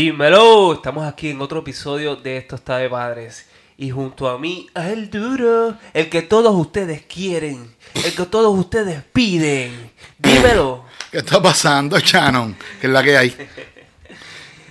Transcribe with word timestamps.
Dímelo, 0.00 0.72
estamos 0.72 1.06
aquí 1.06 1.28
en 1.28 1.42
otro 1.42 1.58
episodio 1.58 2.16
de 2.16 2.38
Esto 2.38 2.54
está 2.56 2.78
de 2.78 2.88
padres. 2.88 3.44
Y 3.76 3.90
junto 3.90 4.30
a 4.30 4.38
mí, 4.38 4.66
el 4.74 5.10
duro, 5.10 5.76
el 5.92 6.08
que 6.08 6.22
todos 6.22 6.54
ustedes 6.54 7.02
quieren, 7.02 7.76
el 8.02 8.14
que 8.14 8.24
todos 8.24 8.58
ustedes 8.58 9.02
piden. 9.12 9.90
Dímelo. 10.16 10.86
¿Qué 11.10 11.18
está 11.18 11.42
pasando, 11.42 11.98
Shannon? 11.98 12.56
¿Qué 12.80 12.86
es 12.86 12.92
la 12.94 13.02
que 13.02 13.18
hay? 13.18 13.36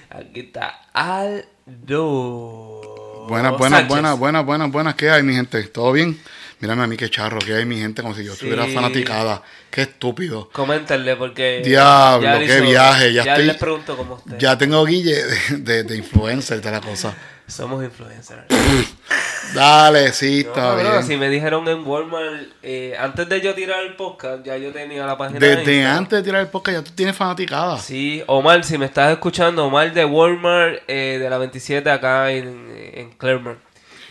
Aquí 0.10 0.40
está 0.40 0.82
Aldo. 0.94 1.46
Buenas, 3.30 3.56
buenas, 3.56 3.88
buenas, 3.88 4.18
buenas, 4.18 4.44
buenas, 4.44 4.72
buenas. 4.72 4.96
¿Qué 4.96 5.12
hay, 5.12 5.22
mi 5.22 5.36
gente? 5.36 5.62
¿Todo 5.66 5.92
bien? 5.92 6.20
Mírame 6.62 6.84
a 6.84 6.88
mí 6.88 6.98
qué 6.98 7.10
charro, 7.10 7.40
¿qué 7.40 7.54
hay, 7.56 7.66
mi 7.66 7.78
gente? 7.80 8.02
Como 8.02 8.14
si 8.14 8.24
yo 8.26 8.34
estuviera 8.34 8.66
Sí. 8.66 8.74
fanaticada. 8.74 9.42
Qué 9.72 9.84
estúpido. 9.84 10.50
Coméntenle 10.52 11.16
porque. 11.16 11.62
Diablo, 11.64 12.28
ya 12.28 12.40
qué 12.46 12.62
viaje, 12.62 13.14
ya 13.14 13.24
estoy- 13.24 13.46
les 13.46 13.56
pregunto 13.58 13.96
cómo 13.96 14.16
usted. 14.16 14.38
Ya 14.38 14.58
tengo 14.58 14.84
guille 14.86 15.24
de, 15.24 15.58
de, 15.58 15.84
de 15.84 15.96
influencer 15.98 16.58
y 16.58 16.62
toda 16.62 16.74
la 16.74 16.82
cosa. 16.82 17.16
Somos 17.48 17.84
influencers. 17.84 18.42
Dale, 19.56 20.14
sí, 20.14 20.44
No, 20.46 20.50
está 20.52 20.76
bien. 20.76 20.88
así 20.88 21.18
me 21.18 21.28
dijeron 21.30 21.68
en 21.68 21.86
Walmart, 21.88 22.44
eh, 22.62 22.96
antes 23.00 23.28
de 23.28 23.42
yo 23.42 23.56
tirar 23.56 23.84
el 23.84 23.96
podcast, 23.96 24.46
ya 24.46 24.56
yo 24.58 24.72
tenía 24.72 25.06
la 25.08 25.18
página 25.18 25.40
Desde 25.40 25.64
de 25.66 25.86
antes 25.86 26.20
de 26.20 26.24
tirar 26.24 26.42
el 26.42 26.50
podcast 26.50 26.78
ya 26.78 26.84
tú 26.84 26.92
tienes 26.94 27.16
fanaticada. 27.16 27.80
Sí, 27.80 28.22
Omar, 28.28 28.64
si 28.64 28.78
me 28.78 28.86
estás 28.86 29.12
escuchando, 29.14 29.66
Omar 29.66 29.92
de 29.92 30.06
Walmart 30.06 30.84
eh, 30.88 31.18
de 31.20 31.30
la 31.30 31.40
27 31.40 31.90
acá 31.90 32.32
en, 32.32 32.70
en 32.94 33.10
Claremont. 33.14 33.58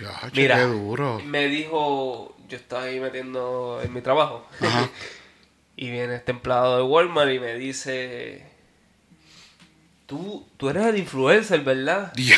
Ya, 0.01 0.11
Mira, 0.33 0.57
qué 0.57 0.63
duro. 0.63 1.21
me 1.25 1.47
dijo, 1.47 2.35
yo 2.49 2.57
estaba 2.57 2.85
ahí 2.85 3.01
metiendo 3.01 3.81
en 3.83 3.93
mi 3.93 4.01
trabajo, 4.01 4.47
y 5.77 5.91
viene 5.91 6.15
este 6.17 6.33
empleado 6.33 6.79
de 6.79 6.83
Walmart 6.83 7.31
y 7.31 7.39
me 7.39 7.55
dice, 7.55 8.47
tú, 10.07 10.49
tú 10.57 10.71
eres 10.71 10.87
el 10.87 10.97
influencer, 10.99 11.61
¿verdad? 11.61 12.13
El 12.19 12.25
Y 12.27 12.33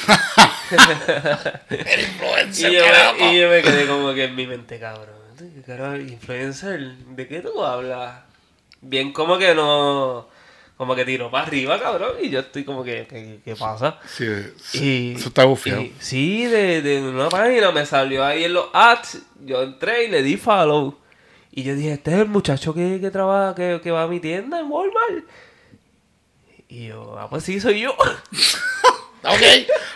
influencer, 2.05 2.73
yo, 2.73 2.83
qué 2.83 2.91
me, 3.19 3.33
y 3.33 3.41
yo 3.41 3.49
me 3.49 3.63
quedé 3.63 3.87
como 3.87 4.13
que 4.15 4.25
en 4.25 4.35
mi 4.37 4.47
mente, 4.47 4.79
cabrón. 4.79 5.17
¿Qué 5.37 5.63
carajo, 5.63 5.97
influencer? 5.97 6.97
¿De 6.97 7.27
qué 7.27 7.41
tú 7.41 7.65
hablas? 7.65 8.21
Bien 8.81 9.13
como 9.13 9.37
que 9.39 9.55
no... 9.55 10.29
Como 10.81 10.95
que 10.97 11.05
tiro 11.05 11.31
para 11.31 11.45
arriba, 11.47 11.79
cabrón. 11.79 12.13
Y 12.23 12.31
yo 12.31 12.41
estoy 12.41 12.65
como 12.65 12.83
que, 12.83 13.07
¿qué, 13.07 13.41
qué 13.45 13.55
pasa? 13.55 13.99
Sí, 14.17 14.25
sí, 14.57 15.13
Y, 15.13 15.19
eso 15.19 15.29
está 15.29 15.45
bufiado. 15.45 15.83
y- 15.83 15.93
sí, 15.99 16.47
de, 16.47 16.81
de 16.81 17.03
una 17.03 17.29
página 17.29 17.71
me 17.71 17.85
salió 17.85 18.25
ahí 18.25 18.45
en 18.45 18.55
los 18.55 18.65
ads. 18.73 19.19
Yo 19.45 19.63
entré 19.63 20.05
y 20.07 20.09
le 20.09 20.23
di 20.23 20.39
follow. 20.39 20.97
Y 21.53 21.65
yo 21.65 21.75
dije, 21.75 21.93
este 21.93 22.13
es 22.13 22.21
el 22.21 22.29
muchacho 22.29 22.73
que, 22.73 22.99
que 22.99 23.11
trabaja, 23.11 23.55
que, 23.55 23.79
que 23.83 23.91
va 23.91 24.05
a 24.05 24.07
mi 24.07 24.21
tienda 24.21 24.59
en 24.59 24.71
Walmart. 24.71 25.27
Y 26.71 26.87
yo, 26.87 27.15
ah, 27.19 27.29
pues 27.29 27.45
sí, 27.45 27.61
soy 27.61 27.81
yo. 27.81 27.95
Ok, 29.23 29.43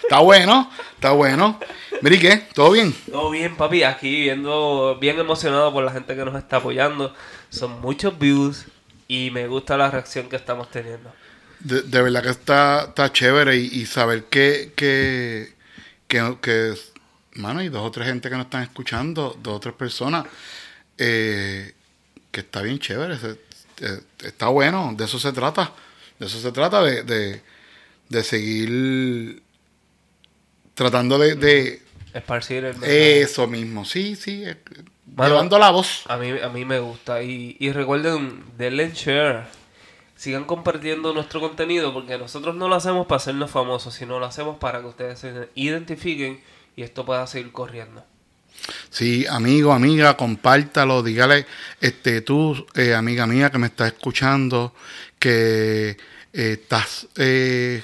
está 0.03 0.19
bueno, 0.19 0.71
está 0.97 1.13
bueno. 1.13 1.59
Mira, 2.03 2.15
¿y 2.15 2.19
qué? 2.19 2.37
¿Todo 2.53 2.73
bien? 2.73 2.95
Todo 3.11 3.31
bien, 3.31 3.57
papi. 3.57 3.83
Aquí 3.83 4.21
viendo, 4.21 4.99
bien 5.01 5.19
emocionado 5.19 5.73
por 5.73 5.83
la 5.83 5.93
gente 5.93 6.15
que 6.15 6.23
nos 6.27 6.35
está 6.37 6.59
apoyando. 6.59 7.15
Son 7.49 7.81
muchos 7.81 8.19
views 8.19 8.67
y 9.15 9.31
me 9.31 9.47
gusta 9.47 9.77
la 9.77 9.91
reacción 9.91 10.29
que 10.29 10.37
estamos 10.37 10.71
teniendo. 10.71 11.13
De, 11.61 11.83
de 11.83 12.03
verdad 12.03 12.23
que 12.23 12.31
está, 12.31 12.85
está 12.89 13.13
chévere 13.13 13.57
y, 13.57 13.67
y 13.81 13.87
saber 13.87 14.25
que, 14.25 14.73
que, 14.77 15.53
que, 16.09 16.37
que, 16.43 16.75
mano, 17.37 17.61
hay 17.61 17.69
dos 17.69 17.83
o 17.83 17.91
tres 17.91 18.07
gente 18.09 18.29
que 18.29 18.37
nos 18.37 18.47
están 18.47 18.63
escuchando, 18.63 19.39
dos 19.43 19.57
o 19.57 19.61
tres 19.61 19.75
personas, 19.75 20.27
eh, 20.99 21.73
que 22.31 22.41
está 22.41 22.63
bien 22.63 22.79
chévere, 22.79 23.17
se- 23.19 23.39
eh, 23.81 24.01
está 24.25 24.49
bueno, 24.49 24.93
de 24.97 25.05
eso 25.05 25.19
se 25.19 25.33
trata, 25.33 25.73
de 26.19 26.27
eso 26.27 26.39
se 26.41 26.53
trata, 26.53 26.83
de, 26.83 27.03
de, 27.03 27.43
de 28.09 28.23
seguir 28.25 29.43
tratando 30.75 31.19
de, 31.19 31.35
de 31.37 31.83
Esparcir 32.13 32.65
el 32.65 32.77
eso 32.85 33.47
mismo, 33.47 33.85
sí, 33.85 34.17
sí, 34.17 34.45
Mano, 35.15 35.31
llevando 35.31 35.59
la 35.59 35.71
voz. 35.71 36.05
A 36.09 36.17
mí, 36.17 36.31
a 36.31 36.49
mí 36.49 36.65
me 36.65 36.79
gusta. 36.81 37.23
Y, 37.23 37.57
y 37.59 37.73
recuerden, 37.73 38.45
denle 38.57 38.93
share. 38.93 39.45
Sigan 40.17 40.45
compartiendo 40.45 41.13
nuestro 41.13 41.41
contenido 41.41 41.93
porque 41.93 42.17
nosotros 42.19 42.55
no 42.55 42.69
lo 42.69 42.77
hacemos 42.77 43.07
para 43.07 43.17
hacernos 43.17 43.51
famosos, 43.51 43.95
sino 43.95 44.19
lo 44.19 44.27
hacemos 44.27 44.57
para 44.59 44.81
que 44.81 44.87
ustedes 44.87 45.19
se 45.19 45.49
identifiquen 45.55 46.41
y 46.77 46.83
esto 46.83 47.05
pueda 47.05 47.27
seguir 47.27 47.53
corriendo. 47.53 48.05
Sí, 48.91 49.27
amigo, 49.29 49.73
amiga, 49.73 50.17
compártalo, 50.17 51.03
dígale, 51.03 51.47
este, 51.81 52.21
tú, 52.21 52.67
eh, 52.75 52.95
amiga 52.95 53.27
mía 53.27 53.51
que 53.51 53.59
me 53.59 53.67
estás 53.67 53.89
escuchando, 53.89 54.73
que 55.19 55.91
eh, 55.91 55.97
estás 56.33 57.09
eh, 57.17 57.83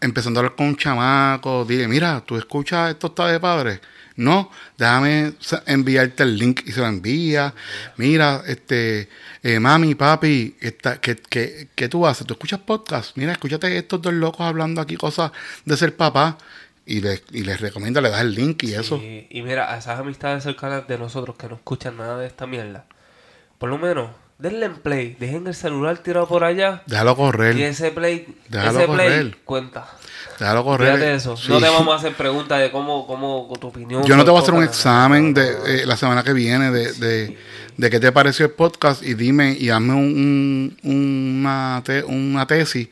empezando 0.00 0.38
a 0.38 0.42
hablar 0.42 0.56
con 0.56 0.68
un 0.68 0.76
chamaco, 0.76 1.64
dile, 1.64 1.88
mira, 1.88 2.22
tú 2.24 2.36
escuchas 2.36 2.90
esto 2.90 3.08
está 3.08 3.26
de 3.26 3.40
padre. 3.40 3.80
No, 4.20 4.50
déjame 4.76 5.32
enviarte 5.64 6.24
el 6.24 6.36
link 6.36 6.60
y 6.66 6.72
se 6.72 6.80
lo 6.80 6.86
envía. 6.86 7.54
Mira, 7.96 8.42
este, 8.46 9.08
eh, 9.42 9.58
mami, 9.58 9.94
papi, 9.94 10.56
esta, 10.60 11.00
¿qué, 11.00 11.16
qué, 11.16 11.68
qué 11.74 11.88
tú 11.88 12.06
haces? 12.06 12.26
¿Tú 12.26 12.34
escuchas 12.34 12.60
podcast? 12.60 13.16
Mira, 13.16 13.32
escúchate 13.32 13.74
estos 13.78 14.02
dos 14.02 14.12
locos 14.12 14.42
hablando 14.42 14.82
aquí 14.82 14.96
cosas 14.96 15.32
de 15.64 15.74
ser 15.74 15.96
papá. 15.96 16.36
Y 16.84 17.00
les, 17.00 17.22
y 17.30 17.44
les 17.44 17.60
recomienda, 17.60 18.00
le 18.02 18.10
das 18.10 18.20
el 18.20 18.34
link 18.34 18.62
y 18.64 18.74
eso. 18.74 18.96
Y, 18.96 19.42
mira, 19.42 19.72
a 19.72 19.78
esas 19.78 19.98
amistades 19.98 20.42
cercanas 20.42 20.86
de 20.86 20.98
nosotros 20.98 21.36
que 21.36 21.48
no 21.48 21.54
escuchan 21.54 21.96
nada 21.96 22.18
de 22.18 22.26
esta 22.26 22.46
mierda, 22.46 22.84
por 23.58 23.70
lo 23.70 23.78
menos, 23.78 24.10
denle 24.38 24.66
en 24.66 24.74
play, 24.76 25.16
dejen 25.18 25.46
el 25.46 25.54
celular 25.54 25.98
tirado 25.98 26.26
por 26.26 26.42
allá 26.44 26.82
Déjalo 26.86 27.16
correr. 27.16 27.56
y 27.56 27.62
ese 27.62 27.90
play, 27.90 28.26
Déjalo 28.48 28.80
ese 28.80 28.88
play 28.88 29.34
cuenta. 29.44 29.88
Déjalo 30.40 30.64
correr. 30.64 30.94
Fíjate 30.94 31.14
eso. 31.14 31.36
Sí. 31.36 31.48
No 31.48 31.60
te 31.60 31.68
vamos 31.68 31.94
a 31.94 31.98
hacer 31.98 32.14
preguntas 32.14 32.58
de 32.60 32.70
cómo, 32.72 33.06
cómo 33.06 33.48
tu 33.60 33.68
opinión. 33.68 34.02
Yo 34.04 34.16
no 34.16 34.24
te 34.24 34.30
voy 34.30 34.40
a 34.40 34.42
hacer 34.42 34.54
un 34.54 34.64
examen 34.64 35.32
de 35.34 35.48
eh, 35.66 35.86
la 35.86 35.96
semana 35.96 36.22
que 36.24 36.32
viene 36.32 36.70
de, 36.72 36.92
de, 36.94 37.38
de 37.76 37.90
qué 37.90 38.00
te 38.00 38.10
pareció 38.10 38.46
el 38.46 38.52
podcast 38.52 39.02
y 39.04 39.14
dime 39.14 39.56
y 39.58 39.70
hazme 39.70 39.94
un, 39.94 40.76
un- 40.82 41.40
una, 41.40 41.82
te- 41.84 42.02
una 42.04 42.46
tesis 42.46 42.88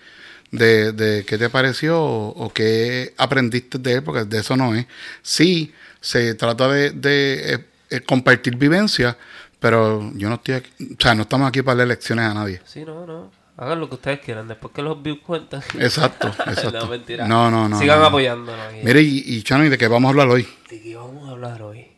de, 0.51 0.93
de 0.93 1.25
qué 1.25 1.37
te 1.39 1.49
pareció 1.51 2.01
o, 2.01 2.29
o 2.45 2.53
qué 2.53 3.15
aprendiste 3.17 3.79
de 3.79 3.95
él, 3.95 4.03
porque 4.03 4.25
de 4.25 4.39
eso 4.41 4.57
no 4.57 4.75
es. 4.75 4.87
Sí, 5.23 5.73
se 6.01 6.35
trata 6.35 6.69
de, 6.69 6.91
de, 6.91 7.55
eh, 7.55 7.65
eh, 7.91 8.01
compartir 8.01 8.57
vivencias, 8.57 9.17
pero 9.59 10.11
yo 10.15 10.29
no 10.29 10.37
estoy 10.37 10.55
aquí, 10.55 10.71
o 10.85 11.03
sea, 11.03 11.15
no 11.15 11.23
estamos 11.23 11.49
aquí 11.49 11.63
para 11.63 11.79
darle 11.79 11.95
lecciones 11.95 12.27
a 12.27 12.35
nadie. 12.35 12.61
Sí, 12.65 12.85
no, 12.85 13.07
no. 13.07 13.31
Hagan 13.59 13.81
lo 13.81 13.89
que 13.89 13.97
ustedes 13.97 14.21
quieran. 14.21 14.47
Después 14.49 14.73
que 14.73 14.83
los 14.83 15.03
views 15.03 15.19
cuentan. 15.27 15.63
Exacto, 15.79 16.29
exacto. 16.47 16.71
no, 16.81 16.87
mentira. 16.87 17.27
No, 17.27 17.51
no, 17.51 17.69
no, 17.69 17.79
Sigan 17.79 17.97
no, 17.97 18.03
no. 18.03 18.09
apoyándonos. 18.09 18.73
Mire, 18.83 19.03
y, 19.03 19.23
y 19.27 19.43
Chano, 19.43 19.65
¿y 19.65 19.69
de 19.69 19.77
qué 19.77 19.89
vamos 19.89 20.09
a 20.09 20.11
hablar 20.11 20.29
hoy? 20.29 20.49
¿De 20.71 20.81
qué 20.81 20.95
vamos 20.97 21.29
a 21.29 21.33
hablar 21.33 21.63
hoy? 21.63 21.89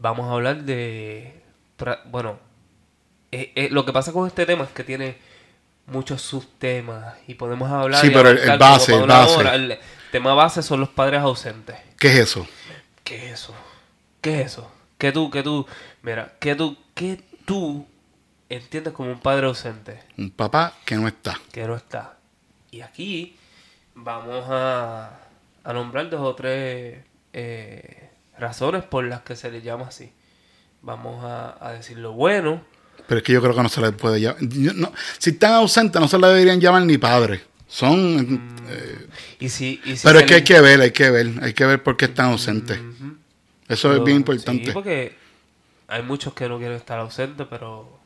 Vamos 0.00 0.28
a 0.28 0.32
hablar 0.32 0.62
de... 0.64 1.42
Bueno, 2.10 2.38
eh, 3.32 3.52
eh, 3.56 3.68
lo 3.70 3.84
que 3.84 3.92
pasa 3.92 4.12
con 4.12 4.26
este 4.26 4.44
tema 4.46 4.64
es 4.64 4.70
que 4.70 4.84
tiene 4.84 5.16
muchos 5.86 6.20
subtemas 6.22 7.14
y 7.26 7.34
podemos 7.34 7.70
hablar... 7.70 8.00
Sí, 8.02 8.10
pero 8.12 8.28
el- 8.28 8.38
el 8.38 8.58
base, 8.58 8.94
el 8.94 9.06
base. 9.06 9.36
hora. 9.36 9.54
El 9.54 9.78
tema 10.12 10.34
base 10.34 10.62
son 10.62 10.80
los 10.80 10.90
padres 10.90 11.20
ausentes. 11.20 11.76
¿Qué 11.98 12.08
es 12.08 12.16
eso? 12.18 12.46
¿Qué 13.04 13.16
es 13.28 13.32
eso? 13.32 13.54
¿Qué 14.20 14.40
es 14.42 14.46
eso? 14.52 14.70
¿Qué 14.98 15.12
tú, 15.12 15.30
qué 15.30 15.42
tú... 15.42 15.66
Mira, 16.02 16.34
¿qué 16.40 16.54
tú, 16.54 16.76
qué 16.94 17.22
tú 17.46 17.86
entiendes 18.48 18.92
como 18.92 19.10
un 19.10 19.20
padre 19.20 19.46
ausente? 19.46 20.00
Un 20.16 20.30
papá 20.30 20.74
que 20.84 20.96
no 20.96 21.06
está. 21.08 21.38
que 21.52 21.66
no 21.66 21.76
está. 21.76 22.16
Y 22.70 22.80
aquí 22.80 23.36
vamos 23.94 24.44
a, 24.48 25.18
a 25.64 25.72
nombrar 25.72 26.08
dos 26.10 26.20
o 26.20 26.34
tres 26.34 27.04
eh, 27.32 28.10
razones 28.38 28.84
por 28.84 29.04
las 29.04 29.22
que 29.22 29.36
se 29.36 29.50
le 29.50 29.62
llama 29.62 29.86
así. 29.88 30.12
Vamos 30.82 31.24
a, 31.24 31.56
a 31.66 31.72
decir 31.72 31.98
lo 31.98 32.12
bueno. 32.12 32.62
Pero 33.06 33.18
es 33.18 33.24
que 33.24 33.32
yo 33.32 33.40
creo 33.40 33.54
que 33.54 33.62
no 33.62 33.68
se 33.68 33.80
le 33.80 33.92
puede 33.92 34.20
llamar. 34.20 34.42
no- 34.42 34.92
si 35.18 35.30
están 35.30 35.52
ausentes, 35.52 36.00
no 36.00 36.08
se 36.08 36.18
le 36.18 36.26
deberían 36.28 36.60
llamar 36.60 36.82
ni 36.82 36.98
padre. 36.98 37.42
Son. 37.66 38.56
eh, 38.68 39.06
Y 39.40 39.48
si, 39.48 39.80
y 39.84 39.96
si 39.96 40.06
pero 40.06 40.18
es 40.20 40.24
que 40.24 40.30
le- 40.30 40.36
hay 40.36 40.44
que 40.44 40.60
ver, 40.60 40.80
hay 40.80 40.90
que 40.90 41.10
ver, 41.10 41.30
hay 41.42 41.52
que 41.54 41.66
ver 41.66 41.82
por 41.82 41.96
qué 41.96 42.06
están 42.06 42.26
ausentes. 42.32 42.78
Eso 43.66 43.92
es 43.94 44.02
bien 44.04 44.18
importante. 44.18 44.64
Sí, 44.66 44.70
porque 44.72 45.16
hay 45.88 46.02
muchos 46.02 46.32
que 46.34 46.48
no 46.48 46.58
quieren 46.58 46.76
estar 46.76 46.98
ausentes, 46.98 47.46
pero 47.50 47.97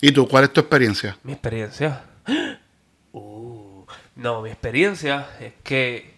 ¿Y 0.00 0.12
tú, 0.12 0.28
cuál 0.28 0.44
es 0.44 0.52
tu 0.52 0.60
experiencia? 0.60 1.16
mi 1.22 1.32
experiencia. 1.32 2.02
Uh, 3.18 3.86
no, 4.16 4.42
mi 4.42 4.50
experiencia 4.50 5.26
es 5.40 5.54
que 5.64 6.16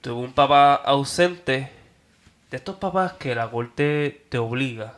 tuve 0.00 0.24
un 0.24 0.32
papá 0.32 0.74
ausente. 0.74 1.70
De 2.50 2.56
estos 2.56 2.74
papás 2.76 3.12
que 3.12 3.36
la 3.36 3.48
corte 3.48 4.24
te 4.28 4.38
obliga 4.38 4.94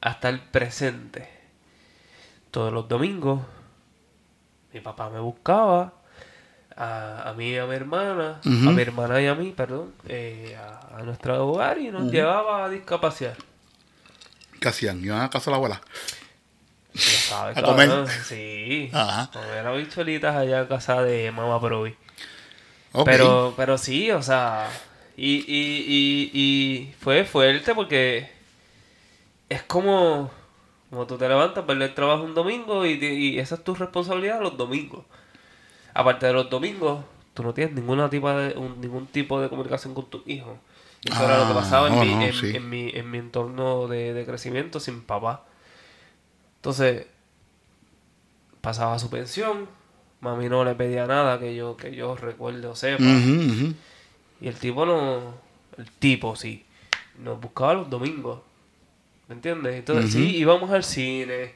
a 0.00 0.10
estar 0.10 0.36
presente. 0.50 1.28
Todos 2.50 2.72
los 2.72 2.88
domingos, 2.88 3.40
mi 4.72 4.80
papá 4.80 5.10
me 5.10 5.20
buscaba. 5.20 5.92
A, 6.74 7.28
a 7.30 7.34
mí 7.34 7.50
y 7.50 7.58
a 7.58 7.66
mi 7.66 7.74
hermana, 7.76 8.40
a 8.44 8.48
mi 8.48 8.82
hermana 8.82 9.20
y 9.20 9.26
a 9.28 9.36
mí, 9.36 9.52
perdón, 9.56 9.92
eh, 10.08 10.58
a, 10.58 10.96
a 10.98 11.02
nuestro 11.02 11.46
hogar 11.46 11.78
y 11.78 11.90
nos 11.90 12.10
llevaba 12.10 12.64
a 12.64 12.68
discapacidad. 12.68 13.36
¿Qué 14.58 14.66
hacían? 14.68 15.04
¿Iban 15.04 15.20
a 15.20 15.30
casa 15.30 15.44
de 15.44 15.50
la 15.52 15.56
abuela? 15.58 15.80
Sabes, 16.94 17.56
A 17.56 17.62
comer. 17.62 17.88
cabrón. 17.88 18.08
Sí. 18.26 18.90
Ajá. 18.92 19.30
Comer 19.32 19.66
habichuelitas 19.66 20.36
allá 20.36 20.60
en 20.60 20.66
casa 20.66 21.02
de 21.02 21.30
mamá 21.32 21.60
Provi. 21.60 21.94
Ok. 22.92 23.04
Pero, 23.06 23.54
pero 23.56 23.78
sí, 23.78 24.10
o 24.10 24.22
sea, 24.22 24.68
y, 25.16 25.36
y, 25.36 25.84
y, 25.88 26.30
y 26.34 26.94
fue 27.00 27.24
fuerte 27.24 27.74
porque 27.74 28.30
es 29.48 29.62
como, 29.62 30.30
como 30.90 31.06
tú 31.06 31.16
te 31.18 31.28
levantas, 31.28 31.64
perder 31.64 31.88
el 31.90 31.94
trabajo 31.94 32.24
un 32.24 32.34
domingo 32.34 32.84
y, 32.86 32.92
y 33.02 33.38
esa 33.38 33.56
es 33.56 33.64
tu 33.64 33.74
responsabilidad 33.74 34.40
los 34.40 34.56
domingos. 34.56 35.04
Aparte 35.94 36.26
de 36.26 36.32
los 36.32 36.48
domingos, 36.50 37.04
tú 37.34 37.42
no 37.42 37.52
tienes 37.54 37.74
ninguna 37.74 38.08
tipo 38.10 38.30
de, 38.30 38.54
un- 38.56 38.80
ningún 38.80 39.06
tipo 39.06 39.40
de 39.40 39.48
comunicación 39.48 39.94
con 39.94 40.06
tus 40.06 40.26
hijos. 40.26 40.56
Eso 41.04 41.24
era 41.24 41.38
lo 41.38 41.46
que 41.46 41.52
Ah, 41.52 41.54
pasaba 41.54 41.88
en, 41.88 42.00
mi, 42.00 42.14
no, 42.14 42.22
en, 42.22 42.32
sí. 42.32 42.52
en 42.56 42.68
mi, 42.68 42.90
en 42.94 43.10
mi 43.10 43.18
entorno 43.18 43.88
de, 43.88 44.14
de 44.14 44.24
crecimiento 44.24 44.80
sin 44.80 45.02
papá. 45.02 45.44
Entonces, 46.62 47.06
pasaba 48.60 48.96
su 49.00 49.10
pensión, 49.10 49.66
mami 50.20 50.48
no 50.48 50.64
le 50.64 50.76
pedía 50.76 51.08
nada 51.08 51.40
que 51.40 51.56
yo, 51.56 51.76
que 51.76 51.92
yo 51.92 52.14
recuerde 52.14 52.64
o 52.68 52.76
sepa. 52.76 53.02
Y 53.02 54.46
el 54.46 54.54
tipo 54.54 54.86
no. 54.86 55.34
El 55.76 55.90
tipo, 55.90 56.36
sí. 56.36 56.64
Nos 57.18 57.40
buscaba 57.40 57.74
los 57.74 57.90
domingos. 57.90 58.40
¿Me 59.26 59.34
entiendes? 59.34 59.74
Entonces, 59.74 60.12
sí, 60.12 60.36
íbamos 60.36 60.70
al 60.70 60.84
cine. 60.84 61.54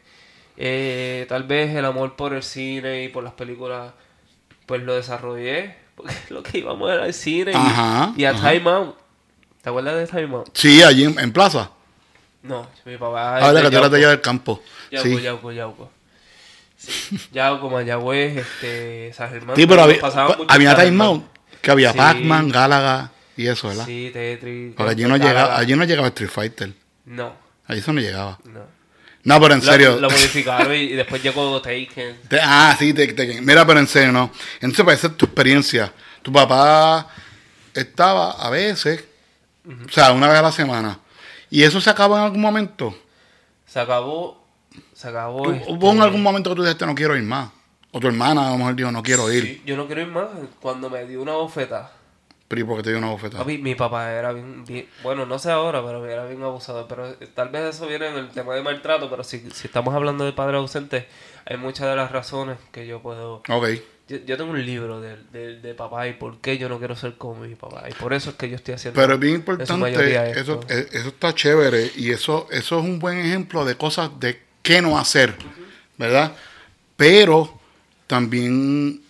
eh, 0.57 1.25
tal 1.29 1.45
vez 1.45 1.73
el 1.77 1.85
amor 1.85 2.17
por 2.17 2.33
el 2.35 2.43
cine 2.43 3.05
y 3.05 3.09
por 3.09 3.23
las 3.23 3.35
películas, 3.35 3.93
pues 4.67 4.83
lo 4.83 4.97
desarrollé. 4.97 5.77
Porque 5.95 6.15
lo 6.31 6.43
que 6.43 6.59
íbamos 6.59 6.91
era 6.91 7.05
al 7.05 7.15
cine 7.15 7.53
y 8.17 8.25
a 8.25 8.31
ajá. 8.31 8.51
Time 8.53 8.71
Out. 8.71 8.97
¿Te 9.63 9.69
acuerdas 9.69 9.95
de 9.97 10.07
Time 10.21 10.35
Out? 10.37 10.49
Sí, 10.53 10.83
allí 10.83 11.05
en, 11.05 11.17
en 11.21 11.33
Plaza. 11.33 11.71
No, 12.47 12.69
mi 12.85 12.97
papá. 12.97 13.39
Ahora 13.39 13.63
que 13.63 13.71
tú 13.71 13.77
eras 13.79 13.91
de 13.91 13.97
allá 13.99 14.09
del 14.11 14.21
campo. 14.21 14.63
Yauco, 14.91 15.09
Sí. 15.09 15.23
Yauco, 15.23 15.53
Yauco. 15.53 15.91
Sí. 16.77 17.19
Yauco, 17.33 17.71
Mayagüez, 17.71 18.37
este, 18.37 19.13
San 19.15 19.31
Germán. 19.31 19.57
Sí, 19.57 19.67
pero 19.67 19.83
había, 19.83 19.99
había 20.49 20.77
Time. 20.77 21.05
Out, 21.05 21.25
que 21.61 21.71
había 21.71 21.93
Sí. 21.93 21.99
Pac-Man, 21.99 22.49
Galaga 22.51 23.11
y 23.37 23.47
eso, 23.47 23.69
¿verdad? 23.69 23.87
Sí, 23.87 24.11
Tetris. 24.13 24.75
Porque 24.77 24.91
allí 24.93 25.03
no, 25.05 25.11
Galaga. 25.11 25.29
llegaba, 25.29 25.59
allí 25.59 25.75
no 25.77 25.85
llegaba 25.85 26.09
Street 26.09 26.31
Fighter. 26.31 26.73
No, 27.07 27.33
Allí 27.67 27.81
eso 27.81 27.93
no 27.93 28.01
llegaba. 28.01 28.39
no. 28.45 28.77
No, 29.25 29.41
pero 29.41 29.55
en 29.55 29.61
Lo- 29.61 29.67
serio. 29.73 29.97
Lo, 29.99 30.09
modificaron 30.09 30.73
y, 30.73 30.77
y 30.83 30.93
después 30.93 31.21
llegó 31.21 31.61
Taken. 31.61 32.17
Ah, 32.43 32.77
sí, 32.79 32.95
te- 32.95 33.41
mira, 33.41 33.67
pero 33.67 33.81
en 33.81 33.89
serio, 33.89 34.13
no. 34.13 34.31
Entonces, 34.61 34.85
para 34.85 34.95
esa 34.97 35.09
es 35.09 35.17
tu 35.17 35.25
experiencia. 35.27 35.93
Tu 36.23 36.31
papá 36.33 37.09
estaba 37.75 38.33
a 38.33 38.51
veces, 38.51 39.03
o 39.67 39.91
sea, 39.91 40.13
una 40.13 40.29
vez 40.29 40.39
a 40.39 40.43
la 40.43 40.53
semana. 40.53 41.01
¿Y 41.51 41.63
eso 41.63 41.81
se 41.81 41.91
acabó 41.91 42.17
en 42.17 42.25
algún 42.25 42.41
momento? 42.41 42.95
Se 43.67 43.81
acabó. 43.81 44.45
Se 44.93 45.09
acabó. 45.09 45.43
¿Tú- 45.45 45.53
este, 45.53 45.73
¿Hubo 45.73 45.93
en 45.93 46.03
algún 46.03 46.23
momento 46.23 46.51
que 46.51 46.57
tú 46.57 46.63
dijiste 46.63 46.87
no 46.87 46.95
quiero 46.95 47.17
ir 47.17 47.23
más? 47.23 47.51
O 47.93 48.01
tu 48.01 48.09
hermana 48.09 48.49
a 48.49 48.51
lo 48.53 48.59
mejor 48.59 48.75
dijo 48.77 48.91
no 48.93 49.03
quiero 49.03 49.33
ir. 49.33 49.43
sí, 49.45 49.63
yo 49.65 49.77
no 49.77 49.87
quiero 49.87 50.03
ir 50.03 50.09
más. 50.09 50.29
Cuando 50.61 50.91
me 50.91 51.05
dio 51.07 51.23
una 51.23 51.33
bofeta. 51.33 51.93
Pero 52.49 52.61
¿y 52.61 52.65
por 52.65 52.77
qué 52.77 52.83
te 52.85 52.91
dio 52.91 52.99
una 52.99 53.09
bofetada? 53.11 53.43
Papi, 53.43 53.59
mi 53.59 53.75
papá 53.75 54.13
era 54.13 54.33
bien, 54.33 54.65
bien- 54.65 54.89
Bueno, 55.03 55.27
no 55.27 55.39
sé 55.39 55.51
ahora, 55.51 55.83
pero 55.85 56.05
era 56.07 56.27
bien 56.27 56.43
abusador. 56.43 56.87
Pero 56.89 57.09
eh, 57.09 57.29
tal 57.35 57.49
vez 57.49 57.75
eso 57.75 57.87
viene 57.89 58.07
en 58.09 58.17
el 58.17 58.29
tema 58.29 58.55
de 58.55 58.63
maltrato. 58.63 59.09
Pero 59.11 59.25
si, 59.25 59.41
si 59.51 59.67
estamos 59.67 59.95
hablando 59.95 60.25
de 60.25 60.33
padre 60.33 60.57
ausente, 60.59 61.09
hay 61.45 61.57
muchas 61.57 61.89
de 61.89 61.97
las 61.97 62.13
razones 62.13 62.59
que 62.71 62.87
yo 62.87 63.01
puedo. 63.01 63.43
Ok. 63.49 63.67
Yo, 64.09 64.19
yo 64.19 64.37
tengo 64.37 64.53
un 64.53 64.65
libro 64.65 65.01
de, 65.01 65.17
de, 65.33 65.61
de 65.61 65.75
papá 65.75 66.07
y 66.07 66.13
por 66.13 66.39
qué 66.39 66.59
yo 66.59 66.69
no 66.69 66.79
quiero 66.79 66.95
ser 66.95 67.17
como 67.17 67.41
mi 67.41 67.57
papá. 67.57 67.89
Y 67.91 67.93
por 67.95 68.13
eso 68.13 68.31
es 68.31 68.37
que 68.37 68.49
yo 68.49 68.55
estoy 68.55 68.75
haciendo. 68.75 69.01
Pero 69.01 69.15
es 69.15 69.21
bien 69.21 69.35
importante, 69.35 70.31
eso, 70.39 70.61
eh, 70.69 70.89
eso 70.93 71.09
está 71.09 71.35
chévere 71.35 71.91
y 71.97 72.13
eso, 72.13 72.47
eso 72.53 72.79
es 72.79 72.85
un 72.85 73.01
buen 73.01 73.19
ejemplo 73.19 73.65
de 73.65 73.77
cosas 73.77 74.11
de 74.21 74.41
qué 74.63 74.81
no 74.81 74.97
hacer, 74.97 75.35
¿verdad? 75.99 76.37
Pero 76.97 77.59
también 78.07 79.03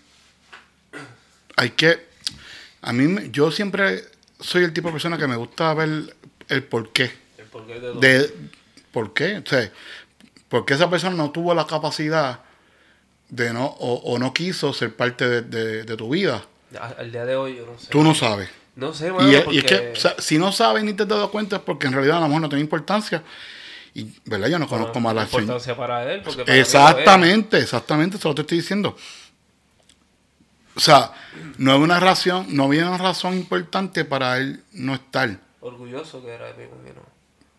hay 1.56 1.70
que, 1.70 2.06
a 2.81 2.92
mí, 2.94 3.31
yo 3.31 3.50
siempre 3.50 4.02
soy 4.40 4.64
el 4.64 4.72
tipo 4.72 4.88
de 4.88 4.92
persona 4.92 5.19
que 5.19 5.26
me 5.26 5.37
gusta 5.37 5.75
ver 5.75 6.14
el 6.49 6.62
por 6.64 6.92
qué, 6.92 7.12
El 7.37 7.44
porqué 7.46 7.75
de 7.75 7.81
todo. 7.81 8.00
de 8.00 8.34
por 8.92 9.12
qué, 9.12 9.38
o 9.38 9.46
sea, 9.46 9.70
por 10.49 10.64
qué 10.64 10.75
esa 10.75 10.88
persona 10.88 11.14
no 11.14 11.31
tuvo 11.32 11.54
la 11.54 11.66
capacidad 11.66 12.40
de 13.28 13.52
no, 13.52 13.67
o, 13.67 13.94
o 14.12 14.19
no 14.19 14.32
quiso 14.32 14.73
ser 14.73 14.94
parte 14.94 15.28
de, 15.28 15.43
de- 15.43 15.82
de 15.84 15.96
tu 15.96 16.08
vida. 16.11 16.44
Al 16.99 17.11
día 17.12 17.25
de 17.25 17.37
hoy 17.37 17.56
yo 17.56 17.67
no 17.67 17.78
sé. 17.78 17.88
Tú 17.90 18.02
no 18.02 18.14
sabes. 18.14 18.49
No 18.75 18.93
sé, 18.93 19.11
mano, 19.12 19.31
Y, 19.31 19.34
es- 19.34 19.43
porque... 19.43 19.56
y 19.56 19.58
es 19.61 19.64
que 19.64 19.93
o 19.93 19.96
sea, 19.96 20.14
si 20.19 20.38
no 20.38 20.52
sabes 20.52 20.84
ni 20.84 20.93
te 20.93 21.05
has 21.05 21.08
dado 21.08 21.31
cuenta 21.31 21.56
es 21.56 21.62
porque 21.62 21.87
en 21.87 21.93
realidad 21.94 22.19
a 22.19 22.20
lo 22.20 22.26
mejor 22.28 22.43
no 22.43 22.49
tiene 22.49 22.62
importancia. 22.62 23.23
Y, 23.94 24.12
¿verdad? 24.26 24.49
Yo 24.49 24.58
no 24.58 24.67
bueno, 24.67 24.84
conozco 24.84 25.00
más 25.00 25.14
la 25.14 25.23
importancia 25.23 25.75
para 25.76 26.12
él. 26.12 26.20
Porque 26.23 26.44
para. 26.44 26.56
Exactamente, 26.58 27.58
exactamente, 27.58 28.19
eso 28.19 28.28
lo 28.28 28.34
te 28.34 28.43
estoy 28.43 28.58
diciendo. 28.58 28.94
O 30.75 30.81
sea, 30.81 31.12
no 31.56 31.73
había 31.73 31.84
una 31.84 32.00
razón, 32.00 32.46
no 32.50 32.64
había 32.64 32.87
una 32.87 32.99
razón 32.99 33.34
importante 33.34 34.05
para 34.05 34.37
él 34.37 34.62
no 34.73 34.94
estar. 34.94 35.38
Orgulloso 35.61 36.23
que 36.23 36.28
era 36.34 36.52
de 36.52 36.55
mí, 36.55 36.64
porque 36.69 36.93
no. 36.93 37.00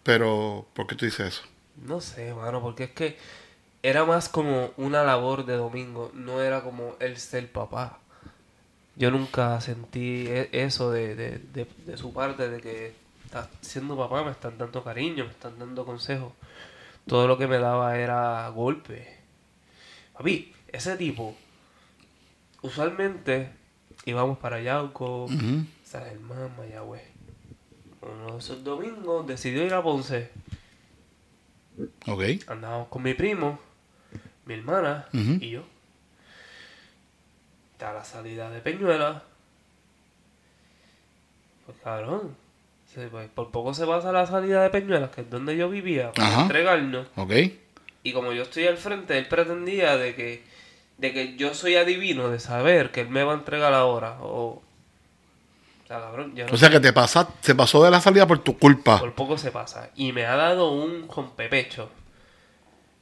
Pero, 0.04 0.68
¿por 0.76 0.86
qué 0.86 0.96
tú 0.96 1.06
dices 1.06 1.28
eso? 1.28 1.42
No 1.84 2.00
sé, 2.00 2.34
mano, 2.36 2.62
porque 2.62 2.86
es 2.86 2.92
que 2.92 3.18
era 3.84 4.06
más 4.06 4.30
como 4.30 4.72
una 4.78 5.04
labor 5.04 5.46
de 5.46 5.56
domingo, 5.56 6.12
no 6.14 6.42
era 6.42 6.62
como 6.62 6.96
el 7.00 7.18
ser 7.18 7.52
papá. 7.52 8.00
Yo 8.96 9.12
nunca 9.12 9.60
sentí 9.62 10.26
e- 10.28 10.50
eso 10.52 10.92
de, 10.92 11.16
de, 11.16 11.38
de, 11.40 11.68
de 11.86 11.98
su 11.98 12.12
parte, 12.14 12.50
de 12.50 12.60
que 12.62 12.94
estás 13.26 13.48
siendo 13.62 13.96
papá, 13.98 14.24
me 14.24 14.32
están 14.32 14.58
dando 14.58 14.84
cariño, 14.84 15.26
me 15.26 15.32
están 15.32 15.58
dando 15.60 15.86
consejos. 15.86 16.34
Todo 17.06 17.28
lo 17.28 17.38
que 17.38 17.48
me 17.48 17.60
daba 17.60 17.98
era 17.98 18.50
golpe. 18.50 19.16
Papi, 20.14 20.52
ese 20.70 20.98
tipo, 20.98 21.36
usualmente 22.62 23.52
íbamos 24.06 24.38
para 24.40 24.62
Yauco, 24.62 25.26
Ujú. 25.26 25.66
San 25.86 26.04
Germán, 26.04 26.52
Mayagüez. 26.58 27.04
Uno 28.02 28.34
de 28.34 28.40
esos 28.40 28.64
domingos 28.64 29.26
decidió 29.28 29.64
ir 29.66 29.74
a 29.74 29.82
Ponce. 29.84 30.30
Ok. 32.08 32.24
Andábamos 32.48 32.88
con 32.88 33.04
mi 33.04 33.14
primo, 33.14 33.60
mi 34.46 34.56
hermana 34.56 35.08
y 35.14 35.50
yo. 35.52 35.64
Está 37.74 37.94
la 37.94 38.04
salida 38.04 38.50
de 38.50 38.60
Peñuela. 38.62 39.24
Pues 41.66 41.78
cabrón. 41.84 42.36
pues, 43.12 43.30
por 43.30 43.52
poco 43.52 43.74
se 43.74 43.86
pasa 43.86 44.12
la 44.12 44.26
salida 44.26 44.64
de 44.64 44.70
Peñuelas, 44.70 45.12
que 45.12 45.22
es 45.22 45.30
donde 45.30 45.56
yo 45.58 45.70
vivía, 45.70 46.12
para 46.14 46.28
Ajá. 46.28 46.42
entregarnos. 46.44 47.08
Ok. 47.16 47.34
Y 48.04 48.14
como 48.14 48.32
yo 48.32 48.44
estoy 48.44 48.66
al 48.68 48.78
frente, 48.78 49.18
él 49.18 49.28
pretendía 49.28 49.98
de 49.98 50.16
que, 50.16 50.44
de 50.98 51.14
que 51.14 51.36
yo 51.36 51.54
soy 51.54 51.76
adivino 51.76 52.30
de 52.30 52.40
saber 52.40 52.92
que 52.92 53.02
él 53.02 53.10
me 53.10 53.24
va 53.24 53.34
a 53.34 53.38
entregar 53.38 53.74
ahora. 53.74 54.18
O, 54.22 54.64
o 55.88 55.90
sea, 55.90 56.02
cabrón, 56.02 56.36
yo 56.36 56.46
no 56.46 56.54
O 56.54 56.58
sea 56.58 56.70
que 56.70 56.82
te 56.82 56.92
pasa, 56.92 57.30
se 57.40 57.56
pasó 57.56 57.82
de 57.82 57.90
la 57.90 58.02
salida 58.02 58.28
por 58.28 58.40
tu 58.40 58.58
culpa. 58.58 59.00
por 59.00 59.14
poco 59.14 59.38
se 59.38 59.52
pasa. 59.52 59.90
Y 59.96 60.12
me 60.12 60.26
ha 60.26 60.36
dado 60.36 60.72
un 60.72 61.08
rompepecho. 61.08 61.90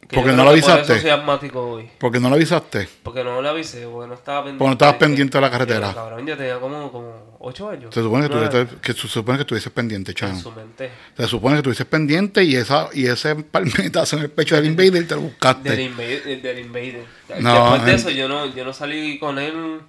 Que 0.07 0.17
Porque 0.17 0.33
no 0.33 0.37
lo 0.37 0.43
Por 0.43 0.51
avisaste. 0.51 0.93
eso 0.93 1.01
soy 1.01 1.09
asmático 1.09 1.67
hoy. 1.67 1.89
Porque 1.97 2.19
no 2.19 2.29
lo 2.29 2.35
avisaste. 2.35 2.87
Porque 3.01 3.23
no 3.23 3.41
le 3.41 3.49
avisé, 3.49 3.87
porque 3.87 4.07
no 4.07 4.13
estaba 4.13 4.41
pendiente. 4.43 4.59
Porque 4.59 4.67
no 4.67 4.73
estabas 4.73 4.95
pendiente 4.97 5.35
de 5.39 5.41
la 5.41 5.49
carretera. 5.49 5.87
Yo, 5.87 5.95
cabrón, 5.95 6.27
yo 6.27 6.37
tenía 6.37 6.59
como, 6.59 6.91
como 6.91 7.37
8 7.39 7.69
años. 7.71 7.95
Se 7.95 8.03
supone 8.03 8.27
que, 8.27 8.29
tú, 8.29 8.35
Nueve. 8.39 8.67
que 8.83 8.93
se 8.93 9.07
supone 9.07 9.39
que 9.39 9.41
estuvieses 9.41 9.71
pendiente, 9.71 10.11
En 10.11 10.15
Chan. 10.15 10.39
su 10.39 10.51
mente. 10.51 10.91
Se 11.17 11.27
supone 11.27 11.55
que 11.55 11.57
estuvieses 11.61 11.87
pendiente 11.87 12.43
y 12.43 12.55
esa 12.55 12.89
y 12.93 13.07
ese 13.07 13.33
palmetazo 13.35 14.17
en 14.17 14.21
el 14.23 14.29
pecho 14.29 14.55
del 14.55 14.67
invader 14.67 15.07
te 15.07 15.15
lo 15.15 15.21
buscaste. 15.21 15.71
Del, 15.71 15.79
invader, 15.79 16.39
del 16.39 16.59
Invader. 16.59 17.05
No, 17.39 17.71
Después 17.71 17.85
de 17.85 17.93
eso, 17.95 18.09
yo 18.11 18.27
no, 18.29 18.45
yo 18.53 18.63
no 18.63 18.73
salí 18.73 19.17
con 19.17 19.39
él 19.39 19.79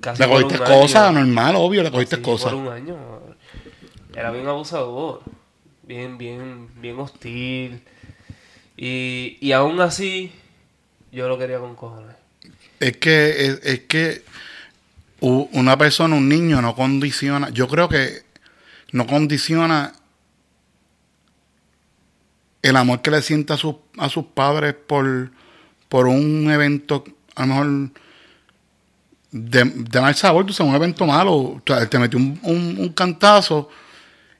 casi 0.00 0.22
Le 0.22 0.28
cogiste 0.28 0.58
cosas, 0.58 1.12
normal, 1.12 1.54
obvio, 1.56 1.82
le 1.82 1.90
cogiste 1.90 2.20
cosas. 2.20 2.52
por 2.52 2.62
un 2.62 2.68
año. 2.68 2.96
Era 4.14 4.30
bien 4.30 4.46
abusador. 4.46 5.22
Bien, 5.82 6.18
bien, 6.18 6.68
bien 6.80 6.98
hostil. 6.98 7.82
Y, 8.76 9.38
y 9.40 9.52
aún 9.52 9.80
así, 9.80 10.32
yo 11.10 11.28
lo 11.28 11.38
quería 11.38 11.58
con 11.58 11.74
cojones. 11.74 12.14
Es 12.80 12.96
que, 12.98 13.46
es, 13.46 13.60
es 13.64 13.80
que 13.80 14.22
una 15.20 15.76
persona, 15.78 16.14
un 16.14 16.28
niño, 16.28 16.60
no 16.62 16.74
condiciona. 16.74 17.48
Yo 17.50 17.68
creo 17.68 17.88
que 17.88 18.22
no 18.92 19.06
condiciona 19.06 19.94
el 22.62 22.76
amor 22.76 23.02
que 23.02 23.10
le 23.10 23.22
sienta 23.22 23.54
a, 23.54 23.56
sus 23.56 23.76
a 23.98 24.08
sus 24.08 24.26
padres 24.26 24.74
por, 24.74 25.30
por 25.88 26.06
un 26.06 26.50
evento, 26.50 27.04
a 27.34 27.42
lo 27.42 27.46
mejor 27.46 27.90
de, 29.30 29.64
de 29.64 30.00
mal 30.00 30.14
sabor, 30.14 30.46
tú 30.46 30.52
sabes, 30.52 30.70
un 30.70 30.76
evento 30.76 31.06
malo. 31.06 31.34
O 31.34 31.62
sea, 31.66 31.78
él 31.78 31.88
te 31.88 31.98
metió 31.98 32.18
un, 32.18 32.38
un- 32.42 32.76
un 32.78 32.88
cantazo 32.90 33.68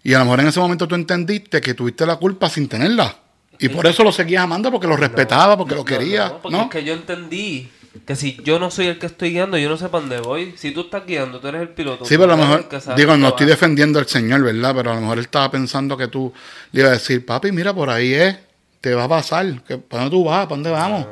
y 0.02 0.14
a 0.14 0.18
lo 0.20 0.24
mejor 0.26 0.40
en 0.40 0.48
ese 0.48 0.60
momento 0.60 0.86
tú 0.88 0.94
entendiste 0.94 1.60
que 1.60 1.74
tuviste 1.74 2.06
la 2.06 2.16
culpa 2.16 2.48
sin 2.48 2.68
tenerla. 2.68 3.16
Y 3.60 3.68
por 3.68 3.86
eso 3.86 4.04
lo 4.04 4.12
seguías 4.12 4.44
amando, 4.44 4.70
porque 4.70 4.86
lo 4.86 4.96
respetaba, 4.96 5.56
porque 5.58 5.74
lo 5.74 5.84
quería. 5.84 6.28
no, 6.28 6.38
porque 6.38 6.56
¿no? 6.56 6.62
es 6.64 6.70
que 6.70 6.84
yo 6.84 6.92
entendí 6.94 7.68
que 8.06 8.14
si 8.14 8.38
yo 8.44 8.60
no 8.60 8.70
soy 8.70 8.86
el 8.86 8.98
que 9.00 9.06
estoy 9.06 9.30
guiando, 9.30 9.58
yo 9.58 9.68
no 9.68 9.76
sé 9.76 9.88
para 9.88 10.00
dónde 10.02 10.20
voy. 10.20 10.54
Si 10.56 10.70
tú 10.70 10.82
estás 10.82 11.04
guiando, 11.04 11.40
tú 11.40 11.48
eres 11.48 11.62
el 11.62 11.70
piloto. 11.70 12.04
Sí, 12.04 12.16
pero 12.16 12.32
a 12.34 12.36
lo 12.36 12.42
mejor, 12.44 12.68
digo, 12.96 13.16
no 13.16 13.28
estoy 13.28 13.46
defendiendo 13.46 13.98
al 13.98 14.06
Señor, 14.06 14.42
¿verdad? 14.44 14.72
Pero 14.76 14.92
a 14.92 14.94
lo 14.94 15.00
mejor 15.00 15.18
él 15.18 15.24
estaba 15.24 15.50
pensando 15.50 15.96
que 15.96 16.06
tú 16.06 16.32
le 16.70 16.80
ibas 16.82 16.90
a 16.92 16.94
decir, 16.94 17.26
papi, 17.26 17.50
mira, 17.50 17.74
por 17.74 17.90
ahí 17.90 18.14
es, 18.14 18.36
te 18.80 18.94
va 18.94 19.04
a 19.04 19.08
pasar. 19.08 19.62
Que, 19.62 19.78
¿Para 19.78 20.04
dónde 20.04 20.16
tú 20.16 20.24
vas? 20.24 20.44
¿Para 20.46 20.56
dónde 20.56 20.70
vamos? 20.70 21.06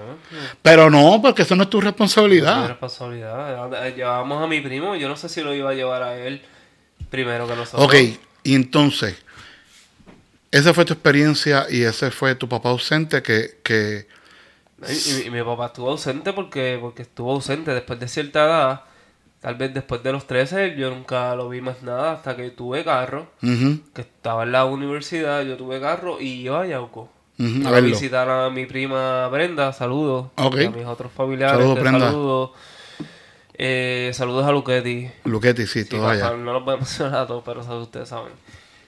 Pero 0.63 0.91
no, 0.91 1.21
porque 1.23 1.43
eso 1.43 1.55
no 1.57 1.63
es 1.65 1.71
tu 1.71 1.79
Mi 1.79 1.85
responsabilidad. 1.85 2.69
responsabilidad. 2.69 3.95
Llevábamos 3.95 4.43
a 4.43 4.47
mi 4.47 4.61
primo, 4.61 4.97
yo 4.97 5.09
no 5.09 5.17
sé 5.17 5.29
si 5.29 5.43
lo 5.43 5.55
iba 5.55 5.71
a 5.71 5.75
llevar 5.75 6.03
a 6.03 6.17
él 6.17 6.43
primero 7.11 7.47
que 7.47 7.55
nosotros. 7.55 7.85
Ok, 7.87 7.95
y 8.43 8.55
entonces, 8.55 9.17
esa 10.51 10.73
fue 10.75 10.85
tu 10.85 10.93
experiencia 10.95 11.67
y 11.71 11.83
ese 11.83 12.11
fue 12.11 12.35
tu 12.35 12.49
papá 12.49 12.71
ausente 12.71 13.23
que, 13.23 13.59
que 13.63 14.07
Y, 14.89 14.93
y- 15.23 15.27
y 15.27 15.31
mi 15.31 15.43
papá 15.43 15.67
estuvo 15.67 15.91
ausente 15.91 16.33
porque, 16.33 16.79
porque 16.81 17.03
estuvo 17.03 17.33
ausente 17.33 17.73
después 17.73 17.99
de 18.01 18.09
cierta 18.09 18.45
edad. 18.45 18.81
Tal 19.41 19.55
vez 19.55 19.73
después 19.73 20.03
de 20.03 20.13
los 20.13 20.27
13 20.27 20.75
yo 20.77 20.91
nunca 20.91 21.35
lo 21.37 21.49
vi 21.49 21.61
más 21.61 21.83
nada 21.83 22.13
hasta 22.13 22.35
que 22.37 22.51
tuve 22.51 22.85
carro. 22.85 23.31
Que 23.41 24.01
estaba 24.01 24.43
en 24.43 24.53
la 24.53 24.65
universidad, 24.65 25.43
yo 25.45 25.57
tuve 25.57 25.81
carro 25.81 26.21
y 26.21 26.29
iba 26.43 26.63
a 26.63 26.67
Yauco. 26.67 27.11
A 27.39 27.69
a 27.69 27.71
verlo. 27.71 27.89
visitar 27.91 28.29
a 28.29 28.51
mi 28.51 28.67
prima 28.67 29.29
Brenda, 29.29 29.73
saludos. 29.73 30.29
A 30.37 30.49
mis 30.51 30.87
otros 30.87 31.13
familiares, 31.13 31.57
Saludos, 31.59 31.75
te 31.77 31.81
Brenda. 31.83 32.13
Eh, 33.59 34.11
saludos 34.13 34.47
a 34.47 34.53
Luquetti. 34.53 35.11
Luquetti, 35.25 35.67
sí, 35.67 35.85
Sí, 35.85 35.97
allá. 35.97 36.33
no 36.37 36.53
los 36.53 36.65
voy 36.65 36.75
a 36.75 36.77
mencionar 36.79 37.21
a 37.23 37.27
todos, 37.27 37.43
pero 37.45 37.61
ustedes 37.81 38.09
saben. 38.09 38.33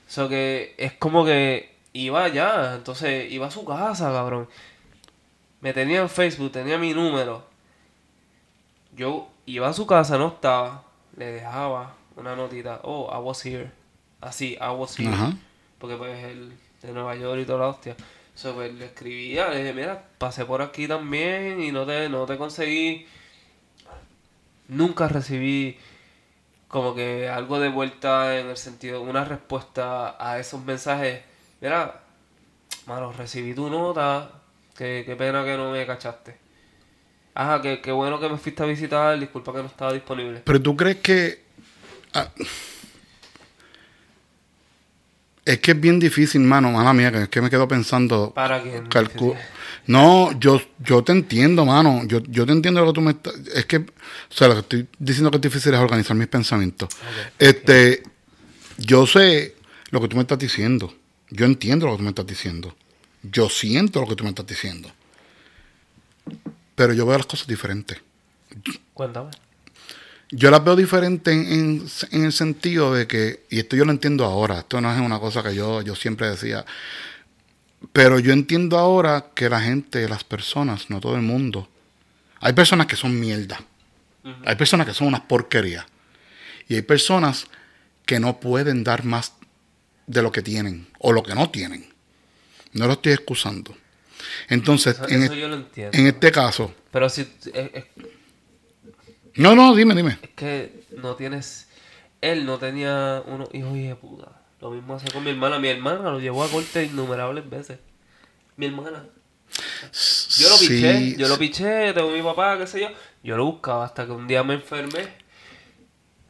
Eso 0.09 0.29
que 0.29 0.75
es 0.79 0.93
como 0.95 1.25
que 1.25 1.75
iba 1.93 2.25
allá, 2.25 2.75
entonces 2.75 3.31
iba 3.33 3.47
a 3.47 3.51
su 3.51 3.65
casa, 3.65 4.11
cabrón. 4.13 4.49
Me 5.61 5.73
tenía 5.73 6.01
en 6.01 6.09
Facebook, 6.09 6.53
tenía 6.53 6.79
mi 6.79 6.93
número. 6.95 7.43
Yo 8.97 9.29
iba 9.47 9.69
a 9.69 9.73
su 9.73 9.87
casa, 9.87 10.19
no 10.19 10.29
estaba. 10.29 10.85
Le 11.17 11.27
dejaba 11.33 11.95
una 12.17 12.37
notita. 12.37 12.81
Oh, 12.85 13.11
I 13.13 13.19
was 13.23 13.45
here. 13.45 13.71
Así, 14.21 14.57
I 14.61 14.69
was 14.77 14.99
here. 14.99 15.13
Ajá. 15.13 15.33
Porque 15.79 15.97
pues 15.97 16.23
él 16.25 16.53
de 16.83 16.93
Nueva 16.93 17.17
York 17.17 17.41
y 17.41 17.45
toda 17.45 17.59
la 17.61 17.69
hostia. 17.69 17.97
So, 18.39 18.55
pues, 18.55 18.73
le 18.73 18.85
escribía, 18.85 19.49
le 19.49 19.59
dije, 19.59 19.73
mira, 19.73 20.01
pasé 20.17 20.45
por 20.45 20.63
aquí 20.63 20.87
también 20.87 21.61
y 21.61 21.73
no 21.73 21.85
te, 21.85 22.09
no 22.09 22.25
te 22.25 22.37
conseguí. 22.37 23.05
Nunca 24.69 25.09
recibí 25.09 25.77
como 26.69 26.95
que 26.95 27.29
algo 27.29 27.59
de 27.59 27.69
vuelta 27.69 28.39
en 28.39 28.47
el 28.47 28.57
sentido, 28.57 29.03
una 29.03 29.25
respuesta 29.25 30.15
a 30.25 30.39
esos 30.39 30.65
mensajes. 30.65 31.21
Mira, 31.61 32.01
mano, 32.87 33.11
recibí 33.11 33.55
tu 33.55 33.69
nota, 33.69 34.31
que, 34.77 35.03
qué 35.05 35.17
pena 35.17 35.45
que 35.45 35.57
no 35.57 35.73
me 35.73 35.85
cachaste. 35.85 36.37
Ajá, 37.35 37.61
que, 37.61 37.81
qué 37.81 37.91
bueno 37.91 38.21
que 38.21 38.29
me 38.29 38.39
fuiste 38.39 38.63
a 38.63 38.67
visitar, 38.67 39.19
disculpa 39.19 39.53
que 39.53 39.59
no 39.59 39.67
estaba 39.67 39.93
disponible. 39.93 40.43
Pero 40.45 40.63
tú 40.63 40.77
crees 40.77 40.99
que... 40.99 41.43
ah, 42.15 42.31
es 45.53 45.59
que 45.61 45.71
es 45.73 45.81
bien 45.81 45.99
difícil, 45.99 46.41
mano, 46.43 46.71
mala 46.71 46.93
mía, 46.93 47.11
que 47.11 47.23
es 47.23 47.29
que 47.29 47.41
me 47.41 47.49
quedo 47.51 47.67
pensando... 47.67 48.33
Para. 48.35 48.63
Calcu- 48.63 49.35
no, 49.87 50.39
yo, 50.39 50.61
yo 50.81 51.03
te 51.03 51.13
entiendo, 51.13 51.65
mano. 51.65 52.05
Yo, 52.07 52.21
yo 52.25 52.45
te 52.45 52.53
entiendo 52.53 52.83
lo 52.83 52.89
que 52.89 52.93
tú 52.93 53.01
me 53.01 53.13
estás. 53.13 53.33
Es 53.55 53.65
que, 53.65 53.79
o 53.79 53.85
sea, 54.29 54.49
lo 54.49 54.55
que 54.55 54.61
estoy 54.61 54.89
diciendo 54.99 55.31
que 55.31 55.39
es 55.39 55.41
difícil 55.41 55.73
es 55.73 55.81
organizar 55.81 56.15
mis 56.15 56.27
pensamientos. 56.27 56.91
Este, 57.39 58.03
yo 58.77 59.07
sé 59.07 59.57
lo 59.91 60.03
que 60.03 60.09
tú 60.09 60.17
me 60.17 60.23
estás 60.23 60.39
diciendo. 60.39 60.93
Yo 61.31 61.47
entiendo 61.47 61.87
lo 61.87 61.93
que 61.93 61.99
tú 61.99 62.03
me 62.03 62.11
estás 62.11 62.27
diciendo. 62.27 62.77
Yo 63.23 63.49
siento 63.49 64.03
lo 64.03 64.07
que 64.07 64.15
tú 64.15 64.25
me 64.25 64.31
estás 64.31 64.47
diciendo. 64.47 64.93
Pero 66.75 66.93
yo 66.93 67.07
veo 67.07 67.17
las 67.17 67.27
cosas 67.27 67.47
diferentes. 67.47 67.99
Cuéntame. 68.93 69.31
Yo 70.31 70.51
las 70.51 70.63
veo 70.63 70.77
diferentes 70.77 71.35
en, 71.35 71.89
el 72.13 72.33
sentido 72.33 72.93
de 72.93 73.07
que, 73.07 73.45
y 73.49 73.61
esto 73.61 73.77
yo 73.77 73.85
lo 73.85 73.93
entiendo 73.93 74.25
ahora, 74.27 74.59
esto 74.59 74.81
no 74.81 74.93
es 74.93 75.01
una 75.01 75.19
cosa 75.19 75.43
que 75.43 75.55
yo, 75.55 75.81
yo 75.81 75.95
siempre 75.95 76.29
decía, 76.29 76.67
pero 77.93 78.19
yo 78.19 78.33
entiendo 78.33 78.79
ahora 78.79 79.27
que 79.35 79.49
la 79.49 79.61
gente, 79.61 80.07
las 80.09 80.25
personas, 80.25 80.91
no 80.91 81.01
todo 81.01 81.17
el 81.17 81.23
mundo, 81.23 81.69
hay 82.41 82.53
personas 82.53 82.87
que 82.87 82.97
son 82.97 83.19
mierda, 83.19 83.59
hay 84.45 84.57
personas 84.57 84.87
que 84.87 84.93
son 84.93 85.07
unas 85.07 85.23
porquerías, 85.23 85.87
y 86.69 86.75
hay 86.75 86.83
personas 86.83 87.47
que 88.05 88.21
no 88.21 88.39
pueden 88.39 88.85
dar 88.85 89.05
más 89.05 89.33
de 90.07 90.21
lo 90.23 90.31
que 90.31 90.43
tienen 90.43 90.89
o 90.99 91.13
lo 91.13 91.23
que 91.23 91.35
no 91.35 91.51
tienen. 91.51 91.87
No 92.73 92.87
lo 92.87 92.95
estoy 92.95 93.13
excusando. 93.13 93.75
Entonces, 94.49 94.97
Eso, 94.97 95.09
en, 95.09 95.23
eso 95.23 95.33
e- 95.33 95.41
yo 95.41 95.49
lo 95.49 95.57
entiendo. 95.57 95.97
en 95.97 96.07
este 96.07 96.31
caso, 96.31 96.75
Pero 96.91 97.09
si 97.09 97.27
no, 99.37 99.55
no, 99.55 99.75
dime, 99.75 99.95
dime. 99.95 100.19
es 100.23 100.31
que 100.31 100.85
no 100.97 101.15
tienes. 101.17 101.69
Él 102.21 102.47
no 102.47 102.59
tenía 102.59 103.23
unos 103.27 103.49
hijos 103.55 103.77
y 103.77 103.83
de 103.89 103.95
puta. 103.95 104.33
Lo 104.61 104.71
mismo 104.71 104.95
hace 104.95 105.11
con 105.11 105.23
mi 105.23 105.31
hermana. 105.31 105.59
Mi 105.59 105.69
hermana 105.69 106.11
lo 106.11 106.19
llevó 106.19 106.43
a 106.43 106.49
corte 106.49 106.85
innumerables 106.85 107.49
veces. 107.49 107.79
Mi 108.57 108.67
hermana. 108.67 109.05
Yo 109.51 110.49
lo 110.49 110.57
Sí, 110.57 110.69
piché, 110.69 111.17
yo 111.17 111.29
lo 111.29 111.39
piché, 111.39 111.93
tengo 111.93 112.11
mi 112.11 112.23
papá, 112.23 112.59
qué 112.59 112.67
sé 112.67 112.81
yo. 112.81 112.89
Yo 113.23 113.37
lo 113.37 113.45
buscaba 113.45 113.85
hasta 113.85 114.05
que 114.05 114.13
un 114.13 114.27
día 114.27 114.43
me 114.43 114.55
enfermé. 114.55 115.09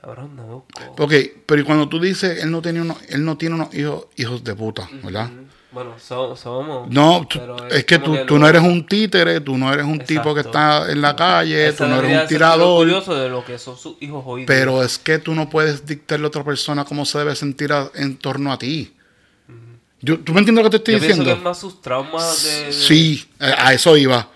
Cabrón, 0.00 0.37
no 0.37 0.47
me 0.47 0.55
buscó. 0.55 1.02
Ok, 1.05 1.12
pero 1.47 1.61
y 1.62 1.64
cuando 1.64 1.88
tú 1.88 1.99
dices 2.00 2.43
él 2.43 2.50
no 2.50 2.62
tiene 2.62 2.81
unos, 2.81 2.99
él 3.09 3.25
no 3.25 3.37
tiene 3.37 3.57
unos 3.57 3.75
hijos, 3.75 4.07
hijos 4.17 4.45
de 4.45 4.55
puta, 4.55 4.88
¿verdad? 5.02 5.31
Bueno, 5.71 5.95
so- 5.99 6.35
somos. 6.35 6.89
No, 6.89 7.27
pero 7.31 7.69
es 7.69 7.85
que 7.85 7.99
tú, 7.99 8.17
tú 8.27 8.39
no 8.39 8.49
eres 8.49 8.63
un 8.63 8.87
títere, 8.87 9.41
tú 9.41 9.59
no 9.59 9.71
eres 9.73 9.85
un 9.85 9.99
tipo 9.99 10.35
que 10.35 10.41
está 10.41 10.91
en 10.91 11.03
la 11.03 11.15
calle, 11.15 11.69
Ese 11.69 11.79
tú 11.85 11.87
no 11.87 11.99
eres 11.99 12.23
un 12.23 12.27
tirador, 12.29 12.81
orgulloso 12.89 13.15
de 13.15 13.29
lo 13.29 13.45
que 13.45 13.59
son 13.59 13.77
sus 13.77 13.97
hijos 14.01 14.23
hoy 14.27 14.47
pero 14.47 14.83
es 14.83 14.99
que 14.99 15.19
tú 15.19 15.35
no 15.35 15.51
puedes 15.51 15.85
dictarle 15.85 16.25
a 16.25 16.29
otra 16.29 16.43
persona 16.43 16.85
cómo 16.87 17.05
se 17.05 17.19
debe 17.19 17.37
sentir 17.37 17.71
a- 17.73 17.91
en 17.95 18.17
torno 18.17 18.51
a 18.51 18.59
ti. 18.59 18.95
Yo- 20.01 20.21
¿Tú 20.21 20.33
me 20.33 20.39
entiendes 20.39 20.65
lo 20.65 20.71
que 20.71 20.79
te 20.79 20.93
estoy 20.93 20.95
Yo 20.95 21.01
pienso 21.01 21.17
que 21.17 21.21
es 21.23 21.27
diciendo? 21.27 21.51
más 21.51 21.59
sus 21.59 21.83
traumas 21.83 22.45
de. 22.45 22.65
de- 22.67 22.73
Sí, 22.73 23.29
a 23.41 23.69
a 23.69 23.75
eso 23.75 23.97
iba. 23.97 24.29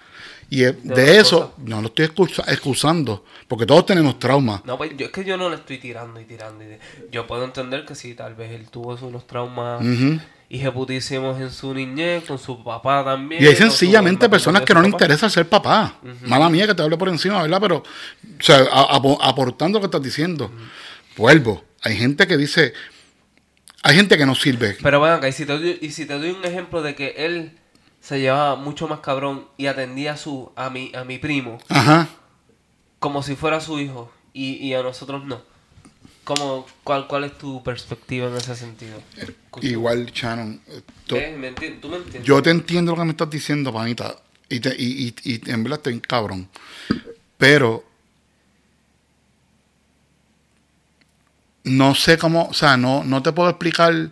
Y 0.50 0.60
De 0.64 1.16
eso, 1.16 1.54
no 1.64 1.80
lo 1.80 1.86
estoy 1.86 2.04
excusa- 2.04 2.44
excusando, 2.46 3.24
porque 3.48 3.64
todos 3.64 3.86
tenemos 3.86 4.18
traumas. 4.18 4.62
No, 4.66 4.76
pues 4.76 4.94
yo, 4.98 5.06
es 5.06 5.12
que 5.12 5.24
yo 5.24 5.38
no 5.38 5.48
le 5.48 5.54
estoy 5.56 5.78
tirando 5.78 6.20
y 6.20 6.24
tirando. 6.26 6.62
y 6.62 6.66
de- 6.66 6.80
Yo 7.10 7.26
puedo 7.26 7.44
entender 7.44 7.86
que 7.86 7.94
sí, 7.94 8.14
tal 8.14 8.34
vez 8.34 8.50
él 8.52 8.68
tuvo 8.68 8.98
unos 9.00 9.26
traumas 9.26 9.80
Ujú. 10.52 10.56
hijeputísimos 10.56 11.40
en 11.40 11.50
su 11.50 11.72
niñez, 11.72 12.24
con 12.24 12.38
su 12.38 12.62
papá 12.62 13.02
también. 13.04 13.42
Y 13.42 13.46
hay 13.46 13.56
sencillamente 13.56 14.28
personas 14.28 14.62
que 14.62 14.74
no 14.74 14.80
le 14.82 14.88
papá. 14.90 15.04
interesa 15.04 15.30
ser 15.30 15.48
papá. 15.48 15.94
Mala 16.22 16.50
mía 16.50 16.66
que 16.66 16.74
te 16.74 16.82
hable 16.82 16.96
por 16.98 17.08
encima, 17.08 17.40
¿verdad? 17.42 17.58
Pero, 17.60 17.76
o 17.78 18.42
sea, 18.42 18.58
a- 18.70 18.96
aportando 18.96 19.78
lo 19.78 19.80
que 19.80 19.86
estás 19.86 20.02
diciendo. 20.02 20.50
Vuelvo. 21.16 21.64
Hay 21.82 21.96
gente 21.96 22.26
que 22.26 22.36
dice, 22.36 22.74
hay 23.82 23.96
gente 23.96 24.16
que 24.18 24.26
no 24.26 24.34
sirve. 24.34 24.76
Pero 24.82 25.00
bueno, 25.00 25.26
y 25.26 25.32
si, 25.32 25.44
te 25.46 25.52
doy, 25.58 25.78
y 25.80 25.90
si 25.90 26.06
te 26.06 26.14
doy 26.18 26.30
un 26.30 26.44
ejemplo 26.44 26.82
de 26.82 26.94
que 26.94 27.14
él 27.18 27.58
se 28.00 28.20
llevaba 28.20 28.56
mucho 28.56 28.88
más 28.88 29.00
cabrón 29.00 29.46
y 29.56 29.66
atendía 29.66 30.12
a, 30.12 30.16
su, 30.16 30.52
a, 30.56 30.70
mi, 30.70 30.92
a 30.94 31.04
mi 31.04 31.18
primo 31.18 31.58
Ajá. 31.68 32.08
como 32.98 33.22
si 33.22 33.36
fuera 33.36 33.60
su 33.60 33.78
hijo 33.78 34.10
y, 34.32 34.54
y 34.56 34.74
a 34.74 34.82
nosotros 34.82 35.24
no. 35.24 35.40
¿Cómo, 36.24 36.66
cuál, 36.84 37.08
¿Cuál 37.08 37.24
es 37.24 37.36
tu 37.38 37.62
perspectiva 37.64 38.28
en 38.28 38.36
ese 38.36 38.54
sentido? 38.54 39.00
Igual, 39.60 40.06
Shannon. 40.06 40.60
eh, 40.68 40.80
tú- 41.06 41.16
¿Eh? 41.16 41.34
¿Me 41.36 41.52
enti- 41.54 41.80
¿Tú 41.80 41.88
me 41.88 41.96
entiendes? 41.96 42.22
yo 42.24 42.40
te 42.42 42.50
entiendo 42.50 42.92
lo 42.92 42.98
que 42.98 43.04
me 43.04 43.10
estás 43.10 43.28
diciendo, 43.30 43.72
panita. 43.72 44.16
Y, 44.48 44.60
te, 44.60 44.68
y, 44.78 45.14
y, 45.24 45.30
y 45.34 45.50
en 45.50 45.64
verdad 45.64 45.78
estoy 45.78 46.00
cabrón. 46.00 46.48
Pero 47.38 47.84
no 51.64 51.94
sé 51.94 52.18
cómo, 52.18 52.46
o 52.48 52.54
sea, 52.54 52.76
no, 52.76 53.04
no 53.04 53.22
te 53.22 53.32
puedo 53.32 53.48
explicar 53.50 54.10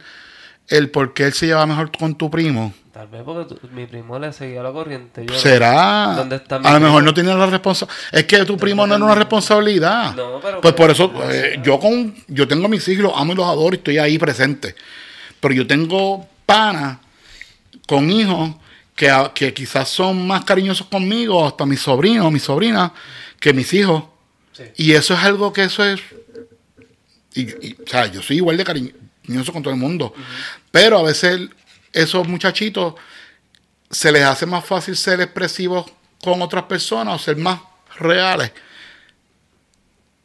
el 0.69 0.91
por 0.91 1.15
qué 1.15 1.25
él 1.25 1.33
se 1.33 1.47
lleva 1.47 1.67
mejor 1.67 1.91
con 1.97 2.15
tu 2.17 2.31
primo. 2.31 2.73
Tal 3.01 3.09
vez 3.09 3.23
porque 3.25 3.55
tu- 3.55 3.69
mi 3.69 3.87
primo 3.87 4.19
le 4.19 4.31
seguía 4.31 4.63
la 4.63 4.73
corriente. 4.73 5.25
Yo. 5.25 5.39
Será. 5.39 6.13
¿Dónde 6.19 6.37
está 6.37 6.59
mi 6.59 6.67
a 6.67 6.75
lo 6.75 6.81
mejor 6.81 7.03
no 7.03 7.15
tenía 7.15 7.35
la 7.35 7.47
responsabilidad. 7.47 7.99
Es 8.13 8.25
que 8.25 8.45
tu 8.45 8.59
primo 8.59 8.87
no 8.87 8.95
era 8.95 9.03
una 9.03 9.15
responsabilidad. 9.15 10.15
No, 10.15 10.39
pero- 10.39 10.61
pues 10.61 10.75
por 10.75 10.91
eso, 10.91 11.11
eh, 11.31 11.59
yo 11.65 11.81
con 11.81 12.15
yo 12.29 12.47
tengo 12.47 12.67
a 12.67 12.69
mis 12.69 12.87
hijos, 12.89 13.05
los 13.05 13.13
amo 13.17 13.33
y 13.33 13.37
los 13.37 13.47
adoro 13.47 13.75
y 13.75 13.79
estoy 13.79 13.97
ahí 13.97 14.19
presente. 14.19 14.75
Pero 15.41 15.55
yo 15.55 15.67
tengo 15.67 16.29
panas 16.45 16.99
con 17.87 18.11
hijos 18.11 18.51
que, 18.95 19.11
que 19.35 19.55
quizás 19.55 19.89
son 19.89 20.27
más 20.27 20.45
cariñosos 20.45 20.87
conmigo, 20.89 21.47
hasta 21.47 21.65
mis 21.65 21.81
sobrinos, 21.81 22.31
mis 22.31 22.43
sobrinas, 22.43 22.93
que 23.39 23.55
mis 23.55 23.73
hijos. 23.73 24.05
Sí. 24.53 24.65
Y 24.77 24.93
eso 24.93 25.15
es 25.15 25.21
algo 25.21 25.55
que 25.55 25.65
eso 25.65 25.83
es. 25.87 26.03
Y, 27.35 27.49
y, 27.67 27.77
o 27.83 27.89
sea, 27.89 28.09
yo 28.09 28.21
soy 28.21 28.37
igual 28.37 28.59
de 28.59 28.65
cariñoso 28.65 29.55
con 29.55 29.63
todo 29.63 29.73
el 29.73 29.81
mundo. 29.81 30.13
Pero 30.71 30.99
a 30.99 31.03
veces 31.03 31.49
esos 31.93 32.27
muchachitos 32.29 32.95
se 33.91 34.13
les 34.13 34.23
hace 34.25 34.47
más 34.47 34.65
fácil 34.65 34.97
ser 34.97 35.21
expresivos 35.21 35.87
con 36.23 36.41
otras 36.43 36.65
personas 36.65 37.15
o 37.15 37.19
ser 37.25 37.37
más 37.37 37.61
reales. 37.99 38.53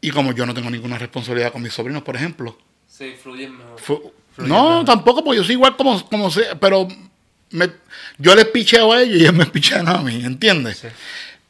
Y 0.02 0.12
como 0.12 0.34
yo 0.34 0.46
no 0.46 0.54
tengo 0.54 0.70
ninguna 0.70 0.98
responsabilidad 0.98 1.52
con 1.52 1.62
mis 1.64 1.74
sobrinos, 1.74 2.04
por 2.04 2.16
ejemplo. 2.16 2.58
Sí, 2.88 3.16
fluyen 3.22 3.58
mejor. 3.58 4.14
no, 4.38 4.46
mejor. 4.70 4.86
tampoco, 4.86 5.24
porque 5.24 5.38
yo 5.38 5.44
soy 5.44 5.54
igual 5.54 5.76
como, 5.76 6.06
como 6.08 6.30
sea, 6.30 6.60
pero 6.60 6.88
me- 7.50 7.72
yo 8.18 8.36
les 8.36 8.46
picheo 8.46 8.94
a 8.94 9.02
ellos 9.02 9.18
y 9.18 9.22
ellos 9.22 9.34
me 9.34 9.46
pichean 9.52 9.88
a 9.88 9.98
mí, 10.00 10.24
¿entiendes? 10.24 10.78
Sí. 10.80 10.88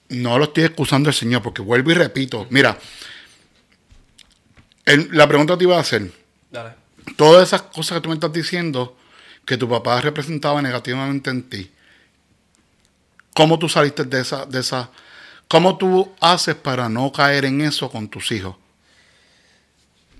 No 0.09 0.37
lo 0.37 0.45
estoy 0.45 0.63
excusando 0.65 1.09
al 1.09 1.15
Señor, 1.15 1.41
porque 1.41 1.61
vuelvo 1.61 1.91
y 1.91 1.95
repito. 1.95 2.47
Mira, 2.49 2.77
el- 4.85 5.09
la 5.11 5.27
pregunta 5.27 5.57
te 5.57 5.63
iba 5.63 5.77
a 5.77 5.81
hacer. 5.81 6.11
Dale. 6.51 6.73
Todas 7.17 7.47
esas 7.47 7.63
cosas 7.63 7.97
que 7.97 8.01
tú 8.01 8.09
me 8.09 8.15
estás 8.15 8.31
diciendo, 8.33 8.97
que 9.45 9.57
tu 9.57 9.69
papá 9.69 10.01
representaba 10.01 10.61
negativamente 10.61 11.29
en 11.29 11.43
ti, 11.49 11.71
¿Cómo 13.35 13.59
tú 13.59 13.67
saliste 13.69 14.03
de 14.05 14.21
esa, 14.21 14.45
de 14.45 14.59
esa, 14.59 14.89
cómo 15.47 15.77
tú 15.77 16.15
haces 16.21 16.55
para 16.55 16.89
no 16.89 17.11
caer 17.11 17.45
en 17.45 17.61
eso 17.61 17.89
con 17.91 18.07
tus 18.09 18.31
hijos? 18.31 18.55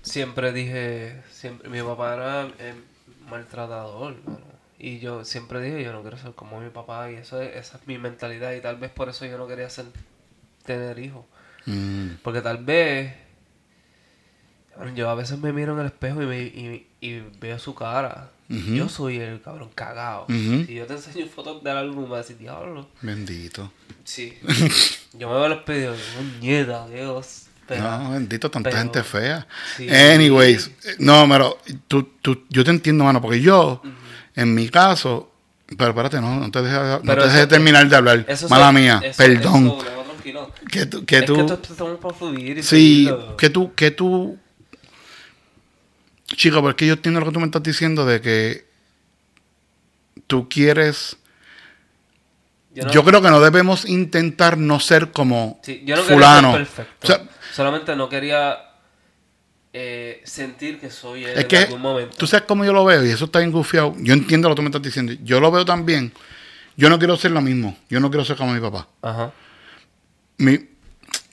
Siempre 0.02 0.52
dije, 0.52 1.22
siempre, 1.30 1.68
mi 1.68 1.82
papá 1.82 2.14
era 2.14 2.48
eh, 2.58 2.74
maltratador. 3.28 4.16
Y 4.78 4.98
yo 5.00 5.24
siempre 5.24 5.60
dije, 5.60 5.82
yo 5.82 5.92
no 5.92 6.02
quiero 6.02 6.18
ser 6.18 6.34
como 6.34 6.60
mi 6.60 6.70
papá, 6.70 7.10
y 7.10 7.16
eso 7.16 7.40
es, 7.40 7.56
esa 7.56 7.78
es 7.78 7.86
mi 7.86 7.98
mentalidad, 7.98 8.52
y 8.52 8.60
tal 8.60 8.76
vez 8.76 8.90
por 8.90 9.08
eso 9.08 9.24
yo 9.26 9.38
no 9.38 9.46
quería 9.48 9.70
ser, 9.70 9.86
tener 10.64 10.98
hijos. 10.98 11.24
Mm, 11.66 12.18
Porque 12.22 12.42
tal 12.42 12.64
vez, 12.64 13.14
yo 14.94 15.08
a 15.10 15.14
veces 15.14 15.38
me 15.38 15.52
miro 15.52 15.74
en 15.74 15.80
el 15.80 15.86
espejo 15.86 16.22
y, 16.22 16.26
me, 16.26 16.40
y, 16.42 16.86
y 17.00 17.22
veo 17.40 17.58
su 17.58 17.74
cara. 17.74 18.30
Yo 18.48 18.88
soy 18.88 19.16
el 19.16 19.40
cabrón 19.42 19.70
cagado. 19.74 20.26
Si 20.28 20.72
yo 20.74 20.86
te 20.86 20.92
enseño 20.94 21.26
fotos 21.26 21.64
del 21.64 21.76
álbum, 21.76 22.04
me 22.04 22.10
vas 22.10 22.18
a 22.18 22.22
decir, 22.22 22.38
diablo. 22.38 22.88
bendito. 23.02 23.72
Sí. 24.04 24.38
yo 25.14 25.28
me 25.28 25.34
veo 25.34 25.46
el 25.46 25.52
espejo 25.54 25.94
y 26.40 26.46
digo, 26.46 26.88
Dios. 26.92 27.42
Pero, 27.66 27.82
no, 27.82 28.12
bendito, 28.12 28.48
tanta 28.48 28.70
pero- 28.70 28.80
gente 28.82 29.02
fea. 29.02 29.44
Sí. 29.76 29.90
Anyways, 29.90 30.70
no, 31.00 31.26
pero 31.28 31.58
tú, 31.88 32.04
tú, 32.22 32.44
yo 32.48 32.62
te 32.62 32.70
entiendo, 32.70 33.02
mano, 33.02 33.20
porque 33.20 33.40
yo, 33.40 33.82
en 34.36 34.54
mi 34.54 34.68
caso, 34.68 35.32
pero 35.76 35.90
espérate, 35.90 36.20
no, 36.20 36.38
no 36.38 36.48
te 36.52 36.62
dejes, 36.62 37.02
no 37.02 37.14
te 37.16 37.26
dejes 37.26 37.48
terminar 37.48 37.88
de 37.88 37.96
hablar. 37.96 38.24
eso 38.28 38.48
Mala 38.48 38.70
mía, 38.70 39.00
eso- 39.02 39.16
perdón. 39.16 39.66
eso, 39.66 39.84
no, 39.84 40.02
tranquilo. 40.04 40.52
que 40.70 40.86
tú, 40.86 41.04
que 41.04 41.18
es 41.18 41.24
tú, 41.24 41.34
que 41.34 41.40
esto 41.40 41.72
estamos 41.72 41.98
para 41.98 42.14
fluir 42.14 42.58
y 42.58 42.62
sí, 42.62 43.06
seguirlo. 43.06 43.36
que 43.36 43.50
tú, 43.50 43.74
que 43.74 43.90
tú, 43.90 44.38
chico, 46.26 46.60
porque 46.62 46.86
yo 46.86 46.94
entiendo 46.94 47.20
lo 47.20 47.26
que 47.26 47.32
tú 47.32 47.40
me 47.40 47.46
estás 47.46 47.62
diciendo 47.62 48.04
de 48.06 48.20
que 48.20 48.66
tú 50.26 50.48
quieres, 50.48 51.16
no- 52.74 52.90
yo 52.90 53.04
creo 53.04 53.22
que 53.22 53.30
no 53.30 53.40
debemos 53.40 53.84
intentar 53.88 54.58
no 54.58 54.80
ser 54.80 55.12
como 55.12 55.60
Sí, 55.62 55.82
yo 55.86 55.96
no 55.96 56.02
fulano. 56.02 56.52
quería 56.52 56.66
ser 56.66 56.74
perfecto. 56.76 57.04
O 57.04 57.06
sea, 57.06 57.28
Solamente 57.54 57.96
no 57.96 58.08
quería 58.08 58.58
eh, 59.72 60.20
sentir 60.24 60.78
que 60.80 60.90
soy 60.90 61.24
él 61.24 61.30
Es 61.36 61.42
en 61.42 61.48
que 61.48 61.56
algún 61.58 61.80
momento. 61.80 62.16
tú 62.16 62.26
sabes 62.26 62.44
cómo 62.46 62.64
yo 62.64 62.72
lo 62.72 62.84
veo 62.84 63.04
y 63.04 63.10
eso 63.10 63.26
está 63.26 63.38
bien 63.40 63.50
gufiado. 63.52 63.94
Yo 63.98 64.12
entiendo 64.14 64.48
lo 64.48 64.54
que 64.54 64.56
tú 64.56 64.62
me 64.62 64.68
estás 64.68 64.82
diciendo. 64.82 65.12
Yo 65.22 65.38
lo 65.40 65.50
veo 65.50 65.64
también. 65.64 66.12
Yo 66.76 66.90
no 66.90 66.98
quiero 66.98 67.16
ser 67.16 67.30
lo 67.30 67.40
mismo. 67.40 67.76
Yo 67.88 68.00
no 68.00 68.10
quiero 68.10 68.24
ser 68.24 68.36
como 68.36 68.52
mi 68.52 68.60
papá. 68.60 68.88
Ajá. 69.02 69.32
Mi, 70.38 70.58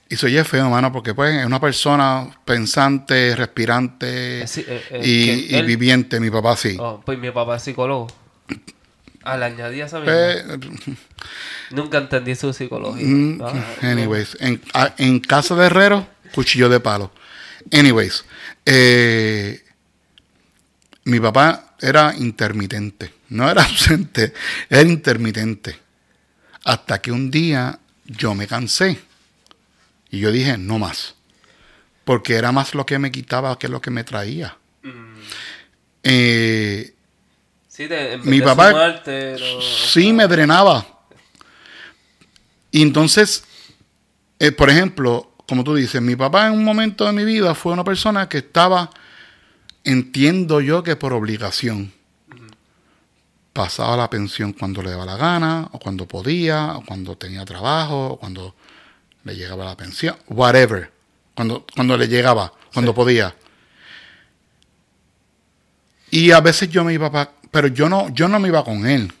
y 0.08 0.16
soy 0.16 0.38
feo, 0.44 0.68
mano, 0.70 0.92
porque 0.92 1.14
pues 1.14 1.34
es 1.34 1.46
una 1.46 1.60
persona 1.60 2.28
pensante, 2.44 3.34
respirante 3.34 4.42
Eh, 4.42 4.46
sí, 4.46 4.64
eh, 4.66 4.82
eh, 4.90 5.56
y, 5.58 5.62
viviente. 5.62 6.20
Mi 6.20 6.30
papá 6.30 6.56
sí. 6.56 6.76
Oh, 6.78 7.02
pues 7.04 7.18
mi 7.18 7.30
papá 7.30 7.56
es 7.56 7.62
psicólogo. 7.62 8.06
Ah, 9.22 9.36
le 9.38 9.46
añadí 9.46 9.80
esa. 9.80 10.02
Eh, 10.04 10.44
Nunca 11.70 11.98
entendí 11.98 12.34
su 12.34 12.52
psicología. 12.52 13.06
mm, 13.06 13.40
Ah, 13.42 13.64
anyways, 13.82 14.36
en, 14.40 14.60
a- 14.74 14.94
en 14.98 15.18
casa 15.20 15.54
de 15.56 15.66
herrero, 15.66 16.06
cuchillo 16.34 16.68
de 16.68 16.78
palo. 16.80 17.10
Anyways, 17.72 18.24
mi 21.04 21.20
papá 21.20 21.74
era 21.80 22.14
intermitente. 22.16 23.12
No 23.30 23.50
era 23.50 23.62
ausente, 23.64 24.32
era 24.68 24.82
intermitente. 24.82 25.76
Hasta 26.64 27.00
que 27.00 27.10
un 27.12 27.30
día 27.30 27.78
yo 28.04 28.34
me 28.34 28.46
cansé. 28.46 28.98
Y 30.14 30.20
yo 30.20 30.30
dije, 30.30 30.56
no 30.56 30.78
más. 30.78 31.16
Porque 32.04 32.34
era 32.34 32.52
más 32.52 32.74
lo 32.74 32.86
que 32.86 32.98
me 33.00 33.10
quitaba 33.10 33.58
que 33.58 33.68
lo 33.68 33.80
que 33.80 33.90
me 33.90 34.04
traía. 34.04 34.56
mm. 34.82 35.14
Eh, 36.04 36.94
Sí, 37.66 37.88
te, 37.88 38.18
Mi 38.18 38.40
papá- 38.40 38.70
sumarte, 38.70 39.36
sí 39.90 40.12
me 40.12 40.28
drenaba. 40.28 40.86
Y 42.70 42.82
entonces, 42.82 43.42
eh, 44.38 44.52
por 44.52 44.70
ejemplo, 44.70 45.32
como 45.48 45.64
tú 45.64 45.74
dices, 45.74 46.00
mi 46.00 46.14
papá 46.14 46.46
en 46.46 46.52
un 46.52 46.62
momento 46.62 47.04
de 47.04 47.12
mi 47.12 47.24
vida 47.24 47.52
fue 47.56 47.72
una 47.72 47.82
persona 47.82 48.28
que 48.28 48.38
estaba, 48.38 48.90
entiendo 49.82 50.60
yo 50.60 50.84
que 50.84 50.94
por 50.94 51.12
obligación, 51.14 51.92
pasaba 53.52 53.96
la 53.96 54.08
pensión 54.10 54.52
cuando 54.52 54.80
le 54.80 54.90
daba 54.90 55.06
la 55.06 55.16
gana, 55.16 55.68
o 55.72 55.80
cuando 55.80 56.06
podía, 56.06 56.76
o 56.76 56.84
cuando 56.84 57.16
tenía 57.16 57.44
trabajo, 57.44 58.06
o 58.12 58.18
cuando 58.20 58.54
le 59.24 59.34
llegaba 59.36 59.64
la 59.64 59.76
pensión, 59.76 60.16
whatever, 60.28 60.90
cuando, 61.34 61.66
cuando 61.74 61.96
le 61.96 62.06
llegaba, 62.08 62.52
cuando 62.72 62.92
Sí. 62.92 62.96
podía. 62.96 63.34
Y 66.10 66.30
a 66.30 66.40
veces 66.40 66.68
yo 66.68 66.84
me 66.84 66.92
iba 66.94 67.10
para, 67.10 67.32
pero 67.50 67.68
yo 67.68 67.88
no, 67.88 68.08
yo 68.10 68.28
no 68.28 68.38
me 68.38 68.48
iba 68.48 68.64
con 68.64 68.86
él. 68.86 69.12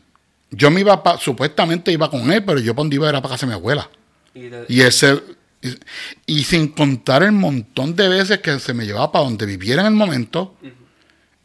Yo 0.50 0.70
me 0.70 0.80
iba 0.80 1.02
pa, 1.02 1.18
supuestamente 1.18 1.90
iba 1.90 2.10
con 2.10 2.30
él, 2.32 2.44
pero 2.44 2.60
yo 2.60 2.74
para 2.74 2.82
donde 2.84 2.96
iba 2.96 3.08
era 3.08 3.20
para 3.20 3.34
casa 3.34 3.46
de 3.46 3.50
mi 3.50 3.54
abuela. 3.54 3.90
Y 4.34 4.50
Y 4.68 4.80
ese, 4.82 5.20
y, 5.62 5.74
y 6.26 6.44
sin 6.44 6.68
contar 6.68 7.22
el 7.24 7.32
montón 7.32 7.96
de 7.96 8.08
veces 8.08 8.38
que 8.40 8.60
se 8.60 8.74
me 8.74 8.84
llevaba 8.86 9.10
para 9.10 9.24
donde 9.24 9.46
viviera 9.46 9.80
en 9.82 9.88
el 9.88 9.94
momento 9.94 10.54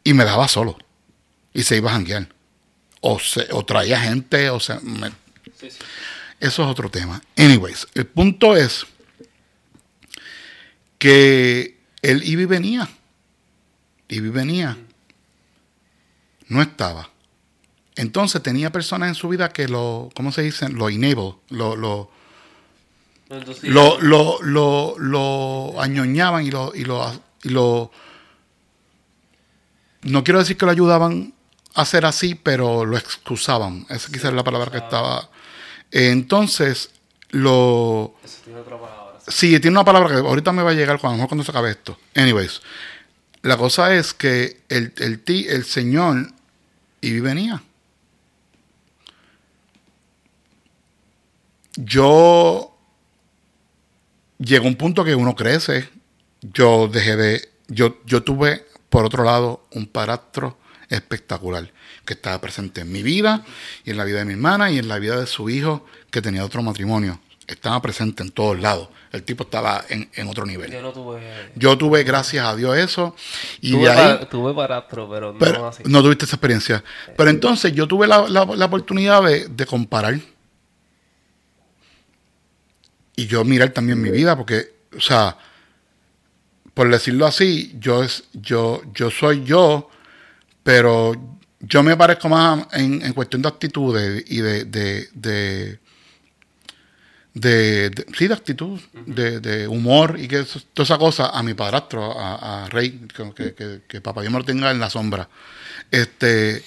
y 0.04 0.12
me 0.14 0.24
daba 0.24 0.46
solo. 0.46 0.76
Y 1.52 1.62
se 1.64 1.76
iba 1.78 1.90
a 1.90 1.94
janguear. 1.94 2.28
O, 3.00 3.18
se, 3.18 3.48
o 3.50 3.64
traía 3.64 3.98
gente, 4.00 4.50
o 4.50 4.60
sea, 4.60 4.78
me- 4.82 5.08
sí, 5.58 5.70
sí. 5.70 5.78
Eso 6.40 6.62
es 6.64 6.68
otro 6.68 6.90
tema. 6.90 7.22
Anyways, 7.36 7.86
el 7.94 8.06
punto 8.06 8.56
es 8.56 8.86
que 10.98 11.78
él 12.02 12.22
iba 12.24 12.42
y 12.42 12.46
venía. 12.46 12.88
Iba 14.08 14.26
y 14.26 14.30
venía. 14.30 14.76
No 16.48 16.60
estaba. 16.62 17.10
Entonces 17.96 18.42
tenía 18.42 18.72
personas 18.72 19.08
en 19.10 19.14
su 19.14 19.28
vida 19.28 19.52
que 19.52 19.68
lo, 19.68 20.10
¿cómo 20.14 20.32
se 20.32 20.42
dice? 20.42 20.68
Lo 20.68 20.88
enable, 20.88 21.34
lo, 21.50 21.76
lo, 21.76 22.10
lo, 23.62 24.00
lo, 24.00 24.38
lo, 24.42 24.94
lo 24.98 25.80
añoñaban 25.80 26.44
y 26.46 26.50
lo, 26.50 26.74
y 26.74 26.84
lo, 26.84 27.22
y 27.42 27.48
lo- 27.50 27.90
no 30.02 30.24
quiero 30.24 30.38
decir 30.38 30.56
que 30.56 30.64
lo 30.64 30.72
ayudaban 30.72 31.34
a 31.74 31.82
hacer 31.82 32.06
así, 32.06 32.34
pero 32.34 32.84
lo 32.86 32.96
excusaban. 32.96 33.86
Esa 33.90 34.08
quizás 34.08 34.26
es 34.30 34.32
la 34.34 34.44
palabra 34.44 34.70
que 34.70 34.78
estaba. 34.78 35.28
Entonces, 35.90 36.90
lo 37.30 38.14
Eso 38.24 38.38
tiene 38.44 38.60
otra 38.60 38.78
palabra. 38.78 39.20
Sí, 39.28 39.60
tiene 39.60 39.76
una 39.76 39.84
palabra 39.84 40.08
que 40.08 40.14
ahorita 40.16 40.52
me 40.52 40.62
va 40.62 40.70
a 40.70 40.74
llegar 40.74 40.98
cuando, 40.98 41.08
a 41.08 41.10
lo 41.12 41.16
mejor 41.18 41.28
cuando 41.28 41.44
se 41.44 41.50
acabe 41.50 41.70
esto. 41.70 41.98
Anyways, 42.14 42.62
la 43.42 43.56
cosa 43.56 43.94
es 43.94 44.14
que 44.14 44.62
el, 44.68 44.92
el, 44.98 45.22
el 45.26 45.64
señor 45.64 46.32
iba 47.00 47.16
y 47.16 47.20
venía. 47.20 47.62
Yo 51.76 52.76
llegó 54.38 54.66
un 54.66 54.76
punto 54.76 55.04
que 55.04 55.14
uno 55.14 55.34
crece. 55.34 55.88
Yo 56.40 56.88
dejé 56.88 57.16
de. 57.16 57.48
Yo, 57.68 58.00
yo 58.04 58.22
tuve, 58.22 58.66
por 58.88 59.04
otro 59.04 59.22
lado, 59.22 59.66
un 59.72 59.86
padrastro 59.86 60.58
espectacular 60.88 61.72
que 62.10 62.14
estaba 62.14 62.40
presente 62.40 62.80
en 62.80 62.90
mi 62.90 63.04
vida 63.04 63.44
y 63.84 63.90
en 63.92 63.96
la 63.96 64.02
vida 64.02 64.18
de 64.18 64.24
mi 64.24 64.32
hermana 64.32 64.68
y 64.72 64.78
en 64.78 64.88
la 64.88 64.98
vida 64.98 65.16
de 65.20 65.28
su 65.28 65.48
hijo 65.48 65.86
que 66.10 66.20
tenía 66.20 66.44
otro 66.44 66.60
matrimonio. 66.60 67.20
Estaba 67.46 67.80
presente 67.80 68.24
en 68.24 68.32
todos 68.32 68.58
lados. 68.58 68.88
El 69.12 69.22
tipo 69.22 69.44
estaba 69.44 69.84
en, 69.88 70.10
en 70.14 70.26
otro 70.26 70.44
nivel. 70.44 70.72
Yo 70.72 70.82
no 70.82 70.90
tuve. 70.92 71.20
Yo 71.54 71.78
tuve, 71.78 72.02
gracias 72.02 72.44
a 72.44 72.56
Dios, 72.56 72.76
eso. 72.76 73.14
Y 73.60 73.72
tuve, 73.72 73.82
de 73.82 73.90
ahí. 73.90 74.26
tuve 74.28 74.52
parastro, 74.54 75.08
pero 75.08 75.32
no 75.60 75.66
así. 75.68 75.84
no 75.86 76.02
tuviste 76.02 76.24
esa 76.24 76.34
experiencia. 76.34 76.82
Pero 77.16 77.30
entonces 77.30 77.72
yo 77.72 77.86
tuve 77.86 78.08
la, 78.08 78.28
la- 78.28 78.44
la 78.44 78.64
oportunidad 78.64 79.22
de, 79.22 79.46
de 79.46 79.66
comparar. 79.66 80.18
Y 83.14 83.26
yo 83.28 83.44
mirar 83.44 83.70
también 83.70 84.02
mi 84.02 84.10
vida, 84.10 84.36
porque, 84.36 84.72
o 84.96 85.00
sea, 85.00 85.36
por 86.74 86.90
decirlo 86.90 87.26
así, 87.26 87.76
yo, 87.78 88.02
es, 88.02 88.24
yo, 88.32 88.82
yo 88.94 89.10
soy 89.12 89.44
yo, 89.44 89.90
pero 90.64 91.12
yo 91.60 91.82
me 91.82 91.96
parezco 91.96 92.28
más 92.28 92.66
en, 92.72 93.02
en 93.02 93.12
cuestión 93.12 93.42
de 93.42 93.48
actitudes 93.48 94.24
y 94.28 94.40
de, 94.40 94.64
de, 94.64 95.08
de, 95.12 95.78
de- 97.34 97.90
de- 97.90 98.06
sí, 98.16 98.26
de 98.28 98.34
actitud, 98.34 98.80
de, 99.06 99.40
de 99.40 99.68
humor 99.68 100.16
y 100.18 100.26
que 100.26 100.40
eso- 100.40 100.60
toda 100.74 100.84
esa 100.84 100.98
cosa 100.98 101.28
a 101.30 101.42
mi 101.42 101.54
padrastro, 101.54 102.18
a, 102.18 102.64
a 102.64 102.68
Rey, 102.70 103.06
que, 103.14 103.32
que, 103.34 103.54
que, 103.54 103.80
que 103.86 104.00
papá 104.00 104.22
Dios 104.22 104.32
me 104.32 104.38
lo 104.38 104.44
tenga 104.44 104.70
en 104.70 104.80
la 104.80 104.90
sombra. 104.90 105.28
Este, 105.90 106.62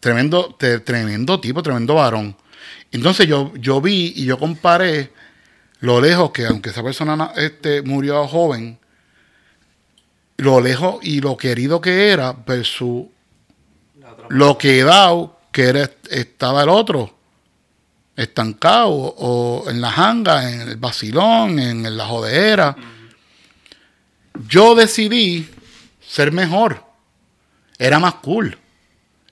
tremendo, 0.00 0.54
te- 0.58 0.80
tremendo 0.80 1.40
tipo, 1.40 1.62
tremendo 1.62 1.94
varón. 1.94 2.36
Entonces 2.92 3.26
yo, 3.26 3.52
yo 3.56 3.80
vi 3.80 4.12
y 4.16 4.24
yo 4.24 4.38
comparé 4.38 5.12
lo 5.80 6.00
lejos 6.00 6.30
que, 6.32 6.46
aunque 6.46 6.70
esa 6.70 6.82
persona 6.82 7.16
na- 7.16 7.32
este, 7.36 7.82
murió 7.82 8.26
joven, 8.26 8.78
lo 10.38 10.60
lejos 10.60 10.96
y 11.02 11.20
lo 11.20 11.36
querido 11.36 11.80
que 11.80 12.08
era 12.10 12.32
versus 12.32 13.06
lo 14.28 14.58
quedado 14.58 15.38
que 15.52 15.62
era, 15.68 15.90
estaba 16.10 16.62
el 16.62 16.68
otro 16.68 17.16
estancado 18.16 18.90
o 18.90 19.68
en 19.68 19.80
la 19.80 19.90
janga, 19.90 20.50
en 20.50 20.60
el 20.62 20.76
vacilón, 20.76 21.58
en 21.58 21.96
la 21.96 22.06
jodera. 22.06 22.76
Yo 24.48 24.74
decidí 24.74 25.48
ser 26.06 26.32
mejor. 26.32 26.84
Era 27.78 27.98
más 27.98 28.14
cool. 28.14 28.56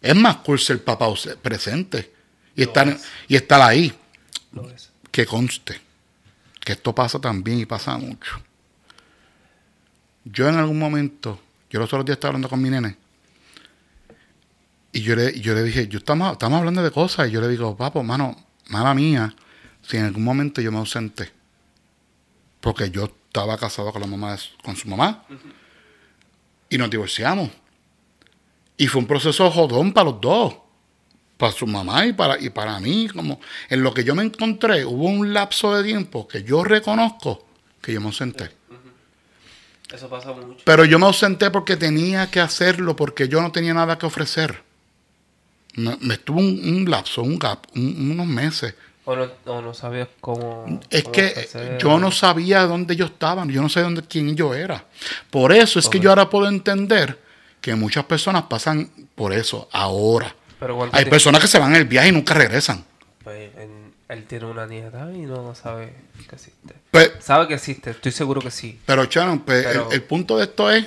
Es 0.00 0.16
más 0.16 0.37
cool 0.37 0.59
ser 0.59 0.83
papá 0.83 1.07
presente 1.40 2.12
y 2.57 2.62
Lo 2.64 2.66
estar, 2.68 2.88
es. 2.88 3.05
y 3.28 3.37
estar 3.37 3.61
ahí. 3.61 3.92
Lo 4.52 4.68
es. 4.70 4.90
que 5.11 5.26
conste 5.26 5.81
que 6.61 6.72
esto 6.72 6.94
pasa 6.94 7.20
también 7.20 7.59
y 7.59 7.66
pasa 7.66 7.96
mucho. 7.96 8.40
Yo 10.24 10.48
en 10.48 10.57
algún 10.57 10.78
momento, 10.78 11.40
yo 11.70 11.81
los 11.81 11.88
otros 11.88 12.05
días 12.05 12.16
estaba 12.16 12.31
hablando 12.31 12.48
con 12.48 12.62
mi 12.62 12.70
nene 12.70 13.02
y 14.92 15.00
yo 15.02 15.16
le, 15.16 15.38
yo 15.40 15.55
le 15.55 15.62
dije, 15.64 15.88
yo 15.88 15.98
estamos, 15.98 16.33
estamos 16.33 16.59
hablando 16.59 16.83
de 16.83 16.90
cosas 16.90 17.28
y 17.28 17.33
yo 17.33 17.40
le 17.40 17.48
digo, 17.48 17.76
papo, 17.76 18.02
mano, 18.02 18.37
mala 18.68 18.94
mía, 18.94 19.35
si 19.83 19.96
en 19.96 20.05
algún 20.05 20.24
momento 20.24 20.61
yo 20.61 20.70
me 20.70 20.78
ausenté, 20.78 21.33
porque 22.61 22.90
yo 22.90 23.05
estaba 23.05 23.57
casado 23.59 23.92
con 23.92 24.00
la 24.02 24.07
mamá, 24.07 24.33
de- 24.37 24.42
con 24.62 24.76
su 24.76 24.88
mamá 24.88 25.24
y 26.68 26.78
nos 26.78 26.90
divorciamos. 26.90 27.50
Y 28.76 28.87
fue 28.87 29.00
un 29.00 29.07
proceso 29.07 29.50
jodón 29.50 29.92
para 29.92 30.11
los 30.11 30.20
dos 30.20 30.55
para 31.37 31.52
su 31.52 31.66
mamá 31.66 32.07
y 32.07 32.12
para, 32.12 32.38
y 32.40 32.50
para 32.50 32.78
mí, 32.78 33.09
como 33.09 33.40
en 33.68 33.83
lo 33.83 33.92
que 33.92 34.05
yo 34.05 34.14
me 34.14 34.22
encontré, 34.22 34.85
hubo 34.85 35.07
un 35.07 35.33
lapso 35.35 35.74
de 35.74 35.83
tiempo 35.83 36.28
que 36.28 36.44
yo 36.44 36.62
reconozco 36.62 37.44
que 37.81 37.92
yo 37.92 38.00
me 38.00 38.07
ausenté. 38.07 38.50
Eso 39.92 40.09
pasa 40.09 40.33
mucho. 40.33 40.61
Pero 40.64 40.85
yo 40.85 41.00
me 41.00 41.07
ausenté 41.07 41.50
porque 41.50 41.76
tenía 41.76 42.31
que 42.31 42.38
hacerlo, 42.38 42.94
porque 42.94 43.26
yo 43.28 43.42
no 43.42 43.50
tenía 43.50 43.74
nada 43.74 43.98
que 43.98 44.07
ofrecer. 44.07 44.62
Me, 45.74 45.96
me 46.00 46.14
estuvo 46.14 46.38
un, 46.40 46.61
un 46.64 46.90
lapso, 46.90 47.22
un 47.22 47.38
gap, 47.38 47.61
un- 47.74 48.11
unos 48.12 48.26
meses. 48.26 48.74
O 49.04 49.16
no, 49.16 49.26
o 49.46 49.61
no 49.62 49.74
sabías 49.74 50.08
cómo. 50.20 50.80
Es 50.90 51.02
cómo 51.02 51.12
que 51.12 51.48
yo 51.80 51.98
no 51.98 52.12
sabía 52.12 52.62
dónde 52.66 52.94
yo 52.94 53.06
estaba, 53.06 53.44
yo 53.46 53.61
no 53.62 53.68
sabía 53.68 53.85
dónde, 53.87 54.02
quién 54.02 54.37
yo 54.37 54.54
era. 54.54 54.85
Por 55.30 55.52
eso 55.52 55.78
es 55.78 55.88
que 55.88 55.98
yo 55.98 56.11
ahora 56.11 56.30
puedo 56.30 56.46
entender 56.48 57.18
que 57.61 57.74
muchas 57.74 58.04
personas 58.04 58.44
pasan 58.44 58.90
por 59.14 59.32
eso 59.32 59.68
ahora. 59.72 60.35
Pero 60.61 60.88
Hay 60.92 61.06
personas 61.06 61.40
que 61.40 61.48
se 61.48 61.58
van 61.58 61.70
en 61.70 61.76
el 61.78 61.85
viaje 61.87 62.08
y 62.08 62.12
nunca 62.12 62.35
regresan. 62.35 62.85
pues, 63.24 63.50
en- 63.56 63.82
él 64.08 64.24
tiene 64.24 64.44
una 64.44 64.66
nieta 64.66 65.11
y 65.12 65.20
no 65.22 65.54
sabe 65.54 65.94
que 66.28 66.35
existe. 66.37 66.74
Pues, 66.90 67.12
Sabe 67.20 67.48
que 67.48 67.54
existe, 67.54 67.90
estoy 67.90 68.12
seguro 68.12 68.40
que 68.42 68.50
sí. 68.50 68.78
Pero, 68.85 69.04
Shannon, 69.06 69.40
pues, 69.40 69.64
Pero- 69.64 69.88
el, 69.88 69.94
el 69.94 70.02
punto 70.02 70.37
de 70.37 70.44
esto 70.44 70.70
es, 70.70 70.87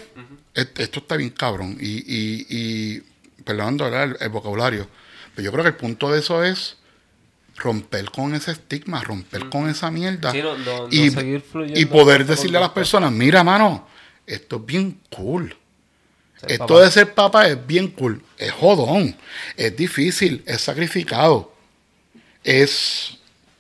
est- 0.54 0.80
esto 0.80 1.00
está 1.00 1.16
bien 1.18 1.32
cabrón, 1.32 1.76
y, 1.82 1.96
y, 2.06 2.46
y 2.50 3.04
¿verdad? 3.46 4.04
el, 4.04 4.18
el 4.20 4.30
vocabulario, 4.30 4.88
pero 5.36 5.46
yo 5.46 5.52
creo 5.52 5.64
que 5.64 5.70
el 5.70 5.76
punto 5.76 6.12
de 6.12 6.20
eso 6.20 6.44
es 6.44 6.78
romper 7.58 8.12
con 8.12 8.36
ese 8.36 8.52
estigma, 8.52 9.02
romper 9.04 9.48
con 9.50 9.70
esa 9.70 9.90
mierda, 9.92 10.32
Sí, 10.32 10.42
no- 10.42 10.58
no- 10.58 10.88
no 10.88 10.88
y, 10.92 11.86
poder 11.86 12.26
decirle 12.26 12.58
a 12.58 12.62
las 12.62 12.72
personas, 12.72 13.12
mira, 13.12 13.44
mano, 13.44 13.88
esto 14.28 14.58
es 14.58 14.66
bien 14.66 15.00
cool. 15.16 15.56
Ser 16.42 16.52
Esto 16.52 16.68
papá. 16.68 16.82
de 16.82 16.92
ser 16.92 17.14
papá 17.14 17.48
es 17.48 17.66
bien 17.66 17.88
cool, 17.90 18.22
es 18.38 18.52
jodón, 18.52 19.16
es 19.56 19.76
difícil, 19.78 20.44
es 20.46 20.60
sacrificado, 20.62 21.54
es 22.44 23.18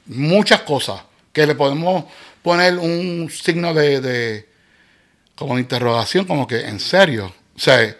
muchas 0.07 0.61
cosas 0.61 1.01
que 1.31 1.45
le 1.47 1.55
podemos 1.55 2.05
poner 2.41 2.77
un 2.77 3.29
signo 3.31 3.73
de, 3.73 4.01
de- 4.01 4.49
como 5.35 5.55
de 5.55 5.61
interrogación, 5.61 6.25
como 6.25 6.47
que 6.47 6.61
en 6.67 6.79
serio, 6.79 7.33
o 7.55 7.59
sea, 7.59 7.95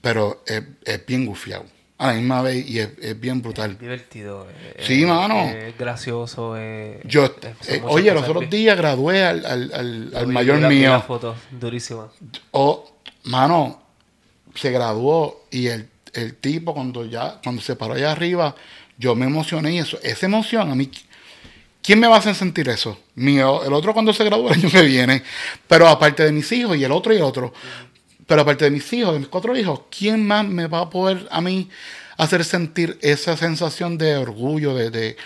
pero 0.00 0.42
es, 0.46 0.62
es 0.84 1.06
bien 1.06 1.26
gufiado 1.26 1.64
a 1.98 2.08
la 2.08 2.12
misma 2.14 2.40
vez 2.40 2.66
y 2.68 2.78
es, 2.78 2.88
es 3.02 3.20
bien 3.20 3.42
brutal. 3.42 3.76
divertido. 3.78 4.46
eh, 4.50 4.82
Sí, 4.86 5.04
mano. 5.04 5.40
Es 5.50 5.76
gracioso. 5.76 6.56
Yo, 7.04 7.26
eh, 7.68 7.82
oye, 7.84 8.12
los 8.14 8.26
otros 8.26 8.48
días 8.48 8.76
gradué 8.76 9.22
al, 9.24 9.44
al- 9.44 10.12
al- 10.14 10.26
mayor 10.28 10.60
mío. 10.60 10.90
la 10.92 11.00
foto, 11.02 11.36
durísima. 11.50 12.08
Oh, 12.52 12.90
mano, 13.24 13.82
se 14.54 14.70
graduó 14.70 15.44
y 15.50 15.66
el, 15.66 15.88
el 16.14 16.36
tipo 16.36 16.72
cuando 16.72 17.04
ya, 17.04 17.38
cuando 17.44 17.60
se 17.60 17.76
paró 17.76 17.94
allá 17.94 18.12
arriba, 18.12 18.54
yo 18.96 19.14
me 19.14 19.26
emocioné 19.26 19.72
y 19.74 19.78
eso, 19.78 19.98
esa 20.02 20.24
emoción 20.26 20.70
a 20.70 20.74
mí, 20.74 20.90
¿quién 21.82 22.00
me 22.00 22.06
va 22.06 22.16
a 22.16 22.18
hacer 22.18 22.34
sentir 22.34 22.68
eso? 22.70 22.98
Mío, 23.14 23.62
el 23.64 23.72
otro 23.74 23.92
cuando 23.92 24.12
se 24.14 24.24
gradúa 24.24 24.52
el 24.54 24.60
año 24.60 24.70
que 24.70 24.82
viene, 24.82 25.22
pero 25.68 25.86
aparte 25.86 26.24
de 26.24 26.32
mis 26.32 26.50
hijos 26.52 26.76
y 26.78 26.84
el 26.84 26.92
otro 26.92 27.12
y 27.12 27.16
el 27.18 27.22
otro, 27.22 27.52
pero 28.30 28.42
aparte 28.42 28.64
de 28.64 28.70
mis 28.70 28.92
hijos, 28.92 29.12
de 29.12 29.18
mis 29.18 29.26
cuatro 29.26 29.56
hijos, 29.56 29.80
¿quién 29.90 30.24
más 30.24 30.46
me 30.46 30.68
va 30.68 30.82
a 30.82 30.88
poder 30.88 31.26
a 31.32 31.40
mí 31.40 31.68
hacer 32.16 32.44
sentir 32.44 32.96
esa 33.02 33.36
sensación 33.36 33.98
de 33.98 34.16
orgullo, 34.16 34.72
de, 34.72 34.90
de 34.90 35.16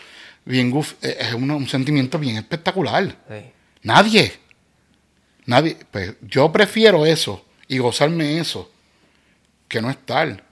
bien 0.46 0.72
eh, 1.02 1.18
es 1.20 1.34
un, 1.34 1.50
un 1.50 1.68
sentimiento 1.68 2.18
bien 2.18 2.38
espectacular? 2.38 3.14
Sí. 3.28 3.52
Nadie. 3.82 4.32
Nadie. 5.44 5.76
Pues 5.90 6.14
yo 6.22 6.50
prefiero 6.50 7.04
eso 7.04 7.44
y 7.68 7.76
gozarme 7.76 8.38
eso 8.38 8.72
que 9.68 9.82
no 9.82 9.90
estar. 9.90 10.42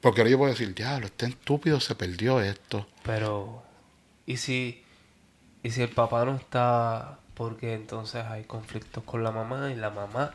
Porque 0.00 0.22
ahora 0.22 0.30
yo 0.32 0.38
puedo 0.38 0.50
decir, 0.50 0.74
diablo, 0.74 1.06
este 1.06 1.26
estúpido 1.26 1.78
se 1.78 1.94
perdió 1.94 2.40
esto. 2.40 2.88
Pero, 3.04 3.62
¿y 4.26 4.38
si, 4.38 4.82
¿y 5.62 5.70
si 5.70 5.82
el 5.82 5.90
papá 5.90 6.24
no 6.24 6.34
está? 6.34 7.20
Porque 7.34 7.74
entonces 7.74 8.24
hay 8.24 8.42
conflictos 8.42 9.04
con 9.04 9.22
la 9.22 9.30
mamá 9.30 9.70
y 9.70 9.76
la 9.76 9.90
mamá. 9.90 10.34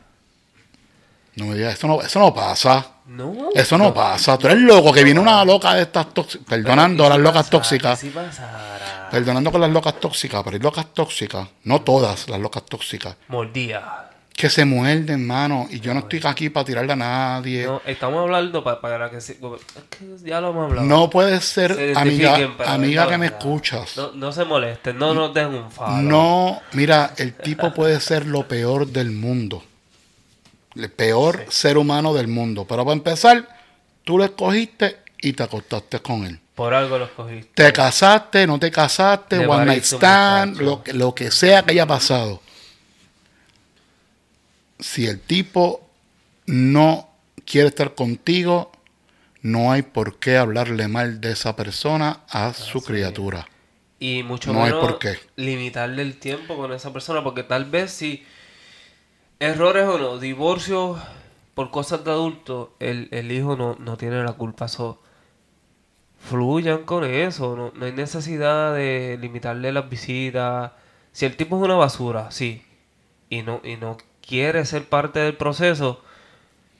No 1.36 1.46
me 1.46 1.54
digas, 1.54 1.74
eso 1.74 1.86
no, 1.86 2.00
eso 2.02 2.18
no 2.18 2.34
pasa. 2.34 2.86
No. 3.06 3.34
Eso 3.54 3.76
no 3.78 3.92
pasa. 3.94 4.36
Tú 4.38 4.46
eres 4.46 4.60
loco, 4.60 4.92
que 4.92 5.02
viene 5.04 5.18
una 5.20 5.44
loca 5.44 5.74
de 5.74 5.82
estas 5.82 6.12
tóxicas. 6.14 6.46
Perdonando 6.46 7.06
a 7.06 7.08
las 7.10 7.18
locas 7.18 7.50
tóxicas. 7.50 7.98
Si 7.98 8.10
pasara? 8.10 9.08
Perdonando 9.10 9.50
con 9.50 9.60
las 9.60 9.70
locas 9.70 9.98
tóxicas, 9.98 10.42
pero 10.44 10.54
hay 10.56 10.62
locas 10.62 10.86
tóxicas. 10.94 11.48
No 11.64 11.80
todas 11.80 12.28
las 12.28 12.38
locas 12.40 12.64
tóxicas. 12.66 13.16
Mordía. 13.28 14.06
Que 14.32 14.48
se 14.48 14.64
muerden, 14.64 15.26
mano. 15.26 15.66
Y 15.70 15.80
yo 15.80 15.92
no 15.92 16.00
estoy 16.00 16.20
aquí 16.24 16.48
para 16.50 16.64
tirarle 16.64 16.92
a 16.92 16.96
nadie. 16.96 17.66
No, 17.66 17.82
estamos 17.84 18.22
hablando 18.22 18.62
pa- 18.64 18.80
para, 18.80 19.10
que 19.10 19.20
se, 19.20 19.32
es 19.32 19.38
que 19.38 20.06
ya 20.24 20.40
lo 20.40 20.50
hemos 20.50 20.64
hablado. 20.70 20.86
No 20.86 21.10
puede 21.10 21.40
ser, 21.40 21.74
Se 21.74 21.92
amiga, 21.96 22.38
amiga 22.66 23.08
que 23.08 23.18
me 23.18 23.26
escuchas. 23.26 23.96
No, 23.96 24.12
no 24.12 24.32
se 24.32 24.44
molesten, 24.44 24.96
no 24.98 25.12
nos 25.12 25.34
dejen 25.34 25.54
un 25.54 25.70
falo. 25.70 25.96
No, 26.00 26.60
mira, 26.72 27.12
el 27.18 27.34
tipo 27.34 27.74
puede 27.74 28.00
ser 28.00 28.24
lo 28.26 28.46
peor 28.48 28.86
del 28.86 29.10
mundo. 29.10 29.62
El 30.74 30.90
peor 30.90 31.46
ser 31.48 31.78
humano 31.78 32.14
del 32.14 32.28
mundo. 32.28 32.66
Pero 32.66 32.84
para 32.84 32.96
empezar, 32.96 33.48
tú 34.04 34.18
lo 34.18 34.24
escogiste 34.24 34.98
y 35.20 35.32
te 35.32 35.42
acostaste 35.42 36.00
con 36.00 36.24
él. 36.24 36.38
Por 36.54 36.74
algo 36.74 36.98
los 36.98 37.10
cogiste. 37.10 37.50
Te 37.54 37.72
casaste, 37.72 38.46
no 38.46 38.58
te 38.58 38.70
casaste, 38.70 39.38
Le 39.38 39.46
one 39.46 39.64
night 39.64 39.84
stand, 39.84 40.58
lo 40.60 40.82
que, 40.82 40.92
lo 40.92 41.14
que 41.14 41.30
sea 41.30 41.62
que 41.62 41.72
haya 41.72 41.86
pasado. 41.86 42.42
Si 44.78 45.06
el 45.06 45.20
tipo 45.20 45.86
no 46.46 47.08
quiere 47.44 47.68
estar 47.68 47.94
contigo, 47.94 48.72
no 49.42 49.72
hay 49.72 49.82
por 49.82 50.18
qué 50.18 50.36
hablarle 50.36 50.88
mal 50.88 51.20
de 51.20 51.32
esa 51.32 51.56
persona 51.56 52.20
a 52.28 52.52
su 52.54 52.82
criatura. 52.82 53.48
Y 53.98 54.22
mucho 54.22 54.52
No 54.52 54.64
hay 54.64 54.72
menos 54.72 54.80
por 54.86 54.98
qué. 54.98 55.18
limitarle 55.36 56.02
el 56.02 56.18
tiempo 56.18 56.56
con 56.56 56.72
esa 56.72 56.92
persona, 56.92 57.22
porque 57.22 57.42
tal 57.42 57.66
vez 57.66 57.90
si 57.90 58.24
errores 59.40 59.86
o 59.88 59.98
no, 59.98 60.18
divorcio 60.18 60.98
por 61.54 61.70
cosas 61.70 62.04
de 62.04 62.10
adulto, 62.12 62.74
el, 62.78 63.08
el 63.10 63.32
hijo 63.32 63.56
no, 63.56 63.76
no 63.80 63.96
tiene 63.96 64.22
la 64.22 64.34
culpa. 64.34 64.68
So, 64.68 65.00
fluyan 66.18 66.84
con 66.84 67.04
eso, 67.04 67.56
no, 67.56 67.72
no 67.74 67.86
hay 67.86 67.92
necesidad 67.92 68.74
de 68.74 69.18
limitarle 69.20 69.72
las 69.72 69.88
visitas. 69.88 70.72
Si 71.12 71.26
el 71.26 71.36
tipo 71.36 71.56
es 71.56 71.62
una 71.64 71.74
basura, 71.76 72.30
sí, 72.30 72.64
y 73.30 73.42
no, 73.42 73.60
y 73.64 73.76
no 73.76 73.96
quiere 74.26 74.64
ser 74.64 74.88
parte 74.88 75.20
del 75.20 75.36
proceso, 75.36 76.02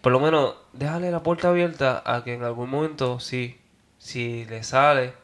por 0.03 0.13
lo 0.13 0.21
menos 0.21 0.55
déjale 0.73 1.11
la 1.11 1.23
puerta 1.23 1.49
abierta 1.49 2.03
a 2.07 2.25
que 2.25 2.35
en 2.35 2.45
algún 2.45 2.71
momento, 2.71 3.21
sí, 3.21 3.59
si 3.99 4.45
le 4.47 4.63
sale, 4.63 5.15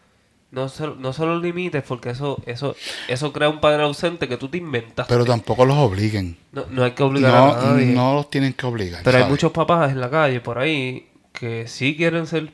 no 0.56 0.68
se, 0.70 0.86
no 0.88 1.12
se 1.12 1.24
lo 1.26 1.38
limites 1.38 1.84
porque 1.86 2.10
eso, 2.10 2.38
eso, 2.46 2.74
eso 3.08 3.32
crea 3.32 3.48
un 3.50 3.60
padre 3.60 3.82
ausente 3.84 4.26
que 4.26 4.36
tú 4.38 4.48
te 4.48 4.56
inventas. 4.56 5.06
Pero 5.06 5.24
tampoco 5.24 5.64
los 5.66 5.76
obliguen. 5.76 6.36
No, 6.50 6.64
no 6.70 6.82
hay 6.82 6.92
que 6.92 7.02
obligar 7.02 7.32
No, 7.32 7.52
a 7.52 7.62
nadie. 7.72 7.86
no 7.94 8.14
los 8.14 8.30
tienen 8.30 8.54
que 8.54 8.66
obligar. 8.66 9.02
Pero 9.04 9.18
hay 9.18 9.24
muchos 9.30 9.52
papás 9.52 9.92
en 9.92 10.00
la 10.00 10.08
calle 10.10 10.40
por 10.40 10.58
ahí 10.58 11.10
que 11.32 11.68
sí 11.68 11.94
quieren 11.96 12.26
ser 12.26 12.52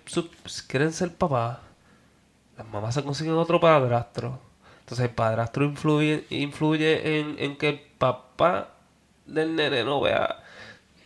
quieren 0.67 0.93
ser 0.93 1.15
papás. 1.15 1.59
Las 2.59 2.69
mamás 2.69 2.95
se 2.95 3.05
consiguen 3.05 3.35
otro 3.35 3.61
padrastro. 3.61 4.41
Entonces 4.81 5.05
el 5.09 5.15
padrastro 5.15 5.65
influye, 5.65 6.25
influye 6.31 7.21
en, 7.21 7.37
en 7.39 7.57
que 7.57 7.69
el 7.69 7.81
papá 7.99 8.71
del 9.27 9.55
nene 9.55 9.85
no 9.85 10.01
vea. 10.01 10.42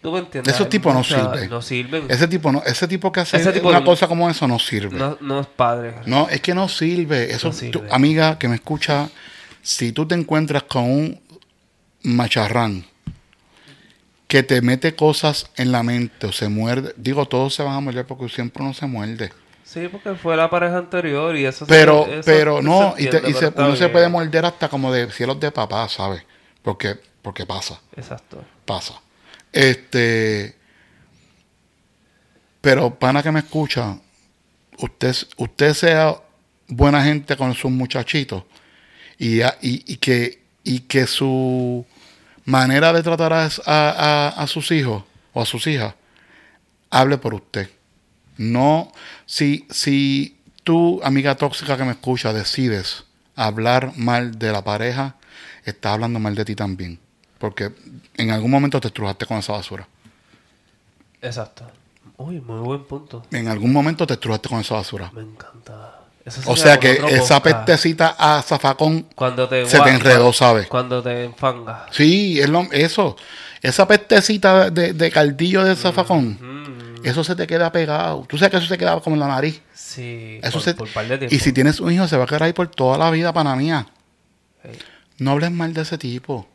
¿Tú 0.06 0.12
me 0.12 0.20
entiendes? 0.20 0.54
Esos 0.54 0.68
tipos 0.68 0.94
no 0.94 1.02
sirven. 1.02 1.50
No 1.50 1.60
sirven. 1.60 2.04
Ese 2.08 2.28
tipo 2.28 2.52
no, 2.52 2.62
ese 2.64 2.86
tipo 2.86 3.10
que 3.10 3.18
hace 3.18 3.52
tipo 3.52 3.68
una 3.70 3.80
no- 3.80 3.84
cosa 3.84 4.06
como 4.06 4.30
eso 4.30 4.46
no 4.46 4.60
sirve. 4.60 4.96
no, 4.96 5.18
no 5.20 5.40
es 5.40 5.48
padre. 5.48 5.96
No, 6.06 6.28
es 6.28 6.40
que 6.40 6.54
no 6.54 6.68
sirve. 6.68 7.32
Eso, 7.32 7.50
tú- 7.50 7.56
sirve. 7.56 7.88
amiga 7.90 8.38
que 8.38 8.46
me 8.46 8.54
escucha, 8.54 9.08
si 9.62 9.90
tú 9.90 10.06
te 10.06 10.14
encuentras 10.14 10.62
con 10.62 10.84
un 10.84 11.20
macharrán 12.04 12.84
que 14.28 14.44
te 14.44 14.60
mete 14.62 14.94
cosas 14.94 15.50
en 15.56 15.72
la 15.72 15.82
mente 15.82 16.28
o 16.28 16.32
se 16.32 16.48
muerde, 16.48 16.94
digo, 16.96 17.26
todos 17.26 17.52
se 17.52 17.64
van 17.64 17.74
a 17.74 17.80
morder 17.80 18.06
porque 18.06 18.28
siempre 18.28 18.62
uno 18.62 18.74
se 18.74 18.86
muerde. 18.86 19.32
Sí, 19.64 19.88
porque 19.90 20.14
fue 20.14 20.36
la 20.36 20.48
pareja 20.48 20.78
anterior 20.78 21.36
y 21.36 21.46
eso 21.46 21.64
se- 21.66 21.68
Pero, 21.68 22.06
eso 22.06 22.22
pero 22.24 22.58
se 22.58 22.62
no, 22.62 22.94
y, 22.96 23.06
te- 23.08 23.28
y 23.28 23.32
se- 23.34 23.52
uno 23.56 23.74
se 23.74 23.88
puede 23.88 24.08
morder 24.08 24.44
hasta 24.44 24.68
como 24.68 24.92
de 24.92 25.10
cielos 25.10 25.40
de 25.40 25.50
papá, 25.50 25.88
¿sabes? 25.88 26.22
Porque, 26.62 26.96
porque 27.22 27.44
pasa. 27.44 27.80
Exacto. 27.96 28.44
pasa. 28.64 28.94
Este, 29.56 30.54
pero 32.60 32.94
pana 32.98 33.22
que 33.22 33.32
me 33.32 33.38
escucha, 33.40 33.98
usted, 34.78 35.16
usted 35.38 35.72
sea 35.72 36.14
buena 36.68 37.02
gente 37.02 37.38
con 37.38 37.54
sus 37.54 37.70
muchachitos 37.70 38.44
y, 39.18 39.40
y- 39.40 39.50
y 39.62 39.96
que, 39.96 40.42
y 40.62 40.80
que 40.80 41.06
su 41.06 41.86
manera 42.44 42.92
de 42.92 43.02
tratar 43.02 43.32
a, 43.32 43.44
a- 43.46 43.50
a- 43.66 44.28
a 44.28 44.46
sus 44.46 44.70
hijos 44.72 45.04
o 45.32 45.40
a 45.40 45.46
sus 45.46 45.66
hijas 45.66 45.94
hable 46.90 47.16
por 47.16 47.32
usted. 47.32 47.70
No, 48.36 48.92
si, 49.24 49.66
si 49.70 50.36
tú, 50.64 51.00
amiga 51.02 51.34
tóxica 51.34 51.78
que 51.78 51.84
me 51.84 51.92
escucha, 51.92 52.34
decides 52.34 53.04
hablar 53.34 53.96
mal 53.96 54.38
de 54.38 54.52
la 54.52 54.62
pareja, 54.62 55.16
estás 55.64 55.94
hablando 55.94 56.18
mal 56.18 56.34
de 56.34 56.44
ti 56.44 56.54
también. 56.54 56.98
Porque 57.38 57.72
en 58.16 58.30
algún 58.30 58.50
momento 58.50 58.80
te 58.80 58.88
estrujaste 58.88 59.26
con 59.26 59.38
esa 59.38 59.52
basura. 59.52 59.86
Exacto. 61.20 61.64
Uy, 62.18 62.40
muy 62.40 62.60
buen 62.60 62.84
punto. 62.84 63.24
En 63.30 63.48
algún 63.48 63.72
momento 63.72 64.06
te 64.06 64.14
estrujaste 64.14 64.48
con 64.48 64.60
esa 64.60 64.74
basura. 64.76 65.10
Me 65.14 65.22
encanta. 65.22 66.00
Eso 66.24 66.40
O 66.50 66.56
sea 66.56 66.80
que 66.80 66.92
esa 67.10 67.40
pestecita 67.40 68.16
a 68.18 68.42
zafacón 68.42 69.06
Cuando 69.14 69.48
te 69.48 69.64
se 69.66 69.78
te 69.80 69.90
enredó, 69.90 70.32
¿sabes? 70.32 70.66
Cuando 70.66 71.00
te 71.02 71.24
enfanga. 71.24 71.86
Sí, 71.92 72.40
es 72.40 72.48
lo, 72.48 72.62
eso. 72.72 73.16
Esa 73.62 73.86
pestecita 73.86 74.70
de, 74.70 74.92
de 74.92 75.10
caldillo 75.10 75.62
de 75.64 75.76
zafacón, 75.76 76.38
Mm, 76.40 77.06
eso 77.06 77.22
se 77.22 77.36
te 77.36 77.46
queda 77.46 77.70
pegado. 77.70 78.24
Tú 78.28 78.38
sabes 78.38 78.50
que 78.50 78.56
eso 78.56 78.66
se 78.66 78.76
queda 78.78 78.98
como 79.00 79.14
en 79.14 79.20
la 79.20 79.28
nariz. 79.28 79.60
sí. 79.74 80.40
Eso 80.42 80.52
por, 80.54 80.62
se, 80.62 80.74
por 80.74 80.88
par 80.88 81.06
de 81.06 81.18
tiempo. 81.18 81.34
y 81.34 81.38
si 81.38 81.52
tienes 81.52 81.78
un 81.80 81.92
hijo, 81.92 82.08
se 82.08 82.16
va 82.16 82.24
a 82.24 82.26
quedar 82.26 82.42
ahí 82.44 82.52
por 82.52 82.68
toda 82.68 82.98
la 82.98 83.10
vida, 83.10 83.32
pana 83.32 83.54
mía. 83.54 83.86
No 85.18 85.30
hables 85.32 85.50
mal 85.52 85.72
de 85.72 85.82
ese 85.82 85.96
tipo. 85.96 86.46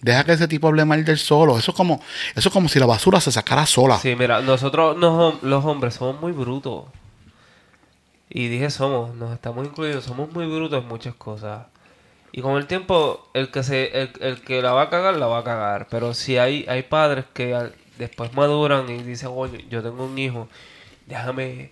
Deja 0.00 0.24
que 0.24 0.32
ese 0.32 0.46
tipo 0.48 0.68
hable 0.68 0.84
mal 0.84 1.04
del 1.04 1.18
solo. 1.18 1.58
Eso 1.58 1.72
es 1.72 1.76
como, 1.76 2.00
eso 2.34 2.48
es 2.48 2.52
como 2.52 2.68
si 2.68 2.78
la 2.78 2.86
basura 2.86 3.20
se 3.20 3.32
sacara 3.32 3.66
sola. 3.66 3.98
Sí, 3.98 4.14
mira, 4.16 4.40
nosotros 4.40 4.96
nos- 4.96 5.42
los 5.42 5.64
hombres 5.64 5.94
somos 5.94 6.20
muy 6.20 6.32
brutos. 6.32 6.84
Y 8.30 8.48
dije 8.48 8.70
somos, 8.70 9.14
nos 9.14 9.32
estamos 9.32 9.66
incluidos, 9.66 10.04
somos 10.04 10.30
muy 10.32 10.46
brutos 10.46 10.82
en 10.82 10.88
muchas 10.88 11.14
cosas. 11.14 11.66
Y 12.30 12.42
con 12.42 12.56
el 12.56 12.66
tiempo, 12.66 13.28
el 13.34 13.50
que 13.50 14.10
el, 14.20 14.42
que 14.42 14.60
la 14.62 14.72
va 14.72 14.82
a 14.82 14.90
cagar, 14.90 15.16
la 15.16 15.26
va 15.26 15.38
a 15.38 15.44
cagar. 15.44 15.88
Pero 15.90 16.12
si 16.14 16.36
hay, 16.36 16.66
hay 16.68 16.82
padres 16.82 17.24
que 17.32 17.72
después 17.98 18.34
maduran 18.34 18.88
y 18.90 19.02
dicen, 19.02 19.30
oye, 19.32 19.64
yo 19.70 19.82
tengo 19.82 20.04
un 20.04 20.18
hijo, 20.18 20.48
déjame 21.06 21.70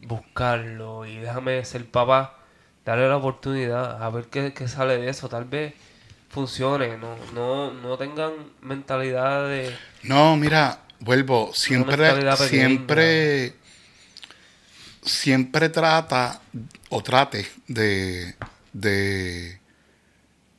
buscarlo 0.00 1.04
y 1.06 1.18
déjame 1.18 1.64
ser 1.64 1.84
papá, 1.90 2.38
darle 2.86 3.08
la 3.08 3.16
oportunidad 3.18 4.02
a 4.02 4.10
ver 4.10 4.24
qué 4.26 4.66
sale 4.66 4.96
de 4.96 5.10
eso. 5.10 5.28
Tal 5.28 5.44
vez 5.44 5.74
funcione, 6.28 6.96
no, 6.98 7.16
no, 7.34 7.72
no 7.72 7.96
tengan 7.96 8.32
mentalidad 8.60 9.48
de... 9.48 9.74
No, 10.02 10.36
mira, 10.36 10.82
vuelvo. 11.00 11.52
Siempre, 11.54 12.06
siempre, 12.48 13.54
siempre 15.04 15.68
trata 15.68 16.40
o 16.90 17.02
trate 17.02 17.46
de, 17.66 18.34
de, 18.72 19.58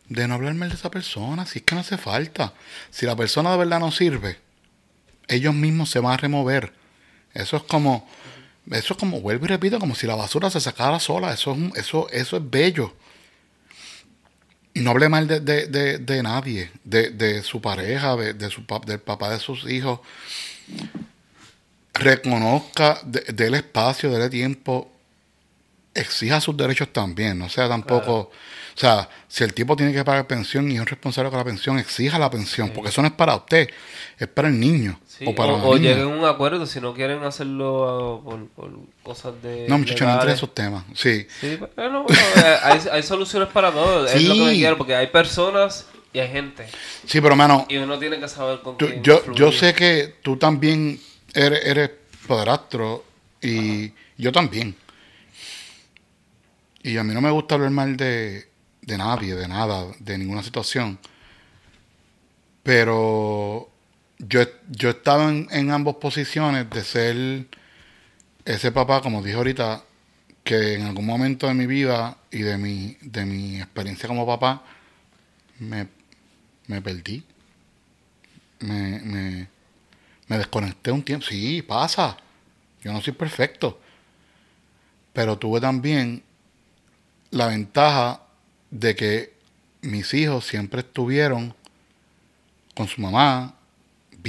de 0.08 0.28
no 0.28 0.34
hablar 0.36 0.54
mal 0.56 0.70
de 0.70 0.76
esa 0.76 0.92
persona. 0.92 1.46
Si 1.46 1.60
es 1.60 1.66
que 1.66 1.76
no 1.76 1.82
hace 1.82 1.98
falta. 1.98 2.54
Si 2.90 3.06
la 3.06 3.16
persona 3.16 3.52
de 3.52 3.58
verdad 3.58 3.80
no 3.80 3.92
sirve, 3.92 4.38
ellos 5.28 5.54
mismos 5.54 5.90
se 5.90 6.00
van 6.00 6.14
a 6.14 6.18
remover. 6.18 6.74
Eso 7.34 7.58
es 7.58 7.64
como, 7.64 8.10
eso 8.72 8.94
es 8.94 9.00
como, 9.00 9.22
vuelvo 9.22 9.46
y 9.46 9.50
repito, 9.50 9.80
como 9.80 9.94
si 9.96 10.08
la 10.08 10.16
basura 10.16 10.50
se 10.50 10.60
sacara 10.60 11.00
sola. 11.00 11.32
Eso 11.34 11.52
es, 11.52 11.58
un- 11.58 11.74
eso, 11.76 12.10
eso 12.12 12.38
es 12.38 12.50
bello. 12.50 12.96
Y 14.80 14.82
no 14.82 14.92
hable 14.92 15.10
mal 15.10 15.28
de, 15.28 15.42
de, 15.42 15.68
de, 15.68 15.98
de 15.98 16.24
nadie, 16.24 16.72
de, 16.86 17.10
de 17.10 17.44
su 17.44 17.60
pareja, 17.62 18.15
de, 18.15 18.34
de 18.34 18.50
su 18.50 18.63
del 18.86 19.00
papá 19.00 19.30
de 19.30 19.39
sus 19.39 19.70
hijos. 19.70 20.00
Reconozca, 21.94 23.02
de- 23.04 23.26
déle 23.34 23.58
espacio, 23.58 24.10
déle 24.10 24.30
tiempo, 24.30 24.89
exija 25.94 26.39
sus 26.39 26.56
derechos 26.56 26.94
también. 26.94 27.38
No 27.38 27.50
sea 27.50 27.68
tampoco. 27.68 28.13
O 28.20 28.32
sea, 28.80 29.10
si 29.28 29.44
el 29.44 29.54
tipo 29.54 29.76
tiene 29.76 29.92
que 29.92 30.06
pagar 30.06 30.26
pensión 30.28 30.72
y 30.72 30.76
es 30.76 30.80
un 30.80 30.88
responsable 30.88 31.30
con 31.30 31.39
la 31.39 31.44
pensión, 31.46 31.78
exija 31.78 32.18
la 32.18 32.30
pensión, 32.30 32.70
porque 32.70 32.89
eso 32.89 33.02
no 33.02 33.10
es 33.10 33.13
para 33.13 33.36
usted, 33.36 33.68
es 34.18 34.28
para 34.30 34.48
el 34.48 34.58
niño. 34.58 34.98
Sí, 35.20 35.26
o 35.28 35.36
para 35.36 35.54
o, 35.54 35.58
la 35.58 35.64
o 35.66 35.76
niña. 35.76 35.90
lleguen 35.90 36.06
a 36.06 36.18
un 36.18 36.26
acuerdo 36.26 36.66
si 36.66 36.80
no 36.80 36.94
quieren 36.94 37.22
hacerlo 37.24 38.22
por, 38.24 38.48
por 38.48 38.72
cosas 39.04 39.34
de. 39.44 39.66
No, 39.68 39.78
muchachos, 39.78 40.02
no 40.02 40.14
entre 40.14 40.22
en 40.22 40.28
legales. 40.30 40.36
esos 40.38 40.56
temas. 40.56 40.86
Sí. 40.96 41.28
Sí, 41.42 41.60
bueno, 41.76 42.04
bueno, 42.04 42.22
eh, 42.38 42.56
hay, 42.64 42.80
hay 42.92 43.04
soluciones 43.04 43.50
para 43.50 43.72
todo. 43.72 44.06
Es 44.08 44.24
lo 44.24 44.34
que 44.34 44.40
me 44.46 44.54
quiero, 44.54 44.78
porque 44.78 44.96
hay 44.96 45.08
personas 45.08 45.88
y 46.14 46.20
hay 46.20 46.30
gente. 46.30 46.66
Sí, 47.06 47.20
pero 47.22 47.34
hermano, 47.34 47.66
Y 47.70 47.78
uno 47.78 48.00
tiene 48.00 48.18
que 48.20 48.28
saber 48.30 48.62
con 48.62 48.78
Tú- 48.78 48.88
quién 48.88 49.04
yo, 49.04 49.18
fluir. 49.20 49.38
yo 49.40 49.52
sé 49.52 49.74
que 49.74 50.16
tú 50.24 50.38
también 50.38 51.00
eres, 51.34 51.66
eres 51.66 51.92
padrastro 52.28 53.04
y 53.42 53.92
yo 54.18 54.32
también. 54.32 54.74
Y 56.82 56.96
a 56.98 57.04
mí 57.04 57.14
no 57.14 57.20
me 57.20 57.30
gusta 57.30 57.56
hablar 57.56 57.72
mal 57.72 57.98
de, 57.98 58.48
de 58.82 58.98
nadie, 58.98 59.36
de 59.36 59.48
nada, 59.50 59.86
de 60.00 60.18
ninguna 60.18 60.42
situación. 60.44 60.98
Pero 62.64 63.69
yo, 64.30 64.42
yo 64.70 64.89
he 64.89 64.92
estado 64.92 65.30
en, 65.30 65.48
en 65.52 65.72
ambas 65.72 65.96
posiciones 65.96 66.70
de 66.70 66.84
ser 66.84 67.48
ese 68.46 68.72
papá, 68.72 69.02
como 69.02 69.22
dije 69.24 69.36
ahorita, 69.36 69.84
que 70.44 70.76
en 70.76 70.84
algún 70.84 71.06
momento 71.06 71.48
de 71.48 71.56
mi 71.56 71.65
vida 71.65 72.18
y 72.32 72.39
de 72.39 72.58
mi, 72.58 72.98
de 73.02 73.26
mi 73.26 73.58
experiencia 73.58 74.08
como 74.08 74.26
papá, 74.26 74.63
me, 75.60 75.88
me 76.68 76.82
perdí 76.82 77.24
me, 78.60 79.00
me, 79.00 79.48
me 80.28 80.38
desconecté 80.38 80.92
un 80.92 81.04
tiempo. 81.04 81.26
Sí, 81.26 81.62
pasa. 81.62 82.18
Yo 82.82 82.94
no 82.94 83.02
soy 83.02 83.13
perfecto. 83.13 83.80
Pero 85.13 85.38
tuve 85.38 85.60
también 85.60 86.24
la 87.32 87.48
ventaja 87.48 88.22
de 88.70 88.96
que 88.96 89.34
mis 89.82 90.13
hijos 90.13 90.46
siempre 90.46 90.82
estuvieron 90.82 91.56
con 92.76 92.88
su 92.88 93.02
mamá, 93.02 93.56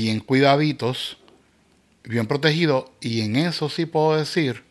bien 0.00 0.20
cuidaditos, 0.20 1.18
bien 2.04 2.26
protegidos, 2.26 2.86
y 3.02 3.20
en 3.20 3.36
eso 3.36 3.68
sí 3.68 3.84
puedo 3.84 4.16
decir 4.16 4.64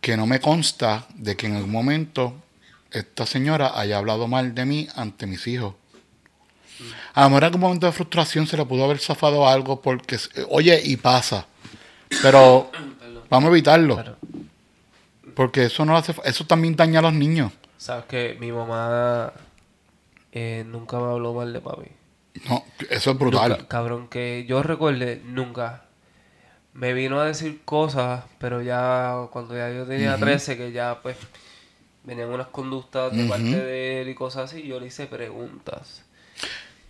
que 0.00 0.16
no 0.16 0.26
me 0.26 0.40
consta 0.40 1.06
de 1.14 1.36
que 1.36 1.46
en 1.46 1.54
algún 1.54 1.70
momento 1.70 2.34
esta 2.90 3.26
señora 3.26 3.78
haya 3.78 3.98
hablado 3.98 4.26
mal 4.26 4.54
de 4.56 4.64
mí 4.64 4.88
ante 4.96 5.26
mis 5.26 5.46
hijos. 5.46 5.74
A 7.14 7.22
lo 7.22 7.28
mejor 7.28 7.42
en 7.42 7.46
algún 7.46 7.60
momento 7.60 7.86
de 7.86 7.92
frustración 7.92 8.46
se 8.48 8.56
le 8.56 8.64
pudo 8.64 8.84
haber 8.84 8.98
zafado 8.98 9.46
algo 9.46 9.80
porque, 9.80 10.18
oye, 10.48 10.80
y 10.82 10.96
pasa. 10.96 11.46
Pero 12.22 12.72
vamos 13.28 13.50
a 13.50 13.52
evitarlo. 13.52 13.96
Pero, 13.96 14.16
Porque 15.36 15.66
eso 15.66 15.84
no 15.84 15.96
hace, 15.96 16.12
eso 16.24 16.44
también 16.44 16.74
daña 16.74 16.98
a 16.98 17.02
los 17.02 17.12
niños. 17.12 17.52
Sabes 17.78 18.06
que 18.06 18.36
mi 18.40 18.50
mamá 18.50 19.32
eh, 20.32 20.64
nunca 20.66 20.98
me 20.98 21.04
habló 21.04 21.34
mal 21.34 21.52
de 21.52 21.60
papi. 21.60 21.99
No, 22.48 22.64
eso 22.88 23.10
es 23.10 23.18
brutal. 23.18 23.50
Nunca, 23.52 23.68
cabrón, 23.68 24.08
que 24.08 24.44
yo 24.48 24.62
recuerde, 24.62 25.20
nunca. 25.24 25.84
Me 26.72 26.92
vino 26.94 27.20
a 27.20 27.26
decir 27.26 27.60
cosas, 27.64 28.24
pero 28.38 28.62
ya 28.62 29.26
cuando 29.32 29.56
ya 29.56 29.70
yo 29.70 29.84
tenía 29.84 30.16
13, 30.16 30.56
que 30.56 30.72
ya 30.72 31.00
pues 31.02 31.16
venían 32.04 32.28
unas 32.28 32.46
conductas 32.46 33.14
de 33.14 33.24
parte 33.24 33.42
de 33.42 34.00
él 34.02 34.08
y 34.08 34.14
cosas 34.14 34.50
así, 34.50 34.62
yo 34.62 34.78
le 34.80 34.86
hice 34.86 35.06
preguntas. 35.06 36.02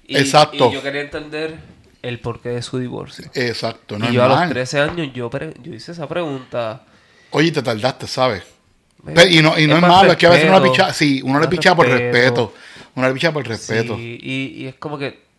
Y, 0.07 0.17
Exacto. 0.19 0.69
Y 0.71 0.75
yo 0.75 0.83
quería 0.83 1.01
entender 1.01 1.59
el 2.03 2.21
porqué 2.21 2.51
de 2.51 2.63
su 2.63 2.79
divorcio. 2.79 3.31
Exacto, 3.35 3.97
y 3.97 4.13
yo 4.13 4.23
a 4.23 4.29
los 4.29 4.37
normal. 4.37 4.49
13 4.51 4.81
años 4.81 5.09
yo, 5.15 5.31
pre- 5.31 5.55
yo 5.63 5.73
hice 5.75 5.93
esa 5.93 6.07
pregunta. 6.09 6.83
Oye, 7.31 7.51
te 7.51 7.63
tardaste, 7.63 8.07
¿sabes? 8.07 8.43
Y 9.31 9.41
no, 9.41 9.59
y 9.59 9.67
no 9.67 9.77
es, 9.77 9.81
malo, 9.81 10.13
es 10.13 10.19
que 10.19 10.27
a 10.27 10.31
veces 10.31 10.49
uno 10.49 10.61
le 10.61 10.71
picha, 10.71 10.93
sí, 10.93 11.23
uno 11.25 11.41
le 11.41 11.49
picha 11.49 11.75
por 11.75 11.89
respeto. 11.89 12.53
Uno 12.95 13.09
le 13.09 13.15
picha 13.15 13.33
por 13.33 13.47
respeto. 13.47 13.97
Sí, 13.97 14.19
y, 14.21 14.63
y 14.63 14.67
es 14.67 14.75
como 14.75 14.99
que 14.99 15.30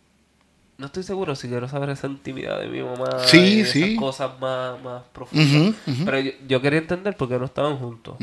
no 0.78 0.86
estoy 0.86 1.02
seguro 1.02 1.34
si 1.36 1.48
quiero 1.48 1.68
saber 1.68 1.90
esa 1.90 2.06
intimidad 2.06 2.60
de 2.60 2.68
mi 2.68 2.82
mamá. 2.82 3.20
Sí, 3.26 3.38
y 3.38 3.60
esas 3.60 3.98
cosas 3.98 4.40
más, 4.40 4.82
más 4.82 5.02
profundas. 5.12 5.74
Pero 6.04 6.18
yo, 6.20 6.32
yo 6.48 6.60
quería 6.60 6.78
entender 6.80 7.16
por 7.16 7.28
qué 7.28 7.38
no 7.38 7.44
estaban 7.44 7.76
juntos. 7.78 8.16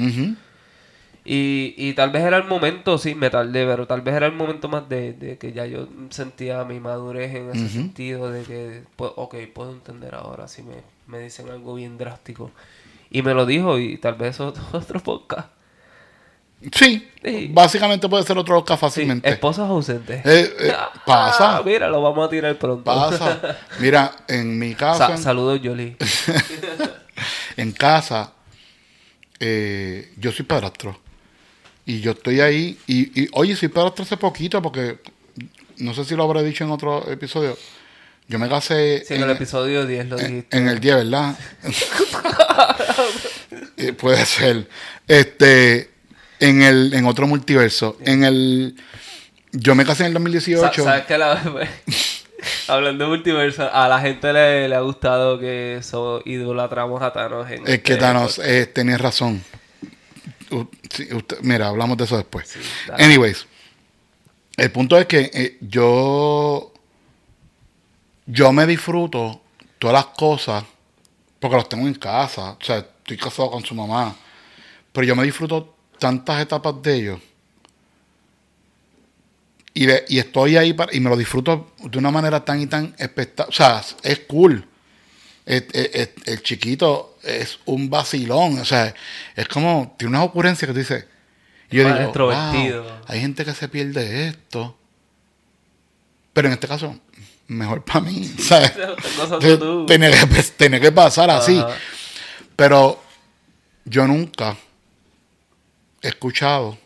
Y, 1.25 1.75
y 1.77 1.93
tal 1.93 2.09
vez 2.11 2.23
era 2.23 2.37
el 2.37 2.45
momento, 2.45 2.97
sí, 2.97 3.13
me 3.13 3.29
tardé, 3.29 3.65
pero 3.65 3.85
tal 3.85 4.01
vez 4.01 4.15
era 4.15 4.25
el 4.25 4.33
momento 4.33 4.67
más 4.67 4.89
de, 4.89 5.13
de 5.13 5.37
que 5.37 5.51
ya 5.53 5.65
yo 5.65 5.87
sentía 6.09 6.63
mi 6.63 6.79
madurez 6.79 7.35
en 7.35 7.49
ese 7.51 7.69
sentido 7.69 8.31
de 8.31 8.43
que, 8.43 8.83
pues, 8.95 9.11
ok, 9.15 9.35
puedo 9.53 9.71
entender 9.71 10.15
ahora 10.15 10.47
si 10.47 10.63
me, 10.63 10.75
me 11.07 11.19
dicen 11.19 11.49
algo 11.49 11.75
bien 11.75 11.97
drástico. 11.97 12.51
Y 13.11 13.21
me 13.21 13.33
lo 13.33 13.45
dijo 13.45 13.77
y 13.79 13.97
tal 13.97 14.15
vez 14.15 14.35
eso 14.35 14.53
es 14.55 14.73
otro 14.73 14.99
podcast. 15.01 15.49
Sí, 16.73 17.07
Sí. 17.23 17.49
básicamente 17.53 18.07
puede 18.09 18.23
ser 18.23 18.37
otro 18.37 18.63
Sí, 18.67 18.73
fácilmente. 18.77 19.29
esposos 19.29 19.69
ausentes. 19.69 20.25
Eh, 20.25 20.53
eh, 20.59 20.73
pasa, 21.05 21.57
Ah, 21.57 21.61
mira, 21.65 21.87
lo 21.87 22.01
vamos 22.01 22.27
a 22.27 22.29
tirar 22.29 22.57
pronto. 22.57 22.83
pasa. 22.83 23.57
Mira, 23.79 24.11
en 24.27 24.57
mi 24.59 24.75
casa, 24.75 25.07
Sa- 25.07 25.17
saludos, 25.17 25.61
Yoli. 25.61 25.95
en 27.57 27.71
casa, 27.71 28.33
eh, 29.39 30.11
yo 30.17 30.31
soy 30.31 30.45
padrastro. 30.45 30.99
Y 31.85 32.01
yo 32.01 32.11
estoy 32.11 32.41
ahí. 32.41 32.77
Y, 32.87 33.21
y, 33.23 33.29
oye, 33.33 33.55
soy 33.55 33.69
padrastro 33.69 34.03
hace 34.03 34.17
poquito 34.17 34.61
porque 34.61 34.99
no 35.77 35.93
sé 35.93 36.03
si 36.05 36.15
lo 36.15 36.23
habré 36.23 36.43
dicho 36.43 36.63
en 36.65 36.71
otro 36.71 37.09
episodio. 37.09 37.57
Yo 38.27 38.37
me 38.37 38.47
casé 38.47 39.03
Sí, 39.07 39.15
en 39.15 39.23
el 39.23 39.31
episodio 39.31 39.85
10 39.87 40.07
lo 40.07 40.17
dijiste. 40.17 40.55
en 40.57 40.67
el 40.67 40.79
día, 40.79 40.97
¿verdad? 40.97 41.35
Puede 43.97 44.25
ser. 44.25 44.67
Este, 45.07 45.89
en 46.39 46.61
el 46.61 46.93
en 46.93 47.05
otro 47.05 47.27
multiverso. 47.27 47.97
En 48.01 48.23
el 48.23 48.75
yo 49.51 49.75
me 49.75 49.85
casé 49.85 50.03
en 50.03 50.07
el 50.07 50.13
2018. 50.13 50.71
Sa- 50.73 50.83
¿Sabes 50.83 51.05
qué? 51.05 51.17
La- 51.17 51.41
Hablando 52.69 53.03
de 53.05 53.09
multiverso, 53.09 53.69
a 53.73 53.87
la 53.89 53.99
gente 53.99 54.31
le, 54.31 54.69
le 54.69 54.75
ha 54.75 54.79
gustado 54.79 55.39
que 55.39 55.81
idolatramos 56.25 57.01
a 57.01 57.11
Thanos. 57.11 57.49
En 57.51 57.67
Es 57.67 57.81
que 57.81 57.93
este- 57.93 57.95
Thanos 57.97 58.39
eh, 58.39 58.65
tenés 58.67 59.01
razón. 59.01 59.43
U- 60.51 60.67
sí, 60.89 61.07
usted- 61.13 61.39
mira, 61.41 61.67
hablamos 61.67 61.97
de 61.97 62.05
eso 62.05 62.15
después. 62.15 62.47
Sí. 62.47 62.59
Anyways, 62.97 63.45
el 64.55 64.71
punto 64.71 64.97
es 64.97 65.05
que 65.05 65.29
eh, 65.33 65.57
yo 65.61 66.71
yo 68.25 68.51
me 68.53 68.65
disfruto 68.65 69.41
todas 69.79 69.93
las 69.95 70.05
cosas 70.15 70.63
porque 71.39 71.57
las 71.57 71.67
tengo 71.69 71.87
en 71.87 71.95
casa. 71.95 72.51
O 72.51 72.63
sea, 72.63 72.77
estoy 72.77 73.17
casado 73.17 73.49
con 73.51 73.65
su 73.65 73.73
mamá. 73.75 74.15
Pero 74.93 75.05
yo 75.07 75.15
me 75.15 75.23
disfruto 75.23 75.75
tantas 75.99 76.41
etapas 76.41 76.81
de 76.81 76.95
ellos. 76.95 77.19
Y, 79.73 79.85
de- 79.85 80.03
y 80.09 80.19
estoy 80.19 80.57
ahí 80.57 80.73
para, 80.73 80.93
y 80.95 80.99
me 80.99 81.09
lo 81.09 81.15
disfruto 81.17 81.71
de 81.83 81.97
una 81.97 82.11
manera 82.11 82.43
tan 82.43 82.59
y 82.61 82.67
tan 82.67 82.95
espectacular. 82.97 83.49
O 83.49 83.53
sea, 83.53 83.83
es 84.03 84.19
cool. 84.21 84.65
El, 85.45 85.67
el- 85.73 85.89
el- 85.93 86.13
el 86.25 86.43
chiquito 86.43 87.17
es 87.23 87.59
un 87.65 87.89
vacilón. 87.89 88.59
O 88.59 88.65
sea, 88.65 88.93
es 89.35 89.47
como, 89.47 89.95
tiene 89.97 90.15
unas 90.17 90.27
ocurrencias 90.27 90.67
que 90.67 90.73
tú 90.73 90.79
dices. 90.79 91.05
Y 91.71 91.77
yo 91.77 91.83
digo, 91.83 91.95
extrovertido. 92.05 92.83
"Wow, 92.83 92.91
hay 93.07 93.21
gente 93.21 93.45
que 93.45 93.53
se 93.53 93.67
pierde 93.69 94.27
esto. 94.29 94.75
Pero 96.33 96.47
en 96.47 96.53
este 96.55 96.67
caso, 96.67 96.99
mejor 97.47 97.83
para 97.85 98.01
mí. 98.01 98.25
¿sabes? 98.39 98.73
Tiene 99.85 100.11
que, 100.11 100.27
pues, 100.27 100.51
tiene 100.57 100.79
que 100.81 100.91
pasar 100.91 101.29
así. 101.29 101.63
Pero 102.55 103.01
yo 103.85 104.05
nunca 104.07 104.57
escuchado 106.01 106.77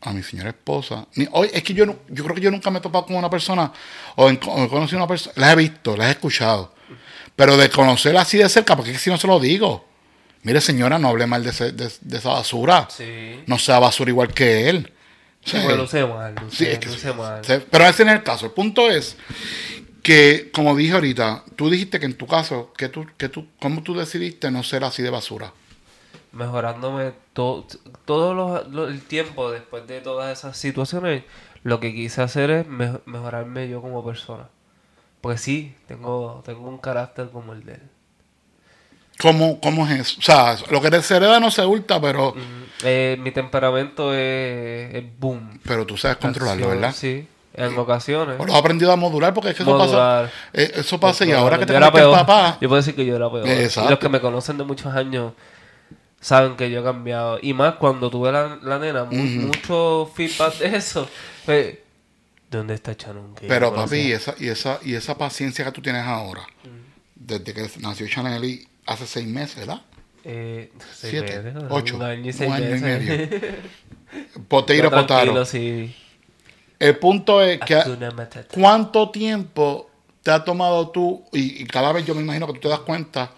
a 0.00 0.12
mi 0.12 0.22
señora 0.22 0.50
esposa. 0.50 1.06
Ni, 1.14 1.26
hoy 1.32 1.50
es 1.52 1.62
que 1.62 1.74
yo, 1.74 1.84
yo 2.08 2.22
creo 2.24 2.34
que 2.34 2.40
yo 2.40 2.50
nunca 2.50 2.70
me 2.70 2.78
he 2.78 2.82
topado 2.82 3.06
con 3.06 3.16
una 3.16 3.28
persona 3.30 3.72
o, 4.16 4.28
en- 4.28 4.38
o 4.46 4.64
he 4.64 4.68
conocido 4.68 4.98
a 4.98 5.02
una 5.02 5.08
persona. 5.08 5.32
Las 5.36 5.52
he 5.52 5.56
visto, 5.56 5.96
las 5.96 6.08
he 6.08 6.10
escuchado. 6.12 6.74
Pero 7.34 7.56
de 7.56 7.68
conocerla 7.70 8.22
así 8.22 8.38
de 8.38 8.48
cerca, 8.48 8.76
porque 8.76 8.96
si 8.98 9.10
no 9.10 9.18
se 9.18 9.26
lo 9.26 9.38
digo. 9.40 9.86
Mire, 10.42 10.60
señora, 10.60 10.98
no 10.98 11.08
hable 11.08 11.26
mal 11.26 11.42
de, 11.42 11.50
ese- 11.50 11.72
de- 11.72 11.90
de 12.00 12.18
esa 12.18 12.30
basura. 12.30 12.88
Sí. 12.90 13.42
No 13.46 13.58
sea 13.58 13.78
basura 13.80 14.10
igual 14.10 14.32
que 14.32 14.68
él. 14.68 14.92
Sea, 15.44 15.62
Bueno, 15.64 15.82
luce 15.82 16.04
mal, 16.04 16.34
luce, 16.40 16.56
Sí, 16.56 16.64
es 16.66 16.78
que- 16.78 16.86
luce 16.88 17.12
mal. 17.12 17.44
se- 17.44 17.60
pero 17.60 17.86
ese 17.86 18.04
no 18.04 18.10
es 18.12 18.18
el 18.18 18.22
caso. 18.22 18.46
El 18.46 18.52
punto 18.52 18.90
es 18.90 19.16
que, 20.02 20.50
como 20.52 20.74
dije 20.76 20.92
ahorita, 20.94 21.44
tú 21.56 21.68
dijiste 21.70 21.98
que 22.00 22.06
en 22.06 22.14
tu 22.14 22.26
caso, 22.26 22.72
que 22.76 22.88
tú, 22.88 23.06
que 23.16 23.28
tú, 23.28 23.46
¿cómo 23.60 23.82
tú 23.82 23.94
decidiste 23.94 24.50
no 24.50 24.62
ser 24.62 24.84
así 24.84 25.02
de 25.02 25.10
basura? 25.10 25.52
Mejorándome 26.32 27.12
to- 27.32 27.66
todo 28.04 28.34
lo- 28.34 28.64
lo- 28.64 28.88
el 28.88 29.02
tiempo 29.02 29.50
después 29.50 29.86
de 29.86 30.00
todas 30.00 30.36
esas 30.38 30.56
situaciones, 30.56 31.24
lo 31.62 31.80
que 31.80 31.92
quise 31.94 32.22
hacer 32.22 32.50
es 32.50 32.66
me- 32.66 32.98
mejorarme 33.06 33.68
yo 33.68 33.80
como 33.82 34.04
persona. 34.04 34.48
Pues 35.20 35.40
sí, 35.40 35.74
tengo, 35.86 36.42
tengo 36.44 36.68
un 36.68 36.78
carácter 36.78 37.30
como 37.30 37.52
el 37.52 37.64
de 37.64 37.74
él. 37.74 37.82
¿Cómo, 39.20 39.60
cómo 39.60 39.84
es 39.88 39.98
eso? 40.00 40.20
O 40.20 40.22
sea, 40.22 40.56
lo 40.70 40.80
que 40.80 41.02
se 41.02 41.16
hereda 41.16 41.40
no 41.40 41.50
se 41.50 41.64
hurta, 41.66 42.00
pero, 42.00 42.34
Mm, 42.36 42.62
eh, 42.84 43.16
mi 43.18 43.32
temperamento 43.32 44.14
es, 44.14 44.94
es 44.94 45.18
boom. 45.18 45.58
pero 45.64 45.84
tú 45.84 45.96
sabes 45.96 46.18
controlarlo, 46.18 46.68
¿verdad? 46.68 46.94
Sí, 46.94 47.26
en 47.54 47.76
ocasiones. 47.76 48.36
O 48.38 48.46
lo 48.46 48.52
has 48.52 48.60
aprendido 48.60 48.92
a 48.92 48.96
modular 48.96 49.34
porque 49.34 49.50
es 49.50 49.56
que 49.56 49.64
eso 49.64 49.76
pasa. 49.76 50.30
eh, 50.52 50.70
Eso 50.76 51.00
pasa 51.00 51.24
y 51.24 51.32
ahora 51.32 51.58
que 51.58 51.66
te 51.66 51.72
Yo 51.72 51.78
era 51.78 51.90
peor. 51.90 52.14
papá. 52.16 52.58
Yo 52.60 52.68
puedo 52.68 52.80
decir 52.80 52.94
que 52.94 53.04
yo 53.04 53.16
era 53.16 53.28
peor. 53.28 53.48
Exacto. 53.48 53.88
Y 53.88 53.90
los 53.90 53.98
que 53.98 54.08
me 54.08 54.20
conocen 54.20 54.56
de 54.56 54.62
muchos 54.62 54.94
años 54.94 55.32
saben 56.20 56.56
que 56.56 56.70
yo 56.70 56.80
he 56.80 56.84
cambiado. 56.84 57.38
Y 57.42 57.52
más 57.54 57.74
cuando 57.76 58.10
tuve 58.10 58.32
la, 58.32 58.58
la 58.62 58.78
nena, 58.78 59.04
mu- 59.04 59.16
mucho 59.16 60.10
feedback 60.14 60.58
de 60.58 60.76
eso. 60.76 61.08
Fue, 61.44 61.84
¿Dónde 62.50 62.74
está 62.74 62.92
yo 62.92 63.12
Pero 63.46 63.70
no 63.70 63.76
papi, 63.76 63.96
y 63.96 64.12
esa, 64.12 64.34
y 64.38 64.48
esa, 64.48 64.78
y 64.82 64.94
esa 64.94 65.18
paciencia 65.18 65.64
que 65.66 65.72
tú 65.72 65.82
tienes 65.82 66.04
ahora, 66.06 66.42
Mm. 66.64 66.68
desde 67.14 67.52
que 67.52 67.70
nació 67.80 68.08
Chanel 68.08 68.66
hace 68.86 69.06
seis 69.06 69.26
meses, 69.26 69.56
¿verdad? 69.66 69.82
Eh, 70.24 70.72
seis 70.94 71.10
Siete, 71.12 71.40
meses, 71.42 71.62
ocho, 71.70 71.96
Un 71.96 72.02
año 72.02 72.24
y 72.24 72.26
un 72.28 72.32
seis 72.32 72.50
año 72.50 72.74
y 72.76 72.80
meses. 72.80 73.30
Poteiro 74.48 74.88
tranquilo, 74.90 75.16
potaro. 75.32 75.44
sí. 75.44 75.94
El 76.78 76.96
punto 76.98 77.42
es 77.42 77.58
que. 77.60 77.82
¿Cuánto 78.52 79.10
tiempo 79.10 79.90
te 80.22 80.30
ha 80.30 80.44
tomado 80.44 80.88
tú? 80.90 81.24
Y, 81.32 81.62
y 81.62 81.66
cada 81.66 81.92
vez 81.92 82.06
yo 82.06 82.14
me 82.14 82.22
imagino 82.22 82.46
que 82.46 82.54
tú 82.54 82.60
te 82.60 82.68
das 82.68 82.80
cuenta 82.80 83.30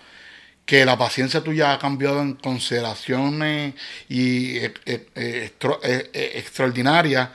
que 0.71 0.85
la 0.85 0.97
paciencia 0.97 1.43
tuya 1.43 1.73
ha 1.73 1.81
cambiado 1.81 2.23
en 2.23 2.35
consideraciones 2.35 3.75
y 4.09 4.59
eh, 4.59 4.73
eh, 4.87 5.09
eh, 5.17 5.51
extro- 5.51 5.81
eh, 5.83 6.09
eh, 6.15 6.33
extraordinarias 6.37 7.29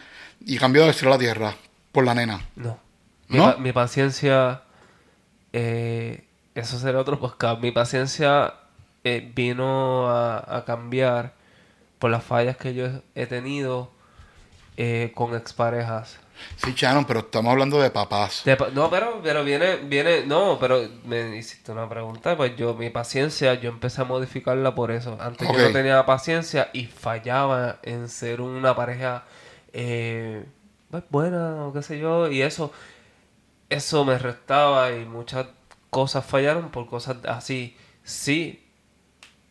y 0.46 0.58
cambiado 0.58 0.86
del 0.88 0.96
cielo 0.96 1.12
a 1.14 1.18
la 1.18 1.20
tierra 1.20 1.56
por 1.92 2.06
la 2.06 2.14
nena. 2.16 2.40
No. 2.56 2.80
Mi, 3.28 3.38
¿No? 3.38 3.44
pa- 3.52 3.58
mi 3.58 3.74
paciencia. 3.74 4.62
eso 5.52 6.80
será 6.80 7.00
otro 7.02 7.20
podcast. 7.20 7.60
Mi 7.62 7.72
paciencia 7.72 8.54
vino 9.36 10.08
a, 10.10 10.58
a 10.58 10.64
cambiar 10.64 11.34
por 12.00 12.12
las 12.12 12.24
fallas 12.24 12.56
que 12.56 12.74
yo 12.74 12.88
he 13.16 13.26
tenido 13.28 13.92
eh, 14.78 15.12
con 15.14 15.36
exparejas. 15.36 16.20
Sí, 16.58 16.74
Shannon, 16.76 17.06
pero 17.06 17.22
estamos 17.22 17.52
hablando 17.52 17.82
de 17.82 17.90
papás. 17.92 18.44
De 18.46 18.56
pa- 18.56 18.70
no, 18.70 18.90
pero, 18.90 19.20
pero 19.24 19.44
viene, 19.44 19.78
viene, 19.78 20.26
no, 20.26 20.58
pero 20.60 20.82
me 21.06 21.36
hiciste 21.38 21.72
una 21.72 21.88
pregunta, 21.90 22.36
pues 22.38 22.56
yo, 22.56 22.74
mi 22.74 22.90
paciencia, 22.90 23.54
yo 23.56 23.70
empecé 23.70 24.02
a 24.02 24.06
modificarla 24.06 24.76
por 24.76 24.92
eso. 24.92 25.18
Antes 25.20 25.48
yo 25.52 25.58
no 25.60 25.72
tenía 25.72 26.06
paciencia 26.06 26.70
y 26.74 26.86
fallaba 26.86 27.80
en 27.84 28.10
ser 28.10 28.42
una 28.42 28.76
pareja 28.76 29.24
eh, 29.74 30.46
pues, 30.92 31.04
buena 31.10 31.66
o 31.66 31.74
qué 31.74 31.82
sé 31.82 32.00
yo, 32.00 32.30
y 32.30 32.42
eso, 32.42 32.72
eso 33.70 34.06
me 34.06 34.18
restaba 34.18 34.92
y 34.92 35.06
muchas 35.06 35.48
cosas 35.90 36.26
fallaron 36.26 36.70
por 36.70 36.88
cosas 36.88 37.18
así. 37.28 37.76
Sí, 38.04 38.64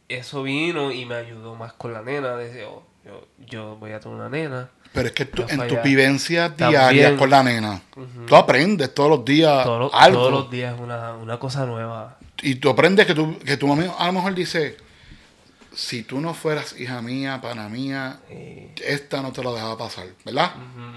eso 0.09 0.43
vino 0.43 0.93
y 0.93 1.05
me 1.07 1.17
ayudó 1.17 1.55
más 1.57 1.73
con 1.73 1.93
la 1.93 2.03
nena, 2.03 2.37
de, 2.37 2.65
oh, 2.67 2.83
yo, 3.05 3.27
yo 3.47 3.77
voy 3.77 3.93
a 3.93 4.01
tener 4.01 4.17
una 4.17 4.29
nena. 4.29 4.69
Pero 4.93 5.09
es 5.09 5.13
que 5.13 5.25
tú, 5.25 5.43
en 5.43 5.49
tu 5.49 5.57
fallar. 5.57 5.83
vivencia 5.83 6.55
También. 6.55 6.71
diaria 6.91 7.17
con 7.17 7.29
la 7.29 7.43
nena, 7.43 7.83
tú 8.29 8.37
aprendes 8.37 8.95
todos 8.95 9.11
los 9.11 9.25
días 9.25 9.65
Todos 9.65 9.81
los- 9.81 9.91
algo. 9.95 10.19
todos 10.21 10.33
los 10.33 10.51
días 10.51 10.79
una, 10.79 11.15
una 11.15 11.39
cosa 11.39 11.67
nueva. 11.67 12.17
Y 12.43 12.55
tú 12.57 12.69
aprendes 12.71 13.05
que 13.07 13.15
tu, 13.15 13.37
que 13.41 13.57
tu 13.57 13.67
mami 13.67 13.87
a 13.99 14.07
lo 14.07 14.13
mejor 14.13 14.35
dice, 14.35 14.77
si 15.75 16.05
tú 16.05 16.21
no 16.21 16.33
fueras 16.33 16.79
hija 16.79 17.03
mía, 17.03 17.41
pana 17.43 17.69
mía, 17.69 18.21
esta 18.87 19.21
no 19.21 19.33
te 19.33 19.43
la 19.43 19.51
dejaba 19.51 19.77
pasar, 19.77 20.07
¿verdad? 20.25 20.53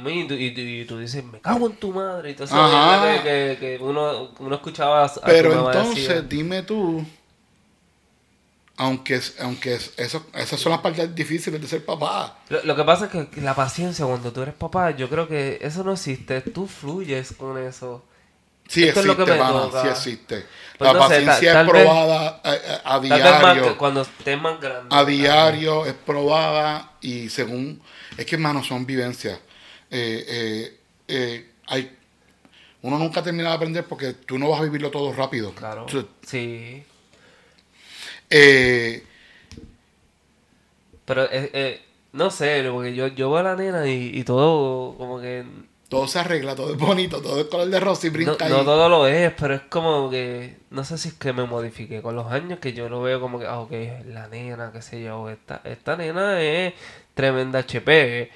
Y 0.06 0.28
tú, 0.28 0.36
y 0.36 0.54
tú- 0.54 0.62
y 0.62 0.86
tú 0.86 1.00
dices, 1.00 1.24
me 1.24 1.40
cago 1.40 1.66
en 1.66 1.76
tu 1.78 1.92
madre. 1.92 2.36
Ajá. 2.52 3.24
que, 3.24 3.58
que- 3.60 3.80
uno, 3.82 4.30
uno 4.38 4.56
escuchaba 4.56 5.06
a 5.06 5.12
tu 5.12 5.22
Pero 5.26 5.56
mamá 5.56 5.72
entonces, 5.74 6.08
decir, 6.08 6.28
dime 6.28 6.62
tú, 6.62 7.04
aunque, 8.78 9.16
es- 9.16 9.36
aunque 9.42 9.74
es- 9.76 9.92
eso, 9.98 10.26
esas 10.34 10.60
son 10.60 10.72
las 10.72 10.82
partes 10.82 11.14
difíciles 11.14 11.60
de 11.62 11.68
ser 11.68 11.84
papá. 11.86 12.40
Lo, 12.50 12.64
lo 12.64 12.76
que 12.76 12.84
pasa 12.84 13.06
es 13.12 13.28
que 13.28 13.42
la 13.42 13.56
paciencia 13.56 14.06
cuando 14.06 14.32
tú 14.32 14.42
eres 14.44 14.54
papá, 14.56 14.92
yo 14.92 15.10
creo 15.10 15.28
que 15.28 15.58
eso 15.62 15.84
no 15.84 15.94
existe. 15.94 16.42
Tú 16.42 16.68
fluyes 16.68 17.34
con 17.34 17.58
eso. 17.58 18.04
Sí 18.70 18.84
Esto 18.84 19.00
es 19.00 19.06
lo 19.06 19.14
existe, 19.14 19.32
que 19.32 19.82
sí 19.82 19.88
existe. 19.88 20.46
Pues 20.78 20.94
la 20.94 21.00
paciencia 21.00 21.54
ta- 21.54 21.62
es 21.62 21.68
vez- 21.72 21.84
probada 21.86 22.42
eh, 22.44 22.62
eh, 22.66 22.78
a 22.84 23.00
vez 23.00 23.10
más 23.10 23.22
diario. 23.54 23.64
que 23.64 23.78
cuando 23.78 24.02
estés 24.02 24.42
más 24.42 24.60
grande. 24.60 24.94
a 24.96 25.06
diario 25.06 25.86
es 25.86 25.94
probada 25.94 26.92
y 27.00 27.30
según 27.30 27.82
es 28.18 28.26
que 28.26 28.36
hermano 28.36 28.64
son 28.64 28.86
vivencias 28.86 29.40
Eh, 29.90 30.26
eh, 30.28 30.80
eh, 31.08 31.52
hay 31.68 31.96
uno 32.82 33.00
nunca 33.00 33.24
termina 33.24 33.50
de 33.52 33.56
aprender 33.56 33.86
porque 33.86 34.12
tú 34.14 34.38
no 34.38 34.50
vas 34.50 34.60
a 34.60 34.64
vivirlo 34.64 34.92
todo 34.92 35.14
rápido 35.14 35.54
Claro. 35.54 35.86
Sí. 36.26 36.84
Eh, 38.30 39.04
Pero 41.06 41.24
eh, 41.26 41.50
eh, 41.54 41.82
no 42.14 42.30
sé, 42.32 42.68
porque 42.72 42.96
yo, 42.96 43.08
yo 43.08 43.30
veo 43.30 43.40
a 43.40 43.44
la 43.44 43.56
nena 43.56 43.88
y, 43.88 44.12
y 44.14 44.24
todo 44.24 44.96
como 44.98 45.20
que 45.20 45.46
todo 45.90 46.06
se 46.08 46.20
arregla 46.20 46.54
todo 46.54 46.72
es 46.74 46.78
bonito 46.78 47.22
todo 47.22 47.40
es 47.40 47.46
color 47.48 47.70
de 47.70 47.80
rosa 47.80 48.08
y 48.08 48.10
brinca 48.10 48.50
no 48.50 48.58
ahí. 48.58 48.66
todo 48.66 48.90
lo 48.90 49.08
es, 49.08 49.32
pero 49.34 49.56
es 49.56 49.62
como 49.70 50.10
que. 50.10 50.58
No 50.70 50.84
sé 50.84 50.98
si 50.98 51.10
es 51.10 51.14
que 51.14 51.32
me 51.32 51.46
modifiqué 51.46 52.02
con 52.02 52.16
los 52.16 52.30
años, 52.32 52.60
que 52.60 52.74
yo 52.74 52.90
lo 52.90 53.02
veo 53.02 53.22
como 53.22 53.40
que, 53.40 53.46
ah, 53.48 53.60
ok, 53.60 53.72
la 54.08 54.28
nena, 54.28 54.72
qué 54.74 54.82
sé 54.82 55.02
yo. 55.02 55.30
Esta, 55.30 55.62
esta 55.64 55.96
nena 55.96 56.42
es 56.42 56.74
tremenda 57.14 57.60
HP. 57.60 58.30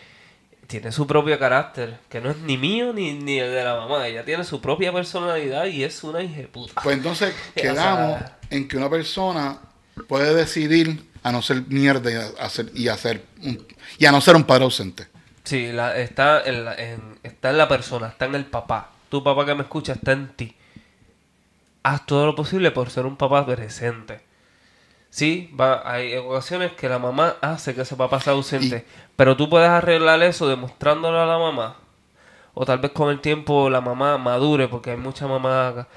Tiene 0.68 0.94
su 0.94 1.06
propio 1.06 1.38
carácter, 1.38 2.00
que 2.08 2.22
no 2.22 2.30
es 2.32 2.38
ni 2.38 2.58
mío 2.58 2.94
ni, 2.94 3.12
ni 3.14 3.40
el 3.40 3.52
de 3.52 3.64
la 3.66 3.76
mamá. 3.76 4.08
Ella 4.08 4.24
tiene 4.24 4.46
su 4.46 4.62
propia 4.62 4.94
personalidad 4.94 5.66
y 5.66 5.84
es 5.84 6.02
una 6.06 6.20
puta. 6.54 6.82
pues 6.82 6.96
entonces 6.96 7.36
O 7.58 7.60
sea, 7.60 7.64
quedamos 7.74 8.22
en 8.50 8.68
que 8.70 8.78
una 8.78 8.90
persona 8.90 9.60
puede 10.08 10.34
decidir 10.34 11.10
a 11.24 11.32
no 11.32 11.42
ser 11.42 11.64
mierda 11.68 12.12
y 12.12 12.16
a 12.16 12.46
hacer 12.46 12.72
y 12.74 12.88
hacer 12.88 13.24
un- 13.44 13.66
y 13.98 14.06
a 14.06 14.12
no 14.12 14.22
ser 14.22 14.36
un 14.36 14.44
padre 14.44 14.64
ausente 14.64 15.08
Sí, 15.44 15.72
la, 15.72 15.98
está, 15.98 16.42
en 16.44 16.66
la, 16.66 16.76
en- 16.76 17.20
está 17.24 17.50
en 17.50 17.58
la 17.58 17.68
persona, 17.68 18.08
está 18.10 18.26
en 18.26 18.36
el 18.36 18.46
papá. 18.46 18.92
Tu 19.10 19.24
papá 19.24 19.44
que 19.46 19.56
me 19.56 19.64
escucha 19.64 19.94
está 19.94 20.12
en 20.12 20.28
ti. 20.36 20.56
Haz 21.84 22.06
todo 22.06 22.28
lo 22.28 22.36
posible 22.36 22.70
por 22.72 22.90
ser 22.92 23.06
un 23.08 23.18
papá 23.18 23.44
presente. 23.46 24.22
Sí, 25.10 25.50
va, 25.60 25.82
hay 25.92 26.16
ocasiones 26.16 26.74
que 26.74 26.88
la 26.88 27.00
mamá 27.00 27.36
hace 27.42 27.74
que 27.74 27.82
ese 27.82 27.96
papá 27.96 28.20
sea 28.22 28.34
ausente. 28.34 28.86
Pero 29.16 29.36
tú 29.36 29.50
puedes 29.50 29.68
arreglar 29.70 30.22
eso 30.24 30.48
demostrándole 30.48 31.18
a 31.18 31.26
la 31.26 31.40
mamá. 31.40 31.78
O 32.54 32.66
tal 32.66 32.78
vez 32.80 32.92
con 32.92 33.10
el 33.10 33.20
tiempo 33.20 33.70
la 33.70 33.82
mamá 33.82 34.18
madure, 34.20 34.68
porque 34.68 34.92
hay 34.92 34.98
mucha 34.98 35.28
mamá. 35.28 35.88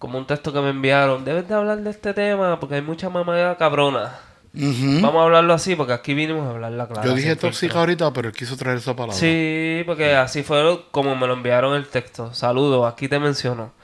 Como 0.00 0.16
un 0.16 0.26
texto 0.26 0.50
que 0.50 0.60
me 0.60 0.70
enviaron, 0.70 1.24
debes 1.26 1.46
de 1.46 1.54
hablar 1.54 1.78
de 1.82 1.90
este 1.90 2.14
tema, 2.14 2.58
porque 2.58 2.76
hay 2.76 2.82
mucha 2.82 3.10
mamá 3.10 3.54
cabrona. 3.58 4.18
Vamos 4.54 5.14
a 5.14 5.24
hablarlo 5.24 5.52
así, 5.52 5.76
porque 5.76 5.92
aquí 5.92 6.14
vinimos 6.14 6.46
a 6.46 6.50
hablar 6.50 6.72
la 6.72 6.88
clara. 6.88 7.06
Yo 7.06 7.14
dije 7.14 7.36
tóxica 7.36 7.78
ahorita, 7.78 8.10
pero 8.12 8.28
él 8.28 8.34
quiso 8.34 8.56
traer 8.56 8.78
esa 8.78 8.96
palabra. 8.96 9.14
Sí, 9.14 9.82
porque 9.84 10.14
así 10.14 10.42
fue 10.42 10.86
como 10.90 11.14
me 11.14 11.26
lo 11.26 11.34
enviaron 11.34 11.76
el 11.76 11.86
texto. 11.86 12.32
Saludos, 12.32 12.90
aquí 12.90 13.08
te 13.08 13.18
menciono. 13.18 13.72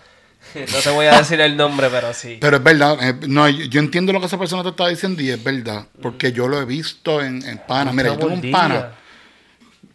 No 0.54 0.78
te 0.78 0.90
voy 0.90 1.06
a 1.06 1.18
decir 1.18 1.38
el 1.40 1.54
nombre, 1.54 1.88
pero 1.90 2.14
sí. 2.14 2.38
Pero 2.40 2.56
es 2.56 2.62
verdad, 2.62 2.96
eh, 3.02 3.14
no, 3.28 3.46
yo 3.48 3.66
yo 3.66 3.80
entiendo 3.80 4.12
lo 4.12 4.20
que 4.20 4.26
esa 4.26 4.38
persona 4.38 4.62
te 4.62 4.70
está 4.70 4.88
diciendo 4.88 5.20
y 5.20 5.28
es 5.28 5.42
verdad, 5.44 5.86
porque 6.00 6.32
yo 6.32 6.48
lo 6.48 6.60
he 6.62 6.64
visto 6.64 7.20
en, 7.20 7.46
en 7.46 7.58
pana. 7.58 7.92
Mira, 7.92 8.14
yo 8.14 8.18
tengo 8.18 8.32
un 8.32 8.50
pana, 8.50 8.92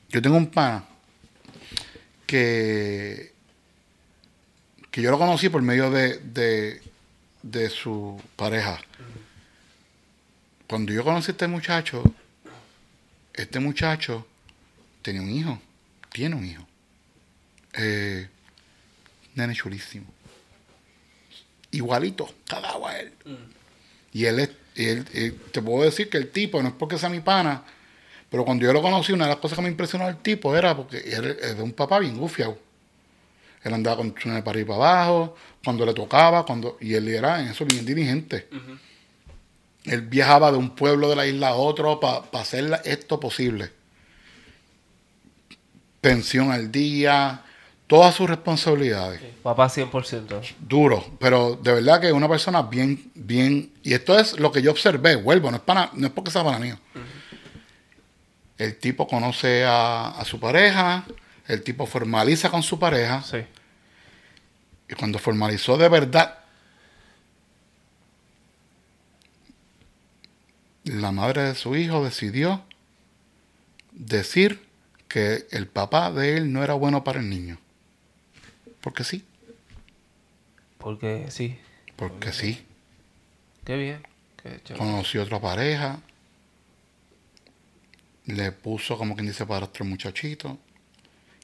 yo 0.10 0.22
tengo 0.22 0.38
un 0.38 0.48
pana 0.48 0.84
que, 2.26 3.31
que 4.92 5.02
yo 5.02 5.10
lo 5.12 5.18
conocí 5.18 5.50
por 5.50 5.62
medio 5.62 5.90
de, 5.90 6.18
de, 6.20 6.82
de 7.44 7.70
su 7.70 8.22
pareja. 8.36 8.80
Cuando 10.68 10.92
yo 10.94 11.04
conocí 11.04 11.32
a 11.32 11.34
este 11.34 11.48
muchacho, 11.48 12.04
este 13.34 13.60
muchacho 13.60 14.26
tenía 15.02 15.22
un 15.22 15.30
hijo, 15.30 15.62
tiene 16.12 16.36
un 16.36 16.46
hijo. 16.46 16.68
Eh, 17.74 18.28
nene 19.36 19.54
chulísimo. 19.56 20.08
Igualito, 21.72 22.34
cagado 22.48 22.88
a 22.88 22.98
él. 23.00 23.14
Y 24.14 24.26
él, 24.26 24.40
es, 24.40 24.50
y 24.76 24.86
él- 24.88 25.08
y 25.14 25.32
te 25.52 25.62
puedo 25.62 25.84
decir 25.86 26.10
que 26.10 26.18
el 26.18 26.30
tipo, 26.32 26.62
no 26.62 26.70
es 26.70 26.76
porque 26.76 26.98
sea 26.98 27.08
mi 27.10 27.22
pana, 27.22 27.64
pero 28.30 28.44
cuando 28.44 28.66
yo 28.66 28.74
lo 28.74 28.82
conocí, 28.82 29.14
una 29.14 29.26
de 29.26 29.32
las 29.32 29.40
cosas 29.40 29.58
que 29.58 29.62
me 29.62 29.70
impresionó 29.70 30.06
del 30.08 30.18
tipo 30.18 30.56
era 30.56 30.76
porque 30.76 30.98
él 30.98 31.38
es 31.42 31.56
de 31.58 31.64
un 31.64 31.72
papá 31.74 32.00
bien 32.00 32.18
gufiado. 32.18 32.58
Él 33.64 33.74
andaba 33.74 33.98
con 33.98 34.16
nene 34.26 34.42
para 34.42 34.52
arriba 34.58 34.78
para 34.78 35.02
abajo, 35.04 35.36
cuando 35.64 35.86
le 35.86 35.94
tocaba, 35.94 36.46
cuando 36.46 36.78
y 36.82 36.94
él 36.96 37.08
era 37.08 37.42
en 37.42 37.50
eso 37.50 37.66
bien 37.66 37.86
diligente. 37.86 38.48
Él 39.86 40.02
viajaba 40.02 40.52
de 40.52 40.58
un 40.58 40.72
pueblo 40.72 41.10
de 41.10 41.16
la 41.16 41.26
isla 41.28 41.50
a 41.50 41.56
otro 41.56 42.00
para 42.00 42.24
hacer 42.34 42.64
la- 42.66 42.78
esto 42.78 43.20
posible. 43.20 43.72
Pensión 46.02 46.52
al 46.52 46.72
día, 46.72 47.44
todas 47.86 48.16
sus 48.16 48.28
responsabilidades 48.30 49.22
Papá 49.44 49.70
100%. 49.70 50.42
duro, 50.60 51.06
pero 51.20 51.56
de 51.62 51.74
verdad 51.74 52.02
que 52.02 52.12
una 52.12 52.28
persona 52.28 52.64
bien, 52.64 53.12
bien, 53.14 53.72
y 53.84 53.94
esto 53.94 54.18
es 54.18 54.40
lo 54.40 54.52
que 54.52 54.62
yo 54.64 54.72
observé, 54.72 55.16
vuelvo, 55.18 55.52
no 55.52 55.58
es, 55.58 55.64
para, 55.64 55.92
no 55.94 56.08
es 56.08 56.14
porque 56.14 56.32
sea 56.32 56.44
para 56.44 56.58
mí. 56.58 56.72
El 58.58 58.78
tipo 58.78 59.08
conoce 59.08 59.64
a, 59.66 60.10
a 60.10 60.26
su 60.26 60.40
pareja, 60.40 61.04
el 61.48 61.64
tipo 61.64 61.86
formaliza 61.86 62.50
con 62.50 62.64
su 62.64 62.80
pareja, 62.80 63.24
Sí. 63.24 63.38
y 64.90 64.94
cuando 64.96 65.20
formalizó 65.20 65.78
de 65.78 65.90
verdad, 65.90 66.38
la 70.84 71.12
madre 71.12 71.44
de 71.44 71.56
su 71.56 71.76
hijo 71.76 72.04
decidió 72.04 72.64
decir 73.92 74.66
que 75.08 75.46
el 75.52 75.68
papá 75.68 76.12
de 76.12 76.38
él 76.38 76.52
no 76.52 76.64
era 76.64 76.74
bueno 76.74 77.04
para 77.04 77.20
el 77.20 77.30
niño. 77.30 77.58
Porque 78.82 79.04
sí, 79.04 79.24
Porque 80.78 81.28
sí. 81.30 81.60
porque 81.96 82.32
sí. 82.34 82.66
Qué 83.64 83.76
bien. 83.78 84.02
Qué 84.42 84.60
conoció 84.76 85.22
otra 85.22 85.40
pareja, 85.40 86.00
le 88.26 88.52
puso 88.52 88.98
como 88.98 89.14
quien 89.14 89.28
dice 89.28 89.46
para 89.46 89.66
otro 89.66 89.86
muchachito 89.86 90.58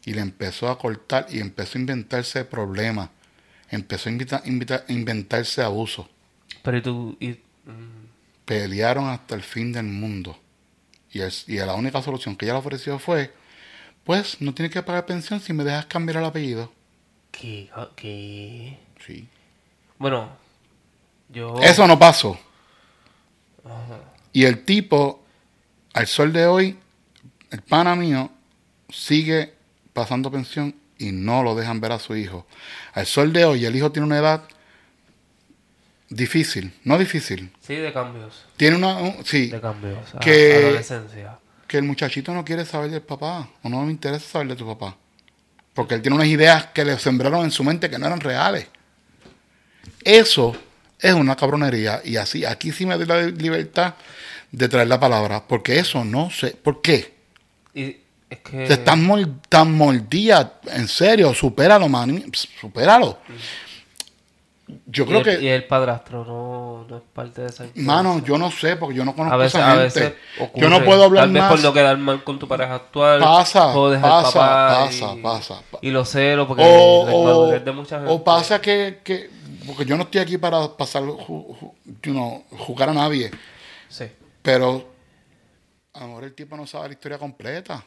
y 0.08 0.14
le 0.14 0.22
empezó 0.22 0.70
a 0.70 0.80
cortar 0.80 1.28
y 1.30 1.39
empezó 1.41 1.78
a 1.78 1.82
inventarse 1.82 2.45
problemas, 2.45 3.10
empezó 3.70 4.08
a 4.08 4.14
invita- 4.14 4.41
invita- 4.45 4.86
inventarse 4.88 5.62
abusos, 5.62 6.08
Pero 6.64 6.82
tú. 6.82 7.18
Y, 7.20 7.38
pelearon 8.45 9.10
hasta 9.10 9.36
el 9.36 9.43
fin 9.43 9.74
del 9.74 9.84
mundo 9.84 10.39
y, 11.12 11.20
el- 11.20 11.34
y 11.47 11.58
la 11.58 11.76
única 11.76 12.01
solución 12.01 12.38
que 12.38 12.45
ella 12.45 12.53
le 12.53 12.60
ofreció 12.60 12.97
fue, 12.99 13.34
pues 14.05 14.39
no 14.39 14.53
tienes 14.53 14.72
que 14.72 14.82
pagar 14.82 15.05
pensión 15.05 15.41
si 15.41 15.51
me 15.51 15.66
dejas 15.66 15.88
cambiar 15.88 16.20
el 16.20 16.26
apellido. 16.26 16.72
¿Qué? 17.32 17.70
¿Qué? 17.97 18.80
Sí. 19.05 19.28
Bueno, 19.99 20.30
yo. 21.28 21.60
Eso 21.62 21.86
no 21.86 21.99
pasó. 21.99 22.39
Y 24.32 24.45
el 24.45 24.64
tipo, 24.64 25.26
al 25.93 26.08
sol 26.08 26.32
de 26.32 26.45
hoy, 26.45 26.78
el 27.51 27.62
pana 27.62 27.93
mío, 27.97 28.32
sigue 28.89 29.57
pasando 29.98 30.30
pensión 30.32 30.76
y 31.00 31.12
no 31.12 31.41
lo 31.41 31.56
dejan 31.56 31.82
ver 31.82 31.91
a 31.91 31.98
su 32.00 32.16
hijo. 32.16 32.45
Al 32.93 33.08
sol 33.08 33.34
de 33.34 33.45
hoy, 33.45 33.66
el 33.66 33.76
hijo 33.76 33.91
tiene 33.91 34.06
una 34.06 34.20
edad 34.20 34.43
difícil, 36.10 36.72
no 36.84 36.98
difícil. 37.00 37.52
Sí, 37.66 37.76
de 37.76 37.91
cambios. 37.91 38.45
Tiene 38.58 38.76
una, 38.78 38.98
un- 38.98 39.26
sí, 39.26 39.48
De 39.48 39.60
cambios. 39.60 40.14
a- 40.16 40.20
Que- 40.20 40.56
Adolescencia. 40.68 41.39
que 41.68 41.78
el 41.78 41.84
muchachito 41.84 42.32
no 42.34 42.45
quiere 42.45 42.64
saber 42.64 42.91
del 42.91 43.02
papá, 43.02 43.50
o 43.64 43.70
no 43.70 43.84
me 43.84 43.91
interesa 43.91 44.26
saber 44.34 44.50
de 44.50 44.56
tu 44.56 44.68
papá. 44.68 44.95
Porque 45.74 45.95
él 45.95 46.02
tiene 46.04 46.16
unas 46.16 46.28
ideas 46.28 46.68
que 46.68 46.86
le 46.86 46.98
sembraron 47.00 47.43
en 47.43 47.52
su 47.52 47.64
mente 47.64 47.89
que 47.89 47.98
no 47.98 48.06
eran 48.08 48.20
reales. 48.20 48.68
Eso 50.04 50.56
es 51.00 51.14
una 51.14 51.36
cabronería. 51.36 52.02
Y 52.04 52.18
así, 52.18 52.45
aquí 52.45 52.72
sí 52.72 52.86
me 52.86 52.95
doy 52.98 53.06
la 53.06 53.22
libertad 53.24 53.95
de 54.52 54.70
traer 54.70 54.88
la 54.88 55.00
palabra. 55.00 55.43
Porque 55.48 55.78
eso 55.80 56.04
no 56.06 56.30
sé. 56.32 56.52
¿Por 56.52 56.82
qué? 56.82 57.14
Y 57.76 57.98
es 58.30 58.39
que. 58.39 58.65
Te 58.65 58.73
estás 58.73 58.97
mol- 58.97 59.39
tan 59.49 59.73
mordida. 59.73 60.59
En 60.67 60.88
serio, 60.88 61.34
supéralo, 61.34 61.88
man. 61.88 62.23
Supéralo. 62.59 63.17
Yo 64.86 65.05
y 65.05 65.07
creo 65.07 65.19
el, 65.19 65.23
que. 65.23 65.41
Y 65.41 65.47
el 65.47 65.63
padrastro 65.65 66.25
no, 66.25 66.86
no 66.89 66.97
es 66.97 67.03
parte 67.13 67.41
de 67.41 67.47
esa 67.47 67.63
influencia. 67.65 67.93
Mano, 67.93 68.21
yo 68.25 68.38
no 68.38 68.51
sé, 68.51 68.75
porque 68.75 68.95
yo 68.97 69.05
no 69.05 69.15
conozco 69.15 69.36
a 69.36 69.38
veces, 69.38 69.55
esa 69.55 69.65
a 69.67 69.69
gente. 69.71 69.84
veces 69.86 70.13
ocurre. 70.39 70.61
yo 70.61 70.69
no 70.69 70.84
puedo 70.84 71.03
hablar 71.05 71.23
Tal 71.23 71.32
vez 71.34 71.41
más. 71.41 71.51
por 71.51 71.59
no 71.61 71.73
quedar 71.73 71.97
mal 71.97 72.23
con 72.25 72.38
tu 72.38 72.47
pareja 72.49 72.75
actual. 72.75 73.19
Pasa, 73.21 73.71
jodes 73.71 74.01
pasa, 74.01 74.32
papá 74.39 74.86
pasa, 74.86 75.13
y, 75.13 75.21
pasa, 75.21 75.61
pa- 75.71 75.80
Y 75.82 75.89
lo 75.91 76.03
celo 76.03 76.47
porque 76.49 76.63
o, 76.65 77.01
o- 77.47 77.47
de 77.59 77.71
mucha 77.71 77.95
gente. 77.97 78.11
o 78.11 78.21
pasa 78.23 78.59
que, 78.59 78.99
que- 79.05 79.30
porque 79.65 79.86
yo 79.86 79.95
no 79.95 80.03
estoy 80.03 80.19
aquí 80.19 80.38
para 80.38 80.67
pasar 80.75 81.03
you 81.03 81.65
know, 82.03 82.43
jugar 82.51 82.89
a 82.89 82.93
nadie 82.93 83.32
Sí. 83.89 84.05
pero 84.41 84.86
a 85.93 86.01
lo 86.01 86.07
mejor 86.07 86.23
el 86.25 86.34
tipo 86.36 86.55
no 86.57 86.67
sabe 86.67 86.88
la 86.88 86.93
historia 86.93 87.17
completa 87.17 87.84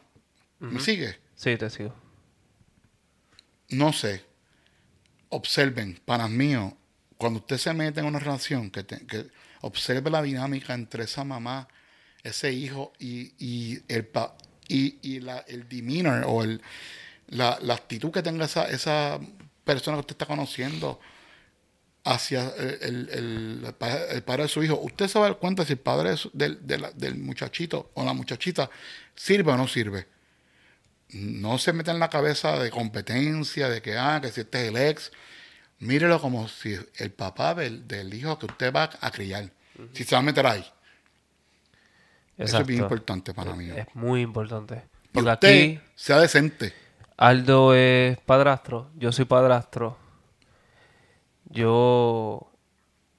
¿me 0.60 0.80
sigue? 0.80 1.18
Sí, 1.36 1.56
te 1.56 1.70
sigo. 1.70 1.94
no 3.70 3.92
sé 3.92 4.24
observen 5.30 6.00
panas 6.04 6.28
míos 6.30 6.72
cuando 7.16 7.38
usted 7.38 7.56
se 7.58 7.72
mete 7.72 8.00
en 8.00 8.06
una 8.06 8.18
relación 8.18 8.70
que, 8.70 8.82
te- 8.82 9.06
que 9.06 9.28
observe 9.60 10.10
la 10.10 10.22
dinámica 10.22 10.74
entre 10.74 11.04
esa 11.04 11.22
mamá 11.24 11.68
ese 12.22 12.52
hijo 12.52 12.92
y, 12.98 13.32
y 13.38 13.80
el 13.88 14.04
pa- 14.06 14.36
y, 14.68 14.98
y 15.02 15.20
la, 15.20 15.38
el 15.48 15.68
demeanor 15.68 16.24
o 16.26 16.42
el, 16.42 16.60
la, 17.28 17.58
la 17.62 17.74
actitud 17.74 18.10
que 18.10 18.22
tenga 18.22 18.44
esa, 18.46 18.68
esa 18.68 19.18
persona 19.64 19.96
que 19.96 20.00
usted 20.00 20.14
está 20.14 20.26
conociendo 20.26 20.98
hacia 22.04 22.48
el, 22.56 22.78
el- 22.82 23.08
el- 23.10 23.62
el 23.66 23.74
pa- 23.74 24.04
el 24.10 24.22
padre 24.22 24.42
de 24.44 24.48
su 24.48 24.62
hijo, 24.64 24.78
usted 24.80 25.06
se 25.08 25.18
va 25.18 25.26
a 25.26 25.28
dar 25.30 25.38
cuenta 25.38 25.64
si 25.64 25.74
el 25.74 25.78
padre 25.78 26.10
de 26.10 26.16
su- 26.16 26.30
del, 26.32 26.66
de 26.66 26.78
la- 26.78 26.90
del 26.92 27.16
muchachito 27.16 27.90
o 27.94 28.04
la 28.04 28.12
muchachita 28.12 28.68
sirve 29.14 29.52
o 29.52 29.56
no 29.56 29.68
sirve. 29.68 30.06
No 31.12 31.58
se 31.58 31.72
meta 31.72 31.90
en 31.90 31.98
la 31.98 32.08
cabeza 32.08 32.58
de 32.58 32.70
competencia, 32.70 33.68
de 33.68 33.82
que, 33.82 33.96
ah, 33.98 34.20
que 34.22 34.30
si 34.30 34.42
este 34.42 34.62
es 34.62 34.68
el 34.68 34.76
ex. 34.76 35.12
Mírelo 35.78 36.20
como 36.20 36.46
si 36.48 36.76
el 36.96 37.10
papá 37.10 37.54
del, 37.54 37.88
del 37.88 38.12
hijo 38.12 38.38
que 38.38 38.46
usted 38.46 38.72
va 38.72 38.90
a 39.00 39.10
criar. 39.10 39.50
Si 39.94 40.04
se 40.04 40.14
va 40.14 40.20
a 40.20 40.22
meter 40.22 40.46
ahí. 40.46 40.64
Eso 42.36 42.58
es 42.58 42.66
bien 42.66 42.82
importante 42.82 43.34
para 43.34 43.54
mí. 43.54 43.70
Es 43.70 43.86
muy 43.94 44.20
importante. 44.22 44.82
Porque 45.12 45.30
usted 45.30 45.48
aquí 45.74 45.80
sea 45.94 46.20
decente. 46.20 46.72
Aldo 47.16 47.74
es 47.74 48.18
padrastro, 48.18 48.90
yo 48.96 49.12
soy 49.12 49.24
padrastro. 49.26 49.98
Yo 51.46 52.50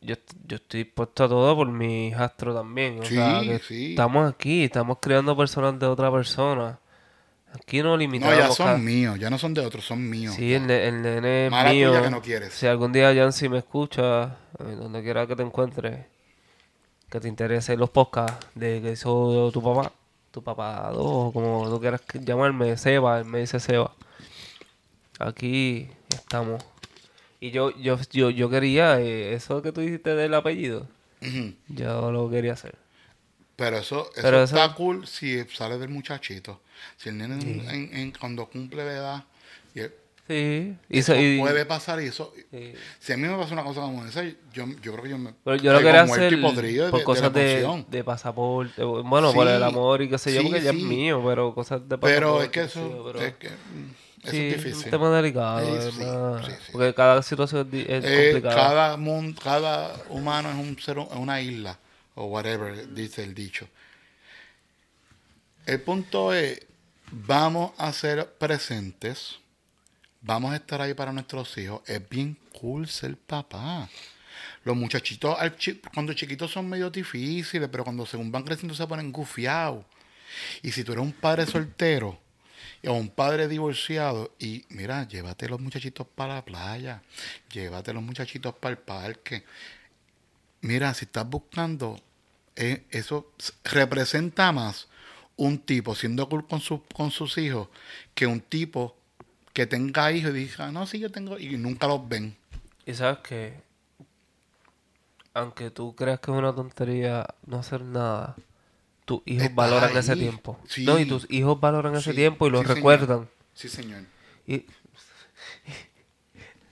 yo, 0.01 0.15
yo 0.47 0.55
estoy 0.55 0.83
puesto 0.85 1.23
a 1.25 1.29
todo 1.29 1.55
por 1.55 1.67
mi 1.67 2.07
hijastro 2.07 2.55
también. 2.55 2.99
O 2.99 3.05
Sí, 3.05 3.15
sea, 3.15 3.41
que 3.41 3.59
sí. 3.59 3.91
estamos 3.91 4.31
aquí, 4.31 4.63
estamos 4.63 4.97
creando 4.99 5.37
personas 5.37 5.77
de 5.79 5.85
otra 5.85 6.11
persona. 6.11 6.79
Aquí 7.53 7.79
no 7.83 7.89
No, 7.89 7.97
limitamos. 7.97 8.37
ya 8.37 8.47
son 8.51 8.65
cada- 8.67 8.77
míos, 8.77 9.19
ya 9.19 9.29
no 9.29 9.37
son 9.37 9.53
de 9.53 9.61
otros, 9.65 9.85
son 9.85 10.09
míos. 10.09 10.35
Sí, 10.35 10.53
el, 10.53 10.69
el 10.71 11.01
nene 11.01 11.45
es 11.47 11.51
Mala 11.51 11.69
tuya 11.71 11.89
mío. 11.91 12.01
que 12.03 12.09
no 12.09 12.21
quieres. 12.21 12.53
Si 12.53 12.65
algún 12.67 12.91
día 12.93 13.11
Yancy 13.13 13.49
me 13.49 13.57
escucha, 13.59 14.37
donde 14.57 15.01
quiera 15.03 15.27
que 15.27 15.35
te 15.35 15.43
encuentres, 15.43 16.05
que 17.09 17.19
te 17.19 17.27
interese 17.27 17.75
los 17.75 17.89
podcasts 17.89 18.47
de 18.55 18.81
que 18.81 18.91
hizo 18.93 19.49
tu 19.51 19.61
papá, 19.61 19.91
tu 20.31 20.41
papá 20.41 20.89
2, 20.93 21.33
como 21.33 21.69
tú 21.69 21.79
quieras 21.81 22.01
llamarme, 22.13 22.77
Seba, 22.77 23.19
él 23.19 23.25
me 23.25 23.39
dice 23.39 23.59
Seba. 23.59 23.91
Aquí 25.19 25.89
estamos. 26.09 26.63
Y 27.39 27.51
yo, 27.51 27.71
yo, 27.77 27.97
yo, 28.11 28.29
yo 28.29 28.49
quería 28.49 28.99
eh, 29.01 29.33
eso 29.33 29.61
que 29.61 29.71
tú 29.71 29.81
dijiste 29.81 30.15
del 30.15 30.33
apellido. 30.33 30.87
Yo 31.67 32.11
lo 32.11 32.29
quería 32.29 32.53
hacer. 32.53 32.75
Pero 33.63 33.77
eso, 33.77 34.09
eso 34.13 34.21
Pero 34.21 34.43
eso- 34.43 34.55
está 34.55 34.73
cool 34.75 35.05
si 35.07 35.43
sale 35.53 35.77
del 35.77 35.89
muchachito. 35.89 36.61
Si 36.97 37.09
el 37.09 37.17
nene 37.17 37.35
en- 37.35 37.69
en- 37.69 37.95
en- 37.95 38.11
cuando 38.19 38.47
cumple 38.47 38.83
la 38.85 38.91
edad, 38.91 39.23
y 39.75 39.81
Sí. 40.27 40.75
Y, 40.89 40.99
eso 40.99 41.13
y- 41.15 41.39
puede 41.39 41.65
pasar 41.65 42.01
y 42.01 42.05
eso... 42.05 42.33
sí. 42.51 42.73
Si 42.99 43.11
a 43.11 43.17
mí 43.17 43.27
me 43.27 43.35
pasa 43.37 43.53
una 43.53 43.63
cosa 43.63 43.81
como 43.81 44.05
esa, 44.05 44.23
yo, 44.23 44.65
yo 44.81 44.91
creo 44.93 45.03
que 45.03 45.09
yo 45.09 45.17
me... 45.17 45.33
Pero 45.43 45.57
yo 45.57 45.73
lo 45.73 45.79
quería 45.79 46.03
hacer 46.03 46.39
por 46.41 46.55
de 46.55 47.03
cosas 47.03 47.33
de, 47.33 48.03
pasaporte. 48.05 48.81
Bueno, 48.83 49.33
por 49.33 49.47
el 49.47 49.61
amor 49.61 50.01
y 50.01 50.09
qué 50.09 50.17
sé 50.17 50.33
yo, 50.33 50.41
porque 50.43 50.61
ya 50.61 50.71
es 50.71 50.75
mío, 50.75 51.21
pero 51.25 51.53
cosas 51.53 51.81
de 51.87 51.97
pasaporte. 51.97 52.13
Pero 52.15 52.41
es 52.43 52.49
que 52.49 52.59
sé 52.61 52.65
eso, 52.79 53.03
pero- 53.05 53.21
es, 53.21 53.33
que, 53.35 53.49
mm, 53.49 53.91
eso 54.23 54.31
sí, 54.31 54.37
es 54.47 54.57
difícil. 54.63 54.85
un 54.85 54.91
tema 54.91 55.09
delicado, 55.17 55.91
Sí, 55.91 55.99
porque 56.71 56.93
cada 56.93 57.21
situación 57.23 57.69
es, 57.73 58.05
Eh, 58.05 58.29
complicada. 58.31 58.55
cada, 58.55 58.97
mun- 58.97 59.33
cada 59.33 59.93
humano 60.09 60.49
es 60.49 60.55
un 60.55 60.79
ser, 60.79 60.97
es 60.99 61.07
una 61.17 61.41
isla, 61.41 61.77
o 62.15 62.25
whatever, 62.25 62.93
dice 62.93 63.23
el 63.23 63.33
dicho. 63.33 63.67
El 65.65 65.81
punto 65.81 66.33
es, 66.33 66.59
vamos 67.11 67.71
a 67.77 67.93
ser 67.93 68.33
presentes, 68.33 69.39
vamos 70.21 70.53
a 70.53 70.55
estar 70.55 70.81
ahí 70.81 70.93
para 70.93 71.11
nuestros 71.11 71.57
hijos. 71.57 71.81
Es 71.87 72.07
bien 72.09 72.37
cool 72.59 72.87
ser 72.87 73.17
papá. 73.17 73.89
Los 74.63 74.75
muchachitos 74.75 75.37
cuando 75.93 76.13
chiquitos 76.13 76.51
son 76.51 76.69
medio 76.69 76.89
difíciles, 76.89 77.69
pero 77.71 77.83
cuando 77.83 78.05
según 78.05 78.31
van 78.31 78.43
creciendo 78.43 78.75
se 78.75 78.87
ponen 78.87 79.11
gufiados. 79.11 79.85
Y 80.61 80.71
si 80.71 80.83
tú 80.83 80.93
eres 80.93 81.03
un 81.03 81.13
padre 81.13 81.45
soltero 81.45 82.19
o 82.85 82.93
un 82.93 83.09
padre 83.09 83.47
divorciado, 83.47 84.33
y 84.39 84.65
mira, 84.69 85.07
llévate 85.07 85.49
los 85.49 85.59
muchachitos 85.59 86.07
para 86.07 86.35
la 86.35 86.45
playa, 86.45 87.01
llévate 87.51 87.93
los 87.93 88.03
muchachitos 88.03 88.55
para 88.55 88.71
el 88.71 88.77
parque. 88.77 89.43
Mira, 90.61 90.93
si 90.93 91.05
estás 91.05 91.27
buscando, 91.29 91.99
eh, 92.55 92.85
eso 92.91 93.31
representa 93.63 94.51
más 94.51 94.87
un 95.37 95.57
tipo 95.59 95.95
siendo 95.95 96.27
cool 96.29 96.45
con, 96.47 96.59
su- 96.61 96.83
con 96.93 97.09
sus 97.11 97.37
hijos 97.37 97.67
que 98.13 98.27
un 98.27 98.41
tipo 98.41 98.95
que 99.53 99.65
tenga 99.65 100.11
hijos 100.11 100.31
y 100.31 100.33
diga, 100.33 100.71
no, 100.71 100.85
sí, 100.85 100.99
yo 100.99 101.11
tengo, 101.11 101.39
y 101.39 101.57
nunca 101.57 101.87
los 101.87 102.07
ven. 102.07 102.35
Y 102.85 102.93
sabes 102.93 103.19
que, 103.19 103.55
aunque 105.33 105.71
tú 105.71 105.95
creas 105.95 106.19
que 106.19 106.31
es 106.31 106.37
una 106.37 106.53
tontería 106.53 107.25
no 107.45 107.57
hacer 107.59 107.81
nada, 107.83 108.35
tus 109.05 109.21
hijos 109.25 109.45
Está 109.45 109.55
valoran 109.55 109.97
ese 109.97 110.15
tiempo. 110.15 110.59
Sí. 110.67 110.85
No, 110.85 110.99
y 110.99 111.05
tus 111.05 111.25
hijos 111.29 111.59
valoran 111.59 111.95
ese 111.95 112.13
tiempo 112.13 112.47
y 112.47 112.49
lo 112.51 112.59
sí, 112.61 112.67
señor. 112.67 112.75
recuerdan. 112.75 113.29
Sí, 113.53 113.69
señor. 113.69 114.03
Y... 114.45 114.65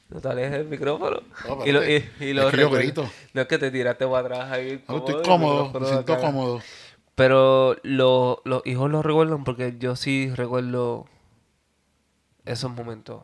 No 0.10 0.20
te 0.20 0.28
alejes 0.28 0.52
del 0.54 0.66
micrófono. 0.66 1.22
No, 1.48 1.68
y 1.68 1.72
lo, 1.72 1.88
y, 1.88 2.34
lo 2.34 2.48
Es 2.48 2.52
que 2.56 2.62
yo 2.62 2.72
grito. 2.72 3.12
No 3.40 3.44
es 3.44 3.48
que 3.48 3.58
te 3.58 3.72
tiraste 3.72 4.06
para 4.06 4.20
atrás 4.20 4.52
ahí. 4.52 4.84
No, 4.90 4.98
estoy 4.98 5.24
cómodo, 5.24 5.72
me 5.80 5.86
siento 5.86 6.12
acá. 6.14 6.22
cómodo. 6.22 6.62
Pero 7.16 7.78
lo- 7.84 8.42
los 8.44 8.62
hijos 8.66 8.92
lo 8.92 9.02
recuerdan 9.02 9.46
porque 9.46 9.78
yo 9.80 9.96
sí 9.96 10.30
recuerdo 10.36 11.06
esos 12.44 12.70
momentos. 12.70 13.24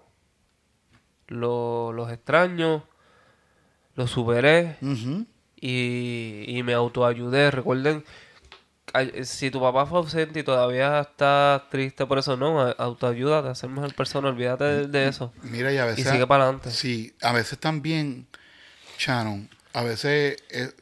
Lo- 1.27 1.91
los 1.91 2.09
extraño, 2.13 2.85
los 3.95 4.09
superé 4.09 4.77
y, 5.59 6.45
y 6.47 6.63
me 6.63 6.73
autoayudé. 6.73 7.51
Recuerden, 7.51 8.05
si 9.23 9.51
tu 9.51 9.59
papá 9.59 9.85
fue 9.85 9.97
ausente 9.99 10.39
y 10.39 10.43
todavía 10.43 11.01
estás 11.01 11.69
triste 11.69 12.05
por 12.05 12.19
eso, 12.19 12.37
no, 12.37 12.61
autoayúdate, 12.61 13.49
a 13.49 13.55
ser 13.55 13.69
mejor 13.69 13.93
persona, 13.95 14.29
olvídate 14.29 14.63
de, 14.63 14.87
de 14.87 15.07
eso. 15.09 15.33
Mira, 15.41 15.73
y 15.73 15.77
a 15.77 15.83
veces. 15.85 16.09
sigue 16.09 16.25
para 16.25 16.43
adelante. 16.45 16.71
Sí, 16.71 17.13
a 17.21 17.33
veces 17.33 17.59
también, 17.59 18.27
Shannon, 18.97 19.49
a 19.79 19.83
veces. 19.83 20.37
es- 20.49 20.73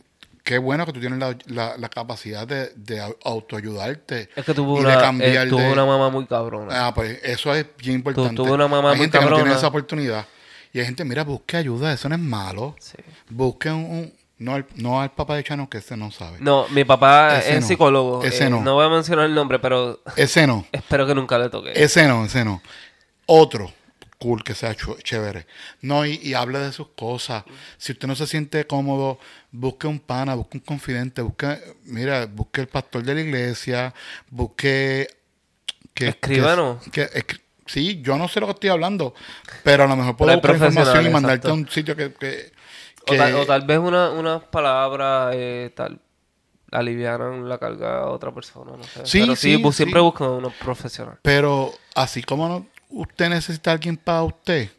qué 0.44 0.58
bueno 0.58 0.86
que 0.86 0.92
tú 0.92 1.00
tienes 1.00 1.20
la, 1.20 1.38
la- 1.46 1.78
la 1.78 1.88
capacidad 1.90 2.46
de, 2.46 2.74
de 2.76 3.02
au- 3.02 3.16
autoayudarte. 3.24 4.30
Es 4.36 4.44
que 4.46 4.54
tuvo 4.54 4.78
y 4.78 4.82
de 4.82 4.88
una, 4.88 5.00
cambiar 5.00 5.48
eh, 5.48 5.50
tuvo 5.50 5.62
de- 5.62 5.72
una 5.72 5.86
mamá 5.86 6.10
muy 6.10 6.26
cabrona. 6.26 6.88
Ah, 6.88 6.94
pues 6.94 7.20
eso 7.24 7.54
es 7.56 7.66
bien 7.78 7.96
importante. 7.96 8.36
tuve 8.36 8.52
una 8.52 8.68
mamá 8.68 8.90
hay 8.92 8.98
muy 8.98 9.04
gente 9.06 9.18
que 9.20 9.24
no 9.24 9.30
tiene 9.30 9.40
cabrona. 9.44 9.58
esa 9.58 9.68
oportunidad. 9.68 10.26
Y 10.74 10.80
hay 10.80 10.86
gente, 10.86 11.06
mira, 11.06 11.24
busque 11.24 11.56
ayuda, 11.56 11.94
eso 11.94 12.10
no 12.10 12.16
es 12.16 12.22
malo. 12.22 12.76
Sí. 12.80 12.98
Busque 13.30 13.70
un. 13.72 13.86
un- 13.86 14.14
no, 14.40 14.56
al, 14.56 14.66
no 14.76 15.00
al 15.00 15.12
papá 15.12 15.36
de 15.38 15.44
Shannon, 15.44 15.68
que 15.68 15.78
ese 15.78 15.96
no 15.96 16.12
sabe. 16.12 16.38
No, 16.42 16.68
mi 16.70 16.84
papá 16.84 17.38
Ese 17.40 17.54
es 17.56 17.62
no. 17.62 17.68
psicólogo. 17.68 18.24
Ese 18.26 18.48
eh, 18.48 18.50
no. 18.50 18.60
no 18.62 18.74
voy 18.74 18.86
a 18.86 18.90
mencionar 18.90 19.26
el 19.28 19.34
nombre, 19.34 19.60
pero 19.60 20.02
Ese 20.18 20.46
no. 20.46 20.66
espero 20.74 21.08
que 21.08 21.16
nunca 21.16 21.38
le 21.38 21.48
toque. 21.50 21.72
Ese 21.74 22.06
no, 22.08 22.26
ese 22.26 22.44
no. 22.44 22.62
Otro, 23.28 23.72
cool, 24.24 24.44
que 24.44 24.56
sea 24.56 24.76
chévere. 25.04 25.46
No, 25.82 26.06
y, 26.06 26.20
y 26.24 26.34
hable 26.34 26.60
de 26.60 26.72
sus 26.72 26.88
cosas. 26.96 27.44
Si 27.78 27.92
usted 27.92 28.08
no 28.08 28.16
se 28.16 28.26
siente 28.26 28.66
cómodo, 28.66 29.20
busque 29.52 29.86
un 29.88 30.00
pana, 30.00 30.34
busque 30.36 30.58
un 30.58 30.64
confidente, 30.64 31.22
busque, 31.22 31.60
mira, 31.86 32.26
busque 32.26 32.62
el 32.62 32.68
pastor 32.68 33.04
de 33.04 33.16
la 33.16 33.22
iglesia, 33.22 33.94
busque... 34.30 35.08
Que. 35.94 36.14
Que, 36.16 36.92
que 36.92 37.38
sí, 37.66 38.02
yo 38.02 38.18
no 38.18 38.28
sé 38.28 38.40
lo 38.40 38.48
que 38.48 38.54
estoy 38.54 38.70
hablando, 38.70 39.14
pero 39.64 39.84
a 39.84 39.88
lo 39.88 39.96
mejor 39.96 40.16
puedo 40.18 40.34
buscar 40.34 40.56
información 40.56 41.06
y 41.06 41.10
mandarte 41.10 41.48
a 41.48 41.52
exacto. 41.52 41.54
un 41.54 41.70
sitio 41.70 41.96
que... 41.96 42.14
que, 42.14 42.52
O, 43.02 43.06
que- 43.12 43.18
tal, 43.18 43.36
o 43.36 43.46
tal 43.46 43.62
vez 43.68 43.78
una- 43.80 44.10
unas 44.12 44.44
palabras 44.46 45.34
eh, 45.36 45.72
tal 45.76 46.00
aliviaran 46.72 47.48
la 47.48 47.60
carga 47.60 48.00
a 48.00 48.10
otra 48.10 48.34
persona, 48.34 48.72
no 48.76 48.84
sé. 48.84 49.06
Sí, 49.06 49.20
Pero 49.22 49.36
sí, 49.36 49.56
sí, 49.58 49.62
bu- 49.64 49.72
sí. 49.72 49.78
siempre 49.78 50.02
buscan 50.02 50.28
a 50.28 50.32
uno 50.32 50.50
profesional. 50.60 51.20
Pero 51.22 51.72
así 51.94 52.24
como 52.24 52.50
no- 52.50 52.66
usted 52.94 53.30
necesita 53.30 53.72
a 53.72 53.74
alguien 53.74 53.98
para 53.98 54.24
usted, 54.24 54.70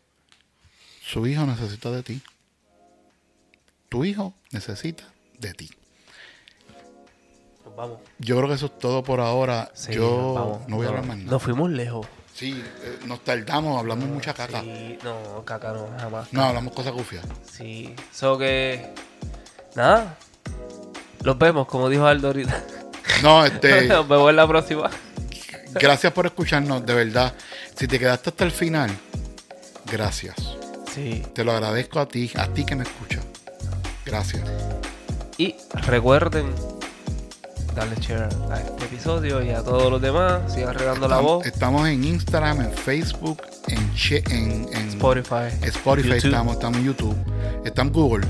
su 1.03 1.27
hijo 1.27 1.45
necesita 1.45 1.91
de 1.91 2.03
ti. 2.03 2.23
Tu 3.89 4.05
hijo 4.05 4.35
necesita 4.51 5.05
de 5.39 5.53
ti. 5.53 5.71
Nos 7.65 7.77
vamos. 7.77 7.99
Yo 8.19 8.37
creo 8.37 8.49
que 8.49 8.55
eso 8.55 8.67
es 8.67 8.79
todo 8.79 9.03
por 9.05 9.21
ahora. 9.21 9.71
Sí, 9.75 9.93
Yo 9.93 10.35
vamos. 10.35 10.69
no 10.69 10.77
voy 10.77 10.87
a 10.87 10.89
hablar 10.89 11.07
más 11.07 11.19
nada. 11.19 11.31
Nos 11.31 11.43
fuimos 11.43 11.71
lejos. 11.71 12.07
Sí, 12.35 12.61
eh, 12.83 12.99
nos 13.07 13.23
tardamos, 13.23 13.79
hablamos 13.79 14.09
mucha 14.09 14.35
caca. 14.35 14.61
Sí, 14.61 14.99
no, 15.05 15.45
caca 15.45 15.73
no, 15.73 15.89
jamás. 15.99 16.33
No, 16.33 16.43
hablamos 16.43 16.73
cosas 16.75 16.93
gufias. 16.93 17.25
Sí. 17.49 17.95
So 18.13 18.37
que. 18.39 18.93
Nada. 19.77 20.17
Los 21.23 21.39
vemos, 21.39 21.67
como 21.69 21.89
dijo 21.89 22.07
Aldo 22.07 22.29
ahorita. 22.29 22.65
No, 23.23 23.45
este, 23.45 23.83
Nos 23.87 24.09
vemos 24.09 24.31
en 24.31 24.37
la 24.37 24.49
próxima. 24.49 24.91
gracias 25.75 26.13
por 26.13 26.27
escucharnos, 26.27 26.85
de 26.85 26.95
verdad. 26.95 27.35
Si 27.77 27.89
te 27.89 27.99
quedaste 27.99 28.31
hasta 28.31 28.45
el 28.45 28.51
final, 28.51 28.91
gracias. 29.91 30.37
Sí. 30.95 31.23
Te 31.35 31.45
lo 31.45 31.53
agradezco 31.53 31.99
a 32.01 32.07
ti, 32.07 32.31
a 32.37 32.47
ti 32.49 32.65
que 32.65 32.77
me 32.77 32.85
escuchas. 32.85 33.25
Gracias. 34.07 34.43
Y 35.39 35.57
recuerden 35.87 36.47
darle 37.75 37.97
share 38.01 38.29
a 38.53 38.61
este 38.61 38.85
episodio 38.85 39.43
y 39.43 39.51
a 39.51 39.63
todos 39.65 39.91
los 39.91 40.01
demás. 40.01 40.53
Sigan 40.53 40.75
regando 40.75 41.09
la 41.09 41.19
voz. 41.19 41.45
estamos 41.47 41.89
en 41.89 42.05
Instagram, 42.05 42.61
en 42.61 42.73
Facebook, 42.73 43.43
en, 43.67 43.95
che- 43.95 44.23
en, 44.31 44.69
en 44.73 44.89
Spotify. 44.91 45.49
Spotify, 45.63 46.09
YouTube. 46.11 46.25
estamos, 46.27 46.53
estamos 46.55 46.79
en 46.79 46.85
YouTube, 46.85 47.17
estamos 47.65 47.93
en 47.97 48.01
Google. 48.01 48.27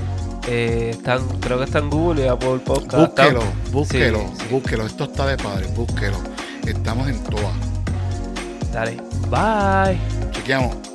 Eh, 0.47 0.89
están, 0.91 1.27
creo 1.39 1.59
que 1.59 1.65
está 1.65 1.79
en 1.79 1.89
Google 1.91 2.25
y 2.25 2.27
Apple 2.27 2.59
Podcast. 2.65 2.95
Búsquelo, 3.15 3.39
Están- 3.41 3.71
búsquelo, 3.71 4.19
Sí, 4.19 4.25
sí. 4.39 4.45
búsquelo. 4.49 4.85
Esto 4.87 5.03
está 5.03 5.27
de 5.27 5.37
padre, 5.37 5.67
búsquelo. 5.75 6.17
Estamos 6.65 7.07
en 7.07 7.23
todas. 7.25 7.53
Dale. 8.71 8.97
Bye. 9.29 9.99
Check 10.33 10.49
out. 10.51 10.94